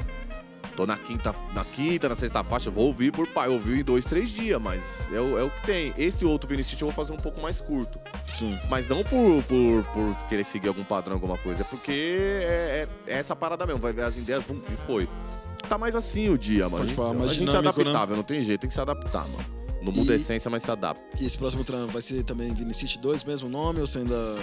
[0.76, 3.48] Tô na quinta, na quinta, na sexta faixa, eu vou ouvir por pai.
[3.48, 5.94] Eu ouvi em dois, três dias, mas é o, é o que tem.
[5.96, 7.98] Esse outro Vinicius eu vou fazer um pouco mais curto.
[8.26, 8.58] Sim.
[8.68, 11.62] Mas não por, por, por querer seguir algum padrão, alguma coisa.
[11.62, 13.80] É porque é, é- é essa parada mesmo.
[13.80, 15.08] Vai ver as ideias, vum, e foi.
[15.68, 16.84] Tá mais assim o dia, mano.
[16.84, 17.90] Pode falar, a mais gente é dinâmico, né?
[17.90, 19.44] adaptável, não tem jeito, tem que se adaptar, mano.
[19.86, 21.02] Não muda a E- essência, mas se adapta.
[21.20, 24.36] E esse próximo trampo vai ser também Vinicity 2, mesmo nome, ou você ainda...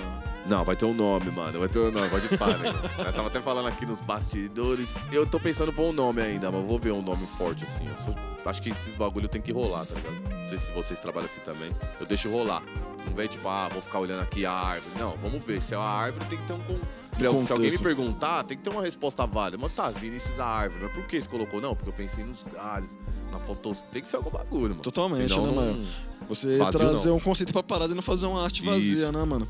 [0.45, 1.59] Não, vai ter um nome, mano.
[1.59, 2.57] Vai ter um nome, pode parar.
[2.57, 2.71] né?
[2.97, 5.07] Nós tava até falando aqui nos bastidores.
[5.11, 7.85] Eu tô pensando pôr um nome ainda, mas vou ver um nome forte assim.
[8.03, 8.15] Sou-
[8.45, 10.15] acho que esses bagulho tem que rolar, tá ligado?
[10.29, 11.71] Não sei se vocês trabalham assim também.
[11.99, 12.61] Eu deixo rolar.
[13.07, 14.91] Não vem tipo, ah, vou ficar olhando aqui a árvore.
[14.99, 15.61] Não, vamos ver.
[15.61, 17.02] Se é uma árvore, tem que ter um.
[17.13, 19.57] Con- Se alguém me perguntar, tem que ter uma resposta válida.
[19.61, 20.83] Mas tá, Vinícius a árvore.
[20.85, 21.61] Mas por que você colocou?
[21.61, 22.89] Não, porque eu pensei nos galhos,
[23.31, 23.75] na foto.
[23.91, 24.81] Tem que ser algum bagulho, mano.
[24.81, 25.85] Totalmente, Senão né, não- mano?
[26.29, 27.17] Você Vazio trazer não.
[27.17, 29.11] um conceito pra parada e não fazer uma arte vazia, Isso.
[29.11, 29.45] né, mano?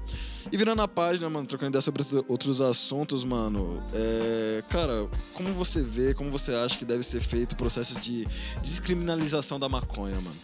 [0.52, 4.64] E virando a página, mano, trocando ideia sobre esses outros assuntos, mano, é...
[4.70, 8.28] Cara, como você vê, como você acha que deve ser feito o processo de
[8.64, 10.36] descriminalização da maconha, mano?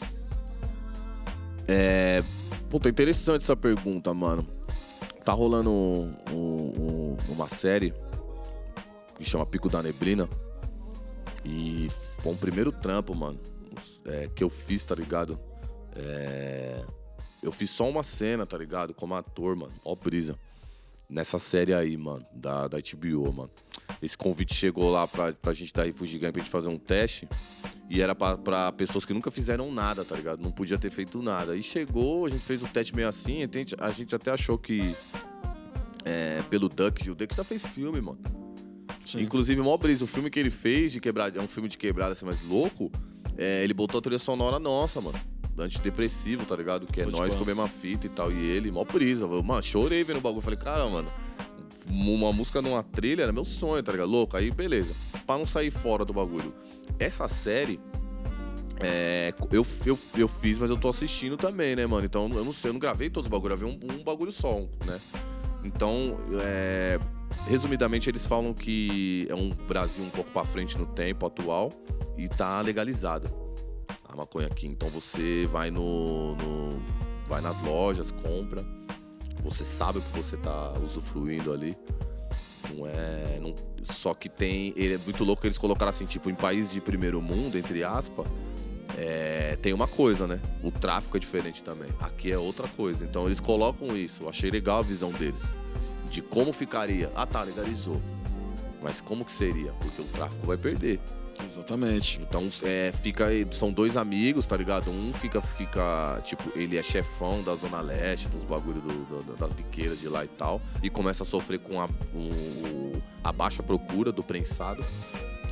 [1.67, 2.23] É.
[2.69, 4.45] Puta, interessante essa pergunta, mano.
[5.23, 7.93] Tá rolando um- um- um- uma série
[9.17, 10.27] que chama Pico da Neblina.
[11.43, 11.87] E
[12.19, 13.39] foi um primeiro trampo, mano,
[14.05, 15.39] é, que eu fiz, tá ligado?
[15.95, 16.83] É,
[17.41, 18.93] eu fiz só uma cena, tá ligado?
[18.93, 19.73] Como ator, mano.
[19.83, 20.37] Ó, brisa.
[21.09, 23.49] Nessa série aí, mano, da, da HBO, mano.
[24.01, 27.27] Esse convite chegou lá pra, pra gente da Refugee Gang pra gente fazer um teste.
[27.89, 30.41] E era pra, pra pessoas que nunca fizeram nada, tá ligado?
[30.41, 31.53] Não podia ter feito nada.
[31.53, 34.57] Aí chegou, a gente fez o teste meio assim, a gente, a gente até achou
[34.57, 34.95] que.
[36.05, 38.19] É, pelo Dux, o Dux já fez filme, mano.
[39.15, 42.13] Inclusive, mó brisa, o filme que ele fez de quebrada, é um filme de quebrada
[42.13, 42.91] assim, mais louco.
[43.37, 45.19] é, ele botou a trilha sonora nossa, mano.
[45.55, 46.85] Do Antidepressivo, tá ligado?
[46.87, 47.37] Que é Pode nós pá.
[47.37, 48.31] com a mesma fita e tal.
[48.31, 49.25] E ele, mó brisa.
[49.25, 50.41] Eu, Mano, chorei vendo o bagulho.
[50.41, 51.09] Falei, cara, mano,
[51.89, 54.09] uma música numa trilha era meu sonho, tá ligado?
[54.09, 54.93] Louco, aí beleza.
[55.25, 56.53] Pra não sair fora do bagulho.
[56.97, 57.79] Essa série.
[58.81, 62.05] É, eu, eu, eu fiz, mas eu tô assistindo também, né, mano?
[62.05, 64.57] Então eu não sei, eu não gravei todos os bagulhos, gravei um, um bagulho só,
[64.85, 64.99] né?
[65.65, 66.97] Então, é,
[67.47, 71.69] resumidamente, eles falam que é um Brasil um pouco pra frente no tempo atual
[72.17, 73.29] e tá legalizada
[74.07, 74.65] a maconha aqui.
[74.67, 76.81] Então você vai no, no-
[77.27, 78.65] vai nas lojas, compra,
[79.43, 81.75] você sabe o que você tá usufruindo ali.
[82.73, 83.39] Não é.
[83.41, 84.73] não- só que tem.
[84.75, 87.83] Ele é muito louco que eles colocaram assim, tipo, em país de primeiro mundo, entre
[87.83, 88.27] aspas.
[88.97, 90.39] é, tem uma coisa, né?
[90.63, 91.87] O tráfico é diferente também.
[92.01, 93.05] Aqui é outra coisa.
[93.05, 94.23] Então eles colocam isso.
[94.23, 95.53] Eu achei legal a visão deles.
[96.09, 97.09] De como ficaria.
[97.15, 98.01] Ah, tá, legalizou.
[98.81, 99.71] Mas como que seria?
[99.73, 100.99] Porque o tráfico vai perder.
[101.45, 102.19] Exatamente.
[102.21, 103.27] Então, é, fica.
[103.51, 104.89] São dois amigos, tá ligado?
[104.91, 106.21] Um fica, fica.
[106.23, 110.23] Tipo, ele é chefão da Zona Leste, dos bagulho do- do- das biqueiras de lá
[110.23, 110.61] e tal.
[110.83, 114.83] E começa a sofrer com a, um- a baixa procura do prensado.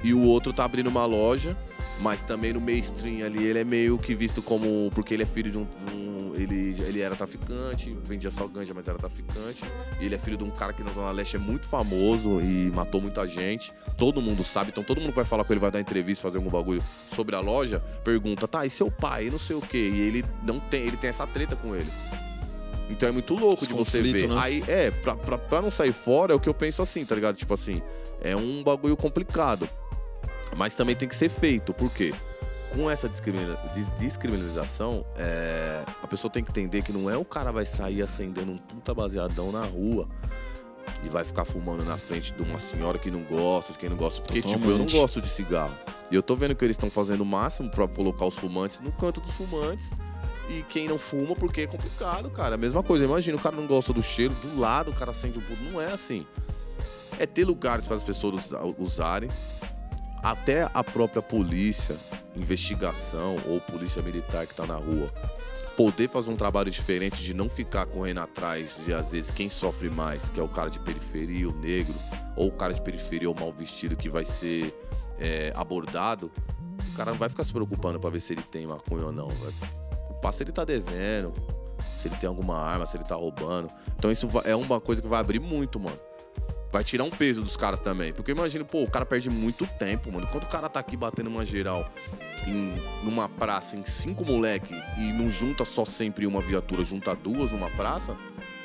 [0.03, 1.57] E o outro tá abrindo uma loja,
[2.01, 4.89] mas também no mainstream ali ele é meio que visto como.
[4.93, 5.67] Porque ele é filho de um.
[5.93, 9.63] um- ele, ele era traficante, vendia só ganja, mas era traficante.
[9.99, 12.71] E ele é filho de um cara que na Zona Leste é muito famoso e
[12.75, 13.73] matou muita gente.
[13.97, 16.51] Todo mundo sabe, então todo mundo vai falar com ele, vai dar entrevista, fazer algum
[16.51, 19.25] bagulho sobre a loja, pergunta, tá, e seu pai?
[19.27, 19.89] E não sei o quê.
[19.91, 21.89] E ele não tem, ele tem essa treta com ele.
[22.89, 24.27] Então é muito louco Esse de você conflito, ver.
[24.27, 24.35] né?
[24.39, 27.15] Aí, é, pra, pra, pra não sair fora, é o que eu penso assim, tá
[27.15, 27.35] ligado?
[27.35, 27.81] Tipo assim,
[28.21, 29.67] é um bagulho complicado.
[30.55, 32.13] Mas também tem que ser feito, por quê?
[32.73, 33.07] Com essa
[33.97, 38.51] descriminalização, é, a pessoa tem que entender que não é o cara vai sair acendendo
[38.51, 40.07] um puta baseadão na rua
[41.03, 43.97] e vai ficar fumando na frente de uma senhora que não gosta, de quem não
[43.97, 44.21] gosta.
[44.21, 44.95] Porque, tipo, eu não Totalmente.
[44.97, 45.73] gosto de cigarro.
[46.09, 48.91] E eu tô vendo que eles estão fazendo o máximo pra colocar os fumantes no
[48.91, 49.89] canto dos fumantes.
[50.49, 52.55] E quem não fuma, porque é complicado, cara.
[52.55, 55.37] A mesma coisa, imagina, o cara não gosta do cheiro, do lado o cara acende
[55.37, 55.61] um puto.
[55.71, 56.25] Não é assim.
[57.19, 59.29] É ter lugares para as pessoas usa- usarem.
[60.21, 61.95] Até a própria polícia,
[62.35, 65.11] investigação ou polícia militar que tá na rua,
[65.77, 69.89] poder fazer um trabalho diferente de não ficar correndo atrás de, às vezes, quem sofre
[69.89, 71.93] mais, que é o cara de periferia, o negro,
[72.35, 74.73] ou o cara de periferia, o mal vestido que vai ser
[75.19, 76.31] é, abordado,
[76.91, 79.27] o cara não vai ficar se preocupando pra ver se ele tem maconha ou não.
[79.27, 79.53] Vai.
[80.19, 81.31] Passa se ele tá devendo,
[81.95, 83.69] se ele tem alguma arma, se ele tá roubando.
[83.95, 85.99] Então isso é uma coisa que vai abrir muito, mano.
[86.71, 88.11] Vai tirar um peso dos caras também.
[88.13, 90.27] Porque imagina, pô, o cara perde muito tempo, mano.
[90.27, 91.89] Quando o cara tá aqui batendo uma geral
[92.45, 97.51] em, numa praça em cinco moleque e não junta só sempre uma viatura, junta duas
[97.51, 98.17] numa praça,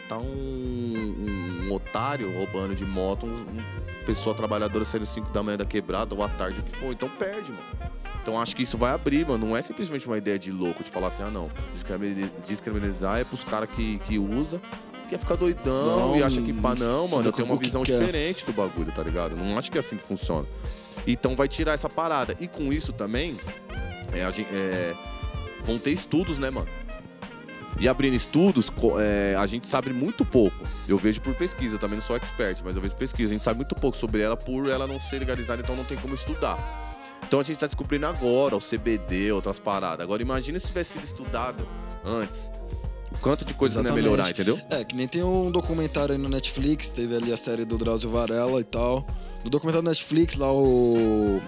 [0.09, 3.62] tá um, um- um otário roubando de moto, um, um
[4.05, 6.93] pessoa trabalhadora saindo 5 da manhã da quebrada ou à tarde, o que for.
[6.93, 7.62] Então perde, mano.
[8.20, 9.47] Então acho que isso vai abrir, mano.
[9.47, 13.24] Não é simplesmente uma ideia de louco de falar assim, ah não, descriminali- descriminalizar é
[13.24, 14.61] pros caras que, que usa,
[15.12, 18.44] quer ficar doidão Não, e acha que pá, não, mano, eu tenho uma visão diferente
[18.47, 19.36] do bagulho, tá ligado?
[19.36, 20.47] Não acho que é assim que funciona.
[21.06, 22.34] Então vai tirar essa parada.
[22.40, 23.36] E com isso também,
[24.12, 24.94] é, a gen- é,
[25.64, 26.66] vão ter estudos, né, mano?
[27.80, 28.70] E abrindo estudos,
[29.01, 30.56] é, a gente sabe muito pouco.
[30.86, 33.30] Eu vejo por pesquisa, também não sou expert, mas eu vejo pesquisa.
[33.32, 35.97] A gente sabe muito pouco sobre ela por ela não ser legalizada, então não tem
[35.98, 36.59] como estudar.
[37.26, 40.05] Então a gente tá descobrindo agora o CBD, outras paradas.
[40.05, 41.66] Agora imagina se tivesse sido estudado
[42.05, 42.51] antes.
[43.23, 44.61] Quanto de coisa que não ia melhorar, entendeu?
[44.69, 48.11] É, que nem tem um documentário aí no Netflix, teve ali a série do Drauzio
[48.11, 49.07] Varela e tal.
[49.44, 51.40] No documentário do Netflix, lá o.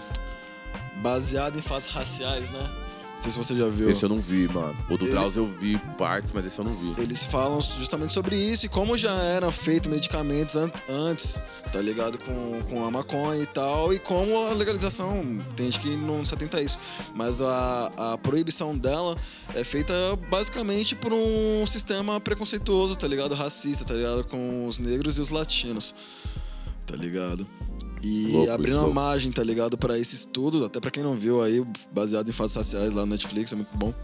[1.03, 2.84] Baseado em fatos raciais, né?
[3.25, 3.89] Não sei se você já viu.
[3.89, 4.77] Esse eu não vi, mano.
[4.91, 7.01] O do Ele- Drauzio eu vi partes, mas esse eu não vi.
[7.03, 11.41] Eles falam justamente sobre isso e como já eram feitos medicamentos an- antes,
[11.73, 12.19] tá ligado?
[12.19, 15.25] Com, com a maconha e tal, e como a legalização,
[15.57, 16.79] tem gente que não se atenta a isso,
[17.15, 19.17] mas a, a proibição dela
[19.55, 19.95] é feita
[20.29, 23.35] basicamente por um sistema preconceituoso, tá ligado?
[23.35, 24.25] Racista, tá ligado?
[24.25, 25.95] Com os negros e os latinos,
[26.87, 27.47] tá ligado?
[28.05, 28.95] E Louco abrindo isso, uma louco.
[28.95, 29.79] margem, tá ligado?
[29.79, 33.13] Pra esse estudo, até pra quem não viu aí, baseado em fatos raciais lá no
[33.13, 33.95] Netflix, é muito bom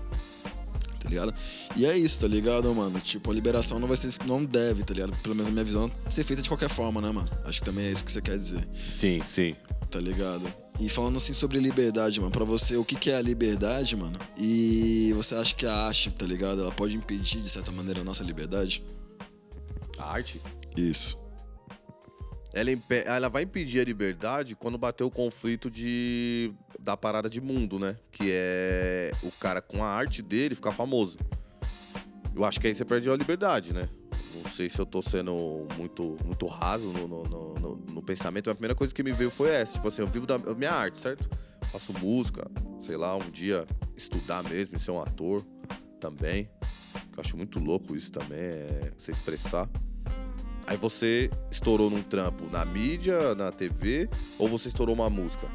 [1.02, 1.34] tá ligado?
[1.76, 3.00] E é isso, tá ligado, mano?
[3.00, 4.12] Tipo, a liberação não vai ser.
[4.26, 5.16] Não deve, tá ligado?
[5.22, 7.28] Pelo menos na minha visão, ser feita de qualquer forma, né, mano?
[7.44, 8.66] Acho que também é isso que você quer dizer.
[8.94, 9.56] Sim, sim.
[9.90, 10.42] Tá ligado?
[10.78, 14.18] E falando assim sobre liberdade, mano, pra você, o que, que é a liberdade, mano?
[14.38, 16.60] E você acha que a arte, tá ligado?
[16.60, 18.82] Ela pode impedir, de certa maneira, a nossa liberdade?
[19.98, 20.40] A arte?
[20.76, 21.18] Isso.
[22.52, 22.70] Ela,
[23.06, 27.96] ela vai impedir a liberdade quando bater o conflito de da parada de mundo, né?
[28.10, 31.16] Que é o cara com a arte dele ficar famoso.
[32.34, 33.88] Eu acho que aí você perdeu a liberdade, né?
[34.34, 38.52] Não sei se eu tô sendo muito, muito raso no, no, no- no- pensamento, mas
[38.52, 39.74] a primeira coisa que me veio foi essa.
[39.74, 41.28] Tipo assim, eu vivo da minha arte, certo?
[41.70, 42.50] Faço música,
[42.80, 43.64] sei lá, um dia
[43.96, 45.44] estudar mesmo e ser um ator
[46.00, 46.48] também.
[47.16, 49.68] Eu acho muito louco isso também, é você expressar.
[50.70, 55.48] Aí você estourou num trampo na mídia, na TV, ou você estourou uma música.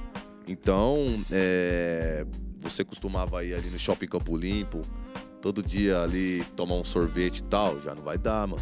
[0.45, 2.25] Então, é,
[2.59, 4.81] você costumava ir ali no shopping Campo Limpo,
[5.41, 8.61] todo dia ali tomar um sorvete e tal, já não vai dar, mano.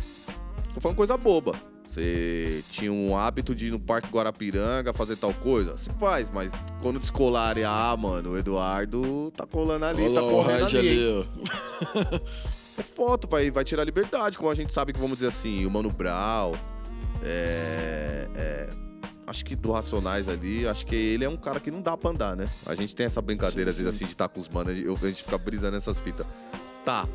[0.76, 1.56] Tô falando coisa boba.
[1.88, 5.76] Você tinha um hábito de ir no Parque Guarapiranga fazer tal coisa?
[5.76, 6.52] Se faz, mas
[6.84, 10.78] quando descolarem, ah, mano, o Eduardo tá colando ali, Olha tá correndo ali.
[10.78, 12.22] ali?
[12.78, 15.66] É foto, vai, vai tirar a liberdade, como a gente sabe que, vamos dizer assim,
[15.66, 16.54] o Mano Brown,
[17.24, 18.70] é, é,
[19.28, 22.10] acho que do Racionais ali, acho que ele é um cara que não dá pra
[22.10, 22.48] andar, né?
[22.66, 24.04] A gente tem essa brincadeira, Sim, às vezes, sim.
[24.04, 26.26] assim, de estar com os manos, a gente fica brisando nessas fitas.
[26.84, 27.08] Tá,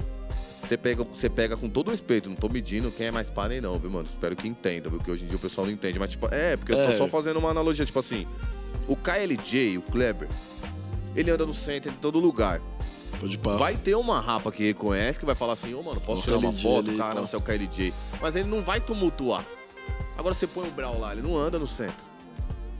[0.62, 3.60] você pega, você pega com todo respeito, não tô medindo quem é mais pá nem
[3.60, 4.06] não, viu, mano?
[4.08, 4.98] Espero que entenda, viu?
[4.98, 6.96] Porque hoje em dia o pessoal não entende, mas, tipo, é, porque eu tô É.
[6.96, 8.26] só fazendo uma analogia, tipo assim,
[8.86, 10.28] o KLJ, o Kleber,
[11.14, 12.60] ele anda no centro, em todo lugar.
[13.20, 13.56] Pode pá.
[13.56, 16.38] Vai ter uma rapa que reconhece que vai falar assim, ô mano, posso O tirar
[16.38, 16.88] uma foto?
[16.88, 17.20] ali, Cara, pá.
[17.22, 17.92] você é o KLJ.
[18.20, 19.44] Mas ele não vai tumultuar.
[20.16, 22.06] Agora você põe o Brau lá, ele não anda no centro.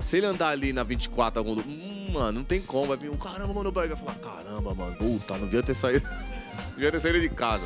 [0.04, 1.52] Se ele andar ali na 24, algum...
[1.60, 2.86] hum, mano, não tem como.
[2.86, 5.74] Vai vir um caramba, mano, o Brau vai falar, caramba, mano, puta, não devia ter
[5.74, 6.06] saído.
[6.08, 7.64] não devia ter saído de casa.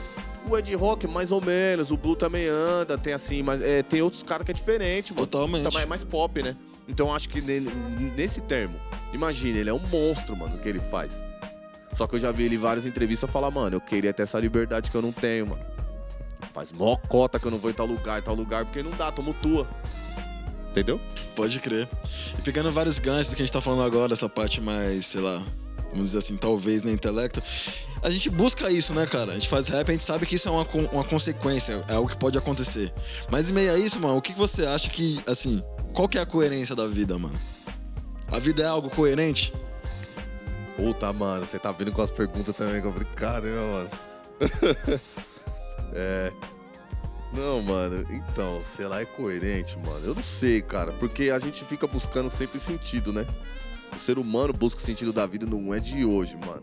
[0.49, 1.91] O Ed Rock, mais ou menos.
[1.93, 5.27] O Blue também anda, tem assim, mas é, tem outros caras que é diferente, mano.
[5.27, 5.63] Totalmente.
[5.63, 6.57] Também é mais pop, né?
[6.89, 7.61] Então acho que ne-
[8.17, 8.75] nesse termo,
[9.13, 11.23] imagina, ele é um monstro, mano, o que ele faz.
[11.93, 14.39] Só que eu já vi ele em várias entrevistas falar, mano, eu queria ter essa
[14.41, 15.63] liberdade que eu não tenho, mano.
[16.53, 19.13] Faz mó cota que eu não vou em tal lugar, tal lugar, porque não dá,
[19.13, 19.67] tumultua.
[20.71, 20.99] Entendeu?
[21.37, 21.87] Pode crer.
[22.39, 25.21] E pegando vários ganchos do que a gente tá falando agora, essa parte mais, sei
[25.21, 25.43] lá,
[25.91, 27.43] vamos dizer assim, talvez na intelecto.
[28.03, 29.33] A gente busca isso, né, cara?
[29.33, 32.09] A gente faz rap, a gente sabe que isso é uma, uma consequência, é algo
[32.09, 32.93] que pode acontecer.
[33.31, 35.63] Mas em meio a isso, mano, o que você acha que, assim,
[35.93, 37.39] qual que é a coerência da vida, mano?
[38.31, 39.53] A vida é algo coerente?
[40.77, 43.91] Puta, mano, você tá vindo com as perguntas também complicadas, hein, meu mano?
[45.93, 46.33] é.
[47.35, 50.05] Não, mano, então, sei lá, é coerente, mano.
[50.05, 53.27] Eu não sei, cara, porque a gente fica buscando sempre sentido, né?
[53.95, 56.63] O ser humano busca o sentido da vida, não é de hoje, mano.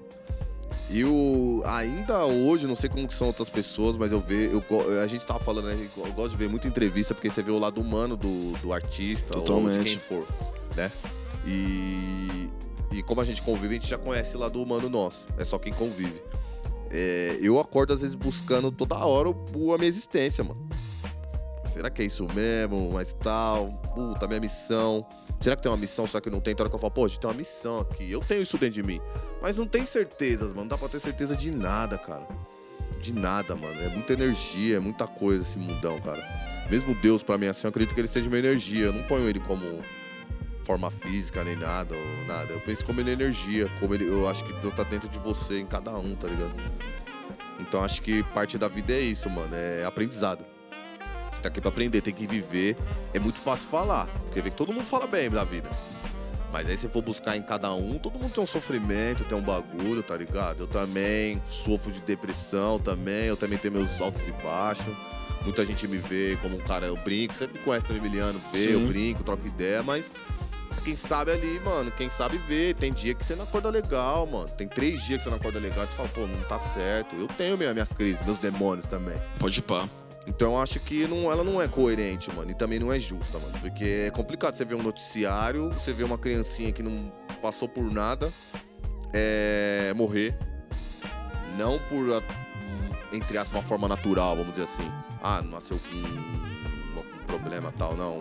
[0.91, 5.02] E o ainda hoje, não sei como que são outras pessoas, mas eu vejo, eu,
[5.02, 5.90] a gente tava falando, né?
[5.98, 9.38] Eu gosto de ver muita entrevista, porque você vê o lado humano do, do artista,
[9.38, 9.90] ou de Totalmente.
[9.90, 10.26] quem for,
[10.76, 10.91] né?
[11.45, 12.49] E,
[12.91, 15.25] e como a gente convive, a gente já conhece o lado humano nosso.
[15.37, 16.21] É só quem convive.
[16.91, 20.67] É, eu acordo às vezes buscando toda hora a minha existência, mano.
[21.65, 22.91] Será que é isso mesmo?
[22.91, 25.05] Mas tal, puta, minha missão.
[25.39, 26.07] Será que tem uma missão?
[26.07, 26.55] Será que não tem?
[26.55, 28.11] Tem hora que eu falo, pô, a gente tem uma missão aqui.
[28.11, 28.99] Eu tenho isso dentro de mim.
[29.39, 30.61] Mas não tem certezas, mano.
[30.61, 32.27] Não dá pra ter certeza de nada, cara.
[32.99, 33.79] De nada, mano.
[33.81, 36.21] É muita energia, é muita coisa esse mundão, cara.
[36.69, 38.87] Mesmo Deus, pra mim, assim, eu acredito que ele seja uma energia.
[38.87, 39.81] Eu não ponho ele como
[40.69, 42.53] forma física nem nada, ou nada.
[42.53, 44.07] Eu penso como ele é energia, como ele.
[44.07, 46.53] Eu acho que Deus tá dentro de você, em cada um, tá ligado?
[47.59, 49.49] Então acho que parte da vida é isso, mano.
[49.55, 50.45] É aprendizado.
[51.41, 52.77] Tá aqui pra aprender, tem que viver.
[53.15, 55.67] É muito fácil falar, porque vê que todo mundo fala bem da vida.
[56.53, 59.43] Mas aí se for buscar em cada um, todo mundo tem um sofrimento, tem um
[59.43, 60.61] bagulho, tá ligado?
[60.61, 64.95] Eu também sofro de depressão também, eu também tenho meus altos e baixos.
[65.43, 68.75] Muita gente me vê como um cara, eu brinco, sempre me conhece também, Emiliano, vê,
[68.75, 68.87] eu Sim.
[68.87, 70.13] brinco, troco ideia, mas
[70.89, 72.73] quem sabe ali, mano, quem sabe vê.
[72.73, 74.49] Tem dia que você não acorda legal, mano.
[74.49, 75.85] Tem três dias que você não acorda legal.
[75.85, 77.15] Você fala, pô, não tá certo.
[77.15, 79.15] Eu tenho minha- minhas crises, meus demônios também.
[79.37, 79.87] Pode pá.
[80.25, 82.49] Então eu acho que não, ela não é coerente, mano.
[82.49, 83.53] E também não é justa, mano.
[83.61, 87.83] Porque é complicado você ver um noticiário, você vê uma criancinha que não passou por
[87.83, 88.31] nada
[89.13, 90.35] é, morrer.
[91.55, 92.23] Não por,
[93.13, 94.91] entre aspas, uma forma natural, vamos dizer assim.
[95.21, 98.19] Ah, nasceu com um, um problema tal, não.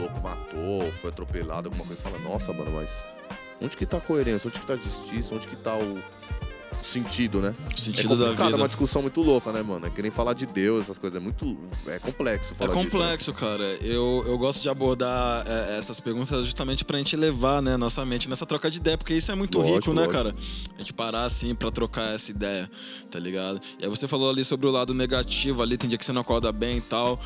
[0.00, 2.00] Louco matou, foi atropelado, alguma coisa.
[2.02, 2.90] Fala, nossa, mano, mas
[3.60, 4.48] onde que tá a coerência?
[4.48, 5.34] Onde que tá a justiça?
[5.34, 7.54] Onde que tá o, o sentido, né?
[7.76, 8.42] sentido é da vida.
[8.44, 9.86] É uma discussão muito louca, né, mano?
[9.86, 11.18] É que nem falar de Deus, essas coisas.
[11.18, 11.58] É muito.
[11.86, 12.90] É complexo É falar disso, né?
[12.90, 13.64] complexo, cara.
[13.82, 18.30] Eu, eu gosto de abordar é, essas perguntas justamente pra gente levar, né, nossa mente
[18.30, 20.16] nessa troca de ideia, porque isso é muito Lógico, rico, né, lógico.
[20.16, 20.34] cara?
[20.74, 22.70] A gente parar assim pra trocar essa ideia,
[23.10, 23.60] tá ligado?
[23.78, 26.22] E aí você falou ali sobre o lado negativo ali, tem dia que você não
[26.22, 27.20] acorda bem e tal.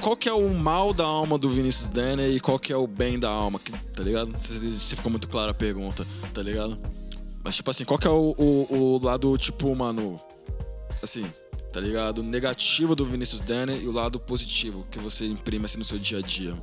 [0.00, 2.86] Qual que é o mal da alma do Vinícius Denner e qual que é o
[2.86, 4.32] bem da alma, que- tá ligado?
[4.40, 6.78] Se, se ficou muito clara a pergunta, tá ligado?
[7.44, 10.20] Mas, tipo assim, qual que é o, o, o lado, tipo, mano,
[11.02, 11.24] assim,
[11.72, 12.22] tá ligado?
[12.22, 16.18] Negativo do Vinícius Denner e o lado positivo que você imprime assim no seu dia
[16.18, 16.54] a dia.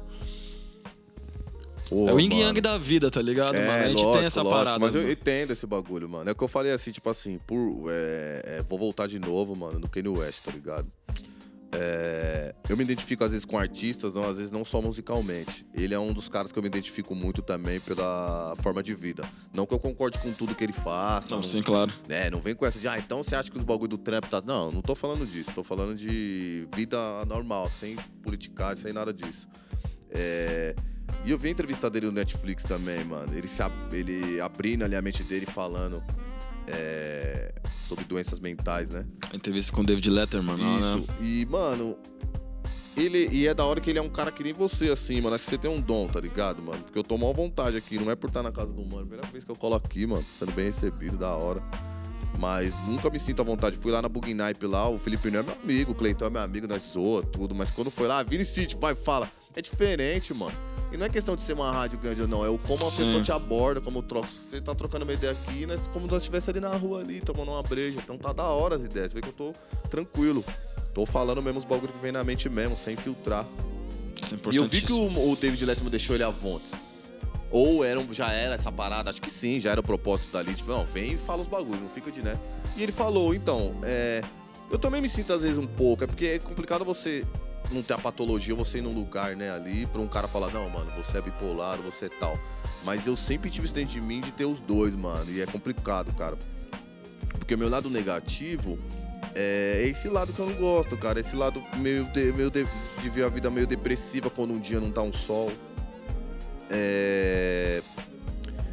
[1.89, 2.41] Pô, é o yin mano.
[2.41, 3.83] yang da vida, tá ligado, É, mano?
[3.83, 4.79] A gente lógico, tem essa lógico, parada.
[4.79, 5.13] Mas eu mano.
[5.13, 6.27] entendo esse bagulho, mano.
[6.29, 7.85] É o que eu falei assim, tipo assim, por.
[7.89, 10.87] é, é, vou voltar de novo, mano, no Kanye West, tá ligado?
[11.77, 15.65] É, eu me identifico às vezes com artistas, não, às vezes não só musicalmente.
[15.73, 19.23] Ele é um dos caras que eu me identifico muito também pela forma de vida.
[19.53, 21.35] Não que eu concorde com tudo que ele faça.
[21.35, 21.91] Não, sim, claro.
[22.07, 24.27] É, não vem com essa de, ah, então você acha que os bagulho do trap
[24.29, 24.41] tá.
[24.41, 25.51] Não, não tô falando disso.
[25.53, 29.47] Tô falando de vida normal, sem politicar, sem nada disso.
[30.09, 30.73] É,
[31.25, 33.33] E eu vi a entrevista dele no Netflix também, mano.
[33.35, 33.61] Ele, se
[33.91, 36.03] ele abrindo ali a mente dele falando
[36.67, 37.53] é,
[37.87, 39.05] sobre doenças mentais, né?
[39.31, 40.97] A entrevista com o David Letterman, Isso.
[40.97, 41.05] né?
[41.21, 41.97] E, mano,
[42.95, 43.27] ele.
[43.31, 45.35] E é da hora que ele é um cara que nem você, assim, mano.
[45.35, 46.81] Acho que você tem um dom, tá ligado, mano?
[46.83, 47.99] Porque eu tô mal vontade aqui.
[47.99, 49.05] Não é por estar na casa do mano.
[49.05, 50.25] Primeira vez que eu colo aqui, mano.
[50.37, 51.61] Sendo bem recebido, da hora.
[52.39, 53.77] Mas nunca me sinto à vontade.
[53.77, 56.29] Fui lá na Bug Nipe lá, o Felipe não é meu amigo, o Cleiton é
[56.29, 57.55] meu amigo, nós zoa tudo.
[57.55, 59.29] Mas quando foi lá, Vini City, vai, fala.
[59.55, 60.53] É diferente, mano.
[60.91, 62.89] E não é questão de ser uma rádio grande ou não, é o como a
[62.89, 63.03] Sim.
[63.03, 64.27] pessoa te aborda, como troca.
[64.27, 67.21] Você tá trocando uma ideia aqui, nós, como se nós estivesse ali na rua ali,
[67.21, 67.99] tomando uma breja.
[68.01, 69.11] Então tá da hora as ideias.
[69.11, 69.53] Você vê que eu tô
[69.89, 70.43] tranquilo.
[70.93, 73.45] Tô falando mesmo os bagulho que vem na mente mesmo, sem filtrar.
[74.21, 76.71] Isso é E eu vi que o, o David Letterman deixou ele à vontade.
[77.51, 80.53] Ou era, já era essa parada, acho que sim, já era o propósito dali.
[80.53, 82.37] Tipo, não, vem e fala os bagulhos, não fica de né.
[82.75, 84.21] E ele falou, então, é,
[84.71, 87.25] eu também me sinto às vezes um pouco, é porque é complicado você
[87.71, 90.69] não ter a patologia, você ir num lugar, né, ali, pra um cara falar, não,
[90.69, 92.37] mano, você é bipolar, você é tal.
[92.83, 95.45] Mas eu sempre tive isso dentro de mim de ter os dois, mano, e é
[95.45, 96.37] complicado, cara.
[97.37, 98.79] Porque o meu lado negativo
[99.33, 101.19] é esse lado que eu não gosto, cara.
[101.19, 102.65] Esse lado meio de, meio de,
[103.01, 105.51] de ver a vida meio depressiva quando um dia não tá um sol.
[106.69, 107.81] É.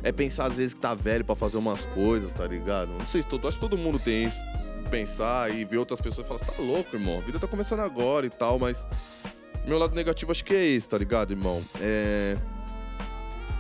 [0.04, 2.88] É pensar às vezes que tá velho pra fazer umas coisas, tá ligado?
[2.88, 3.46] Não sei se todo.
[3.46, 4.38] Acho que todo mundo tem isso.
[4.92, 7.16] Pensar e ver outras pessoas e falar, tá louco, irmão.
[7.16, 8.86] A vida tá começando agora e tal, mas.
[9.66, 11.64] Meu lado negativo acho que é esse, tá ligado, irmão?
[11.80, 12.36] É.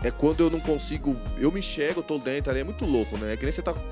[0.04, 1.16] É quando eu não consigo.
[1.38, 3.34] Eu me enxergo, eu tô dentro ali, é muito louco, né?
[3.34, 3.74] É que nem você tá.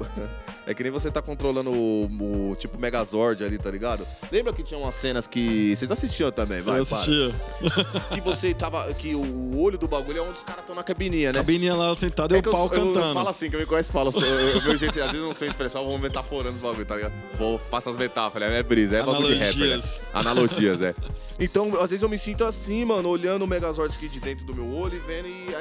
[0.66, 4.06] É que nem você tá controlando o, o tipo Megazord ali, tá ligado?
[4.30, 5.74] Lembra que tinha umas cenas que.
[5.74, 7.34] Vocês assistiam também, vai, Eu assistia.
[8.12, 8.92] Que você tava.
[8.94, 11.38] Que o olho do bagulho é onde os caras estão na cabininha, né?
[11.38, 12.98] Cabininha lá sentado e É o eu pau eu, cantando.
[13.06, 14.12] Eu falo assim, que eu me conheço falo.
[14.14, 16.84] eu eu- meu jeito, às vezes eu não sei expressar, eu vou metaforando os bagulho,
[16.86, 17.14] tá ligado?
[17.36, 19.64] Vou, faço as metáforas, é brisa, é bagulho de rapper, né?
[19.64, 20.00] Analogias.
[20.12, 20.94] Analogias, é.
[21.40, 24.54] Então, às vezes eu me sinto assim, mano, olhando o Megazord aqui de dentro do
[24.54, 25.54] meu olho e vendo e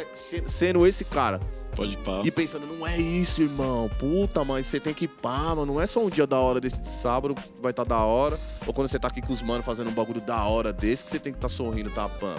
[0.45, 1.39] sendo esse cara.
[1.75, 2.21] Pode pá.
[2.25, 3.89] E pensando, não é isso, irmão.
[3.99, 5.65] Puta, mas você tem que ir pá, mano.
[5.65, 8.39] Não é só um dia da hora desse de sábado que vai estar da hora.
[8.65, 11.11] Ou quando você tá aqui com os manos fazendo um bagulho da hora desse que
[11.11, 12.35] você tem que estar sorrindo, tá, pã.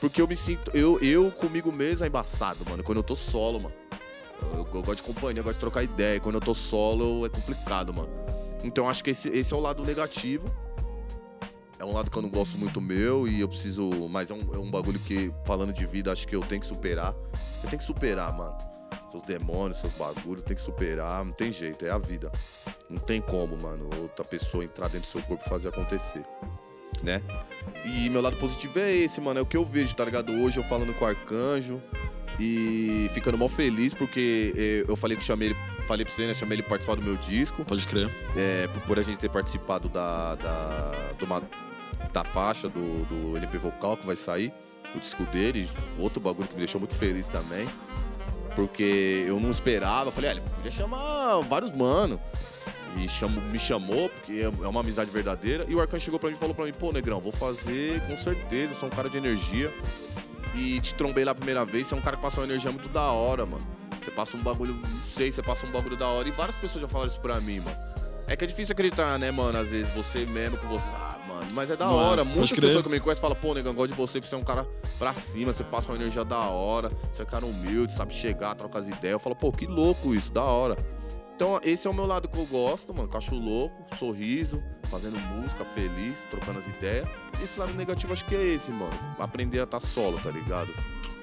[0.00, 0.70] Porque eu me sinto.
[0.74, 2.82] Eu, eu comigo mesmo é embaçado, mano.
[2.82, 3.74] Quando eu tô solo, mano.
[4.52, 6.18] Eu, eu gosto de companhia, eu gosto de trocar ideia.
[6.18, 8.08] Quando eu tô solo é complicado, mano.
[8.64, 10.52] Então acho que esse, esse é o lado negativo.
[11.84, 14.08] É um lado que eu não gosto muito meu e eu preciso.
[14.08, 16.66] Mas é um, é um bagulho que, falando de vida, acho que eu tenho que
[16.66, 17.14] superar.
[17.62, 18.56] Eu tenho que superar, mano.
[19.10, 21.22] Seus demônios, seus bagulhos, tem que superar.
[21.22, 22.32] Não tem jeito, é a vida.
[22.88, 26.24] Não tem como, mano, outra pessoa entrar dentro do seu corpo e fazer acontecer.
[27.02, 27.20] Né?
[27.84, 29.40] E meu lado positivo é esse, mano.
[29.40, 30.32] É o que eu vejo, tá ligado?
[30.32, 31.82] Hoje eu falando com o Arcanjo
[32.40, 35.56] e ficando mal feliz porque eh, eu falei que chamei ele.
[35.86, 36.32] Falei pra você, né?
[36.32, 37.62] Chamei ele pra participar do meu disco.
[37.64, 38.08] Pode crer.
[38.34, 40.92] É, por, a gente ter participado da, da,
[41.26, 41.42] uma-
[42.14, 44.54] da faixa do, do LP Vocal que vai sair,
[44.94, 45.68] o disco dele,
[45.98, 47.66] outro bagulho que me deixou muito feliz também.
[48.54, 52.20] Porque eu não esperava, falei, ah, ele podia chamar vários mano.
[52.96, 53.00] E
[53.50, 55.66] me chamou, porque é é uma amizade verdadeira.
[55.68, 58.16] E o Arcan chegou pra mim e falou pra mim, pô, Negrão, vou fazer com
[58.16, 59.72] certeza, eu sou um cara de energia.
[60.54, 62.70] e te trombei lá a primeira vez, você é um cara que passa uma energia
[62.70, 63.66] muito da hora, mano.
[64.00, 66.28] Você passa um bagulho, não sei, você passa um bagulho da hora.
[66.28, 67.76] E várias pessoas já falaram isso pra mim, mano.
[68.28, 69.58] É que é difícil acreditar, né, mano?
[69.58, 70.88] Às vezes você mesmo com você.
[70.90, 72.24] Ah, mano, mas é da Não é, hora.
[72.24, 72.60] crer.
[72.60, 74.66] pessoas que me conhecem falam, pô, negão, gosto de você, porque você é um cara
[74.98, 78.54] pra cima, você passa uma energia da hora, você é um cara humilde, sabe chegar,
[78.54, 79.12] trocar as ideias.
[79.12, 80.76] Eu falo, pô, que louco isso, da hora.
[81.34, 83.08] Então, esse é o meu lado que eu gosto, mano.
[83.08, 87.08] Cacho louco, sorriso, fazendo música, feliz, trocando as ideias.
[87.42, 88.92] Esse lado negativo acho que é esse, mano.
[89.18, 90.72] Aprender a estar solo, tá ligado?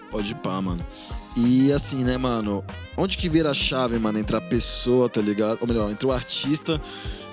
[0.09, 0.85] Pode pá, mano.
[1.37, 2.61] E assim, né, mano?
[2.97, 5.59] Onde que vira a chave, mano, entre a pessoa, tá ligado?
[5.61, 6.81] Ou melhor, entre o artista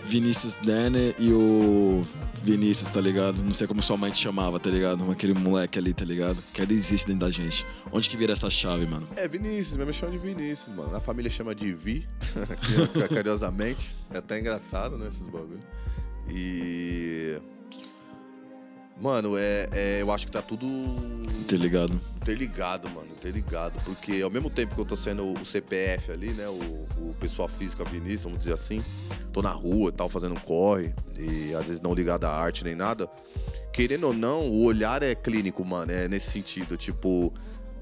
[0.05, 2.07] Vinícius Denner e o
[2.43, 3.43] Vinícius, tá ligado?
[3.43, 5.11] Não sei como sua mãe te chamava, tá ligado?
[5.11, 6.43] Aquele moleque ali, tá ligado?
[6.53, 7.67] Que ainda existe dentro da gente.
[7.93, 9.09] Onde que vira essa chave, mano?
[9.17, 10.95] É, Vinícius, mesmo chama de Vinícius, mano.
[10.95, 12.07] A família chama de Vi,
[13.15, 13.97] carinhosamente.
[14.11, 15.61] É até engraçado, né, esses bagulho.
[16.31, 17.39] E.
[19.01, 20.67] Mano, é, é, eu acho que tá tudo
[21.47, 21.99] Tá ligado?
[22.21, 23.81] interligado, mano, interligado.
[23.85, 27.49] Porque ao mesmo tempo que eu tô sendo o CPF ali, né, o, o pessoal
[27.49, 28.85] físico, a Vinícius, vamos dizer assim,
[29.33, 32.65] tô na rua e tal, fazendo um corre, e às vezes não ligado à arte
[32.65, 33.09] nem nada.
[33.73, 37.33] Querendo ou não, o olhar é clínico, mano, é nesse sentido, tipo,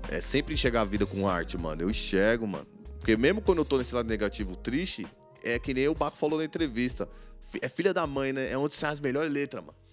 [0.08, 1.82] é sempre enxergar a vida com arte, mano.
[1.82, 2.66] Eu enxergo, mano.
[2.98, 5.06] Porque mesmo quando eu tô nesse lado negativo triste,
[5.42, 7.08] é que nem o Baco falou na entrevista.
[7.60, 8.50] É filha da mãe, né?
[8.50, 9.85] É onde saem as melhores letras, mano.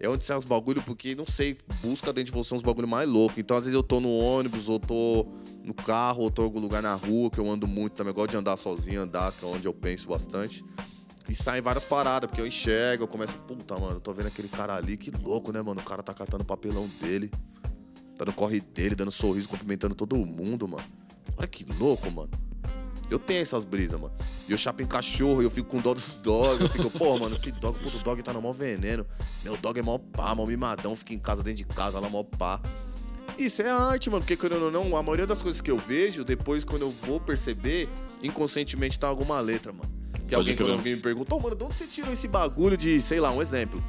[0.00, 3.08] É onde saem os bagulho, porque, não sei, busca dentro de você uns bagulho mais
[3.08, 3.40] louco.
[3.40, 5.26] Então, às vezes eu tô no ônibus, ou tô
[5.64, 8.10] no carro, ou tô em algum lugar na rua, que eu ando muito também.
[8.10, 10.64] Eu gosto de andar sozinho, andar, que é onde eu penso bastante.
[11.28, 14.48] E saem várias paradas, porque eu enxergo, eu começo, puta, mano, eu tô vendo aquele
[14.48, 15.80] cara ali, que louco, né, mano?
[15.80, 17.30] O cara tá catando o papelão dele,
[18.16, 20.84] tá no corre dele, dando sorriso, cumprimentando todo mundo, mano.
[21.36, 22.30] Olha que louco, mano.
[23.10, 24.12] Eu tenho essas brisas, mano.
[24.46, 26.60] E eu chapo em cachorro, eu fico com dó dos dogs.
[26.60, 29.06] Eu fico, pô, mano, esse dog, puto, o dog tá no mó veneno.
[29.42, 32.22] Meu dog é mó pá, mó mimadão, fica em casa, dentro de casa, lá mó
[32.22, 32.60] pá.
[33.38, 36.24] Isso é arte, mano, porque querendo ou não, a maioria das coisas que eu vejo,
[36.24, 37.88] depois quando eu vou perceber,
[38.22, 39.90] inconscientemente tá alguma letra, mano.
[40.28, 43.00] Que alguém, quando alguém me pergunta, ô, mano, de onde você tirou esse bagulho de,
[43.00, 43.82] sei lá, um exemplo.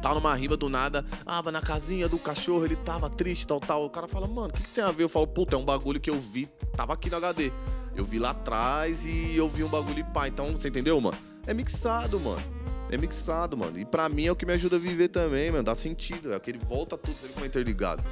[0.00, 3.60] Tá numa riba do nada, ah, mas na casinha do cachorro ele tava triste, tal,
[3.60, 3.84] tal.
[3.84, 5.04] O cara fala, mano, o que, que tem a ver?
[5.04, 7.52] Eu falo, puta, é um bagulho que eu vi, tava aqui no HD.
[7.94, 10.28] Eu vi lá atrás e eu vi um bagulho e pá.
[10.28, 11.16] Então, você entendeu, mano?
[11.46, 12.42] É mixado, mano.
[12.90, 13.78] É mixado, mano.
[13.78, 15.62] E pra mim é o que me ajuda a viver também, mano.
[15.62, 16.32] Dá sentido.
[16.32, 18.02] É aquele volta tudo, como é interligado.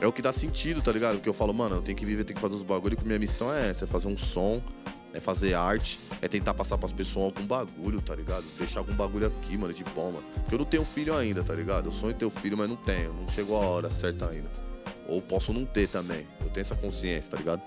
[0.00, 1.16] É o que dá sentido, tá ligado?
[1.16, 3.18] Porque eu falo, mano, eu tenho que viver, tenho que fazer os bagulhos, que minha
[3.18, 4.60] missão é essa, é fazer um som,
[5.14, 8.44] é fazer arte, é tentar passar pras pessoas algum bagulho, tá ligado?
[8.58, 10.24] Deixar algum bagulho aqui, mano, de bom, mano.
[10.34, 11.86] Porque eu não tenho filho ainda, tá ligado?
[11.86, 13.14] Eu sonho ter um filho, mas não tenho.
[13.14, 14.50] Não chegou a hora certa ainda.
[15.08, 16.26] Ou posso não ter também.
[16.40, 17.62] Eu tenho essa consciência, tá ligado?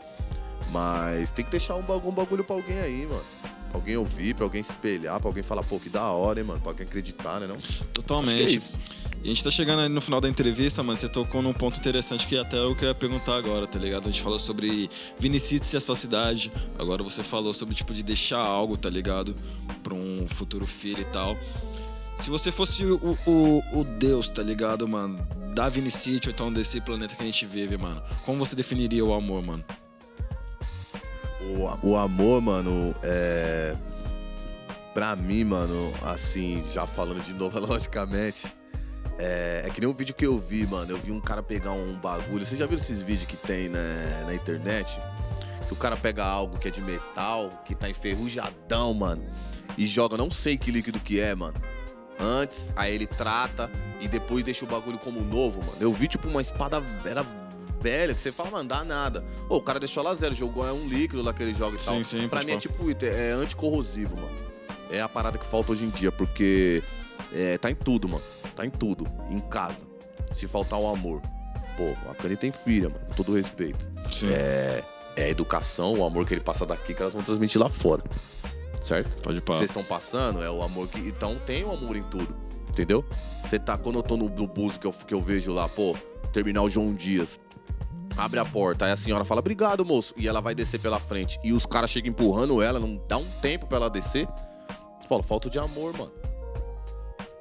[0.71, 3.23] Mas tem que deixar um bagulho, um bagulho pra alguém aí, mano.
[3.69, 6.45] Pra alguém ouvir, pra alguém se espelhar, pra alguém falar, pô, que da hora, hein,
[6.45, 6.59] mano.
[6.59, 7.57] Pra alguém acreditar, né, não?
[7.93, 8.59] Totalmente.
[8.59, 8.99] Que é.
[9.21, 10.97] E a gente tá chegando aí no final da entrevista, mano.
[10.97, 14.07] Você tocou num ponto interessante que até eu queria perguntar agora, tá ligado?
[14.07, 16.51] A gente falou sobre Vinicius e a sua cidade.
[16.77, 19.35] Agora você falou sobre, tipo, de deixar algo, tá ligado?
[19.83, 21.37] Pra um futuro filho e tal.
[22.15, 25.19] Se você fosse o, o, o Deus, tá ligado, mano?
[25.53, 28.01] Da Vinicity ou então desse planeta que a gente vive, mano.
[28.25, 29.63] Como você definiria o amor, mano?
[31.41, 33.75] O, o amor, mano, é.
[34.93, 38.53] Pra mim, mano, assim, já falando de novo, logicamente.
[39.17, 40.91] É, é que nem um vídeo que eu vi, mano.
[40.91, 42.45] Eu vi um cara pegar um bagulho.
[42.45, 44.97] Vocês já viram esses vídeos que tem né, na internet?
[45.67, 49.23] Que o cara pega algo que é de metal, que tá enferrujadão, mano.
[49.77, 51.55] E joga, não sei que líquido que é, mano.
[52.19, 53.69] Antes, aí ele trata
[54.01, 55.77] e depois deixa o bagulho como novo, mano.
[55.79, 57.23] Eu vi, tipo, uma espada era
[57.81, 59.23] velha, que você fala, mano, dá nada.
[59.47, 61.79] Ô, o cara deixou ela zero, jogou é um líquido lá que ele joga e
[61.79, 62.03] Sim, tal.
[62.03, 62.61] sim, pra mim é falar.
[62.61, 64.35] tipo, é anticorrosivo, mano.
[64.91, 66.83] É a parada que falta hoje em dia, porque
[67.31, 68.23] é, tá em tudo, mano.
[68.55, 69.05] Tá em tudo.
[69.29, 69.85] Em casa.
[70.31, 71.21] Se faltar o amor.
[71.77, 73.01] Pô, a Cani tem filha, mano.
[73.07, 73.79] Com todo respeito.
[74.11, 74.29] Sim.
[74.31, 74.83] É,
[75.15, 78.03] é a educação, o amor que ele passa daqui que elas vão transmitir lá fora.
[78.81, 79.17] Certo?
[79.21, 79.53] Pode pá.
[79.55, 80.99] Vocês estão passando, é o amor que.
[80.99, 82.35] Então tem o amor em tudo.
[82.69, 83.03] Entendeu?
[83.43, 83.77] Você tá.
[83.77, 85.95] Quando eu tô no, no bus que eu, que eu vejo lá, pô,
[86.31, 87.39] terminal João Dias.
[88.19, 90.13] Abre a porta, aí a senhora fala, obrigado, moço.
[90.17, 91.39] E ela vai descer pela frente.
[91.41, 94.27] E os caras chegam empurrando ela, não dá um tempo pra ela descer.
[95.07, 96.11] Fala, falta de amor, mano.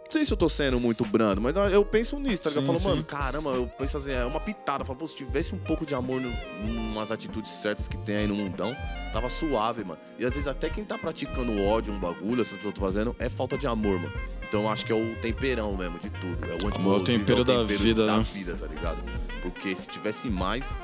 [0.09, 2.65] Não sei se eu tô sendo muito brando, mas eu penso nisso, tá ligado?
[2.65, 2.89] Eu Sim, falo, sim.
[2.89, 4.81] mano, caramba, eu penso assim, é uma pitada.
[4.81, 6.33] Eu falo, pô, se tivesse um pouco de amor no,
[6.63, 8.75] umas atitudes certas que tem aí no mundão,
[9.13, 10.01] tava suave, mano.
[10.19, 12.81] E às vezes até quem tá praticando ódio, um bagulho, essas coisas que eu tô
[12.81, 14.13] fazendo, é falta de amor, mano.
[14.49, 16.39] Então eu acho que é o temperão mesmo de tudo.
[16.47, 18.27] É o Amor é o tempero da vida, da né?
[18.33, 19.05] vida, tá ligado?
[19.43, 20.75] Porque se tivesse mais,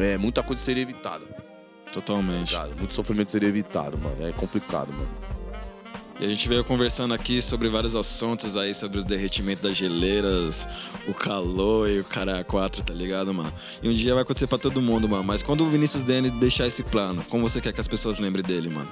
[0.00, 1.24] é, muita coisa seria evitada.
[1.92, 2.52] Totalmente.
[2.52, 2.66] Tá?
[2.76, 4.16] Muito sofrimento seria evitado, mano.
[4.26, 5.43] É complicado, mano.
[6.20, 10.68] E a gente veio conversando aqui sobre vários assuntos aí, sobre o derretimento das geleiras,
[11.08, 13.52] o calor e o cara a quatro, tá ligado, mano?
[13.82, 15.24] E um dia vai acontecer pra todo mundo, mano.
[15.24, 18.44] Mas quando o Vinícius Dene deixar esse plano, como você quer que as pessoas lembrem
[18.44, 18.88] dele, mano?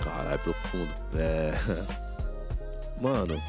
[0.00, 0.90] Caralho, profundo.
[1.16, 1.54] É.
[3.00, 3.42] Mano.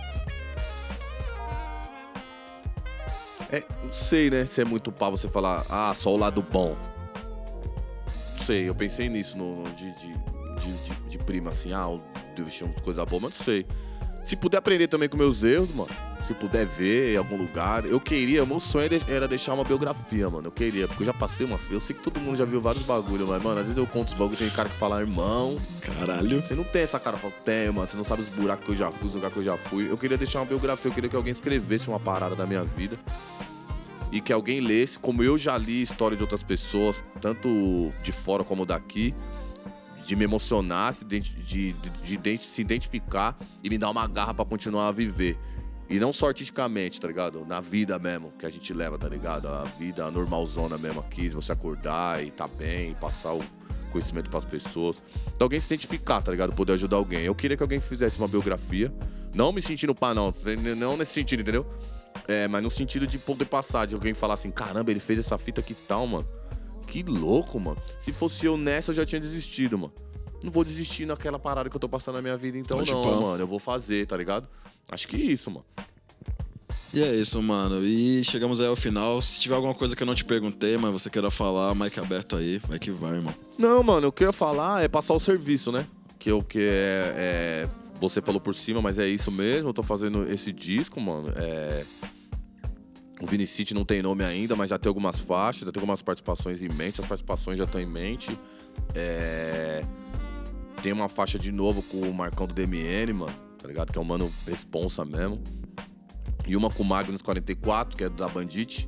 [3.52, 4.46] É, não sei, né?
[4.46, 6.76] Se é muito pá você falar, ah, só o lado bom.
[8.36, 10.12] Não sei, eu pensei nisso no, no- de, de,
[10.58, 12.02] de, de- prima, assim, ah, eu
[12.36, 13.66] deixei umas coisas boas, mas não sei.
[14.24, 15.90] Se puder aprender também com meus erros, mano.
[16.20, 17.86] Se puder ver em algum lugar.
[17.86, 20.48] Eu queria, meu sonho era- deixar uma biografia, mano.
[20.48, 21.70] Eu queria, porque eu já passei umas.
[21.72, 24.08] Eu sei que todo mundo já viu vários bagulho, mas, mano, às vezes eu conto
[24.10, 25.56] os bagulho, tem cara que fala, irmão.
[25.82, 26.42] Caralho.
[26.42, 27.88] Você não tem essa cara, fala, tem, mano.
[27.88, 29.90] Você não sabe os buracos que eu já fui, os lugares que eu já fui.
[29.92, 32.98] Eu queria deixar uma biografia, eu queria que alguém escrevesse uma parada da minha vida.
[34.16, 38.46] E que alguém lesse, como eu já li história de outras pessoas, tanto de fora
[38.46, 39.14] como daqui,
[40.06, 44.46] de me emocionar, de, de- de identi- se identificar e me dar uma garra pra
[44.46, 45.38] continuar a viver.
[45.90, 47.46] E não só artisticamente, tá ligado?
[47.46, 49.50] Na vida mesmo, que a gente leva, tá ligado?
[49.50, 53.44] A vida normalzona mesmo aqui, de você acordar e tá bem, e passar o
[53.92, 55.04] conhecimento pras pessoas.
[55.28, 56.54] Então alguém se identificar, tá ligado?
[56.56, 57.24] Poder ajudar alguém.
[57.26, 58.94] Eu queria que alguém fizesse uma biografia.
[59.34, 60.34] Não me sentindo pá, não.
[60.78, 61.66] Não nesse sentido, entendeu?
[62.28, 65.38] É, mas no sentido de poder passar, de alguém falar assim, caramba, ele fez essa
[65.38, 66.28] fita que tal, mano.
[66.88, 67.78] Que louco, mano.
[68.00, 69.94] Se fosse eu nessa, eu já tinha desistido, mano.
[70.44, 73.02] Não vou desistir naquela parada que eu tô passando na minha vida, então Pode não,
[73.02, 73.10] pá.
[73.12, 73.44] mano.
[73.44, 74.48] Eu vou fazer, tá ligado?
[74.90, 75.66] Acho que isso, mano.
[76.94, 77.84] E é isso, mano.
[77.84, 79.22] E chegamos aí ao final.
[79.22, 82.36] Se tiver alguma coisa que eu não te perguntei, mas você queira falar, mic aberto
[82.38, 83.34] aí, vai que vai, irmão.
[83.58, 85.86] Não, mano, o que eu ia falar é passar o serviço, né?
[86.18, 87.70] Que o que é, é-
[88.10, 89.70] Você falou por cima, mas é isso mesmo.
[89.70, 91.32] Eu tô fazendo esse disco, mano.
[91.36, 91.84] É.
[93.22, 96.62] O Vinicite não tem nome ainda, mas já tem algumas faixas, já tem algumas participações
[96.62, 97.00] em mente.
[97.00, 98.38] As participações já estão em mente.
[98.94, 99.84] É...
[100.82, 103.92] Tem uma faixa de novo com o Marcão do DMN, mano, tá ligado?
[103.92, 105.42] Que é um mano responsa mesmo.
[106.46, 108.88] E uma com o Magnus 44, que é da Bandit.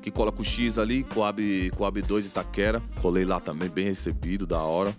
[0.00, 2.80] Que cola com o X ali, Coab, Coab 2 Itaquera.
[3.00, 4.94] Colei lá também, bem recebido, da hora.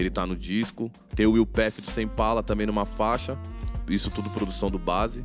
[0.00, 0.90] Ele tá no disco.
[1.14, 3.38] Tem o Will Path de Sem Pala também numa faixa.
[3.88, 5.24] Isso tudo produção do base.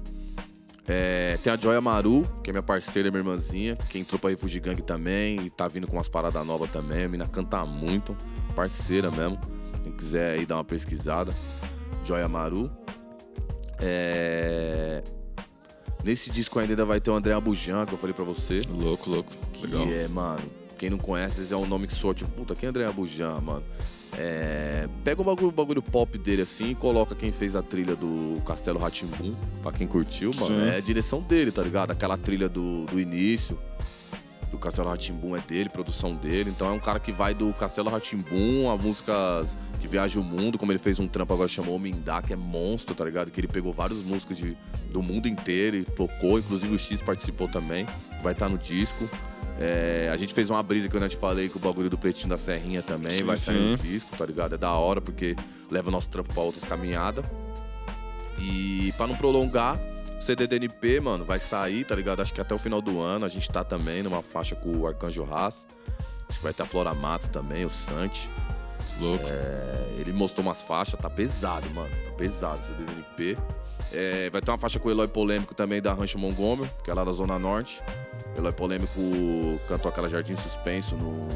[0.88, 4.60] É, tem a Joya Maru, que é minha parceira, minha irmãzinha, que entrou pra Refugee
[4.60, 7.04] Gang também e tá vindo com umas paradas novas também.
[7.06, 8.16] A mina canta muito,
[8.56, 9.40] parceira mesmo.
[9.84, 11.34] Quem quiser aí dar uma pesquisada.
[12.04, 12.70] Joya Maru.
[13.80, 15.04] É,
[16.06, 18.62] Nesse disco ainda vai ter o André Abujan, que eu falei pra você.
[18.70, 19.32] Louco, louco.
[19.52, 19.88] Que Legal.
[19.88, 20.40] é, mano,
[20.78, 23.64] quem não conhece, é um nome que soa tipo, puta, quem é André Abujan, mano?
[24.18, 28.42] É, pega o bagulho, bagulho pop dele assim e coloca quem fez a trilha do
[28.46, 30.48] Castelo Ratimbum, pra quem curtiu, mano.
[30.48, 30.70] Sim.
[30.70, 31.92] É a direção dele, tá ligado?
[31.92, 33.60] Aquela trilha do, do início
[34.56, 36.50] do Castelo Ratimbum é dele, produção dele.
[36.50, 40.58] Então é um cara que vai do Castelo Ratimbum a músicas que viaja o mundo,
[40.58, 43.30] como ele fez um trampo agora chamou Mindá, que é monstro, tá ligado?
[43.30, 44.58] Que ele pegou vários músicos de,
[44.90, 47.86] do mundo inteiro e tocou, inclusive o X participou também.
[48.24, 49.08] Vai estar no disco.
[49.60, 51.98] É, a gente fez uma brisa que eu não te falei com o bagulho do
[51.98, 53.84] Pretinho da Serrinha também, Sim, vai sair no sim.
[53.84, 54.56] disco, tá ligado?
[54.56, 55.36] É da hora porque
[55.72, 57.26] leva o nosso trampo pra outras caminhadas.
[58.38, 59.80] E pra não prolongar,
[60.18, 62.22] o CDDNP, mano, vai sair, tá ligado?
[62.22, 64.88] Acho que até o final do ano a gente tá também numa faixa com o
[64.88, 65.66] Arcanjo Haas.
[66.28, 68.30] Acho que vai ter a Flora Matos também, o Santi.
[69.00, 69.26] Louco.
[69.28, 71.90] É, ele mostrou umas faixas, tá pesado, mano.
[71.90, 73.38] Tá pesado o CDDNP.
[73.94, 76.94] É, vai ter uma faixa com o Eloy Polêmico também da Rancho Montgomery, que é
[76.94, 77.82] lá da Zona Norte.
[78.36, 79.00] Eloy Polêmico
[79.68, 81.28] cantou aquela Jardim Suspenso no.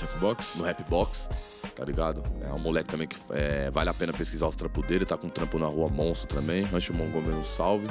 [0.00, 0.56] Rapbox?
[0.58, 1.28] No Rapbox,
[1.74, 2.22] tá ligado?
[2.42, 5.26] É um moleque também que é, vale a pena pesquisar os trampos dele, tá com
[5.26, 6.62] um trampo na rua Monstro também.
[6.64, 7.88] Rancho Montgomery no salve.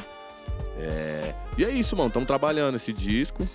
[0.77, 2.09] É, E é isso, mano.
[2.09, 3.47] Estamos trabalhando esse disco.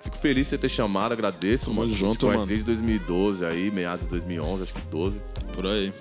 [0.00, 1.66] Fico feliz de você ter chamado, agradeço.
[1.66, 1.92] Tamo mano.
[1.92, 2.46] junto, mano.
[2.46, 5.20] Desde 2012 aí, meados de 2011, acho que 12.
[5.52, 5.92] Por aí.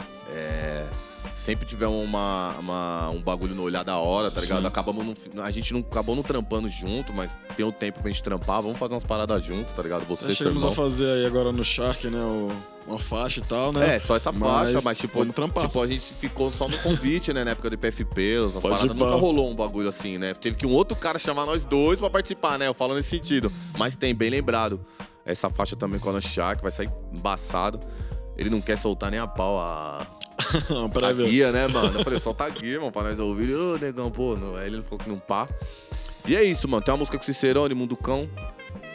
[1.31, 4.61] Sempre tiver uma, uma- um bagulho no olhar da hora, tá ligado?
[4.61, 4.67] Sim.
[4.67, 8.23] Acabamos não- a gente não acabou não trampando junto, mas tem o tempo pra gente
[8.23, 10.01] trampar, vamos fazer umas paradas juntos, tá ligado?
[10.05, 10.71] Você, Nós seu chegamos irmão.
[10.71, 12.19] a fazer aí agora no Shark, né?
[12.19, 12.51] o-
[12.87, 13.95] uma faixa e tal, né?
[13.95, 17.43] É, só essa faixa, mas, tipo, tipo, a gente ficou só no convite, né?
[17.43, 20.33] Na época do PFP, as paradas nunca rolou um bagulho assim, né?
[20.33, 22.65] Teve que um outro cara chamar nós dois pra participar, né?
[22.67, 23.51] Eu falo nesse sentido.
[23.77, 24.79] Mas tem, bem lembrado.
[25.25, 27.77] Essa faixa também com a Shark vai sair embaçado.
[28.37, 30.07] Ele não quer soltar nem a pau a,
[30.93, 31.29] Pra a ver.
[31.29, 31.99] guia, né, mano?
[31.99, 33.53] Eu falei, solta a guia, mano, pra nós ouvir.
[33.55, 34.35] Ô, negão, pô.
[34.35, 34.55] Não.
[34.55, 35.47] Aí ele falou que não pá.
[36.27, 36.83] E é isso, mano.
[36.83, 38.29] Tem uma música com Cicerone, Mundo Cão.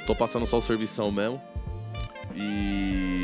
[0.06, 1.40] Tô passando só o servição mesmo.
[2.34, 3.21] E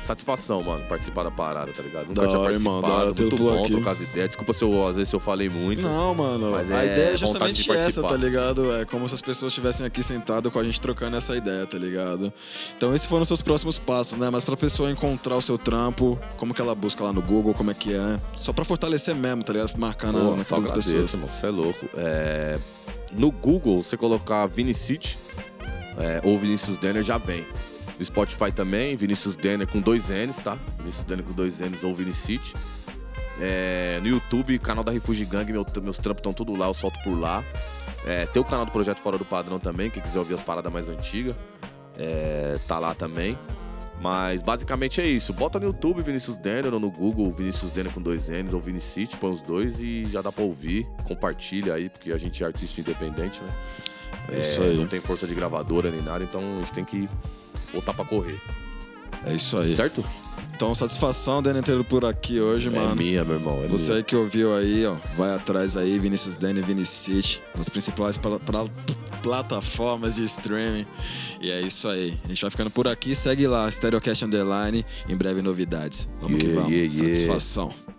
[0.00, 2.08] satisfação, mano, participar da parada, tá ligado?
[2.08, 3.72] Nunca Da tinha hora, irmão, participado, da hora ter muito bom aqui.
[3.72, 4.28] trocar as ideias.
[4.28, 5.82] Desculpa se eu, às vezes, se eu falei muito.
[5.82, 8.72] Não, mano, mas a é ideia é justamente essa, tá ligado?
[8.74, 11.78] É como se as pessoas estivessem aqui sentadas com a gente trocando essa ideia, tá
[11.78, 12.32] ligado?
[12.76, 14.30] Então esses foram os seus próximos passos, né?
[14.30, 17.70] Mas pra pessoa encontrar o seu trampo, como que ela busca lá no Google, como
[17.70, 18.18] é que é?
[18.36, 19.76] Só pra fortalecer mesmo, tá ligado?
[19.76, 21.14] Marcar na, Pô, na cabeça das pessoas.
[21.14, 21.86] irmão, você é louco.
[21.96, 22.58] É,
[23.12, 25.18] No Google, você colocar Vinicity
[25.98, 27.44] é, ou Vinícius Denner já vem.
[28.00, 30.56] No Spotify também, Vinícius Denner com dois N's, tá?
[30.78, 32.54] Vinícius Denner com dois N's ou Vinicity.
[33.38, 36.98] É, no YouTube, canal da Refugee Gang, meu- meus trampos estão tudo lá, eu solto
[37.04, 37.44] por lá.
[38.06, 40.72] É, tem o canal do Projeto Fora do Padrão também, quem quiser ouvir as paradas
[40.72, 41.36] mais antigas,
[41.98, 43.38] é, tá lá também.
[44.00, 45.34] Mas basicamente é isso.
[45.34, 49.14] Bota no YouTube Vinícius Denner ou no Google Vinícius Denner com dois N's ou Vinicity,
[49.18, 50.86] põe os dois e já dá pra ouvir.
[51.04, 53.52] Compartilha aí, porque a gente é artista independente, né?
[54.32, 54.74] É isso aí.
[54.78, 57.06] Não tem força de gravadora nem nada, então a gente tem que
[57.72, 58.38] botar pra correr.
[59.26, 59.74] É isso aí.
[59.74, 60.04] Certo?
[60.54, 62.94] Então, satisfação, Denner, ter por aqui hoje, É mano.
[62.96, 63.62] minha, meu irmão.
[63.64, 64.02] É Você minha.
[64.04, 68.68] que ouviu aí, ó, vai atrás aí, Vinícius Denner, Vinicity, nas principais pla- pla-
[69.22, 70.86] plataformas de streaming.
[71.40, 72.18] E é isso aí.
[72.24, 73.14] A gente vai ficando por aqui.
[73.14, 74.84] Segue lá, Stereocast Underline.
[75.08, 76.06] Em breve novidades.
[76.20, 76.76] Vamos que Yeah, vamos.
[76.76, 77.89] yeah, yeah.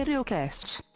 [0.00, 0.89] Stereocast.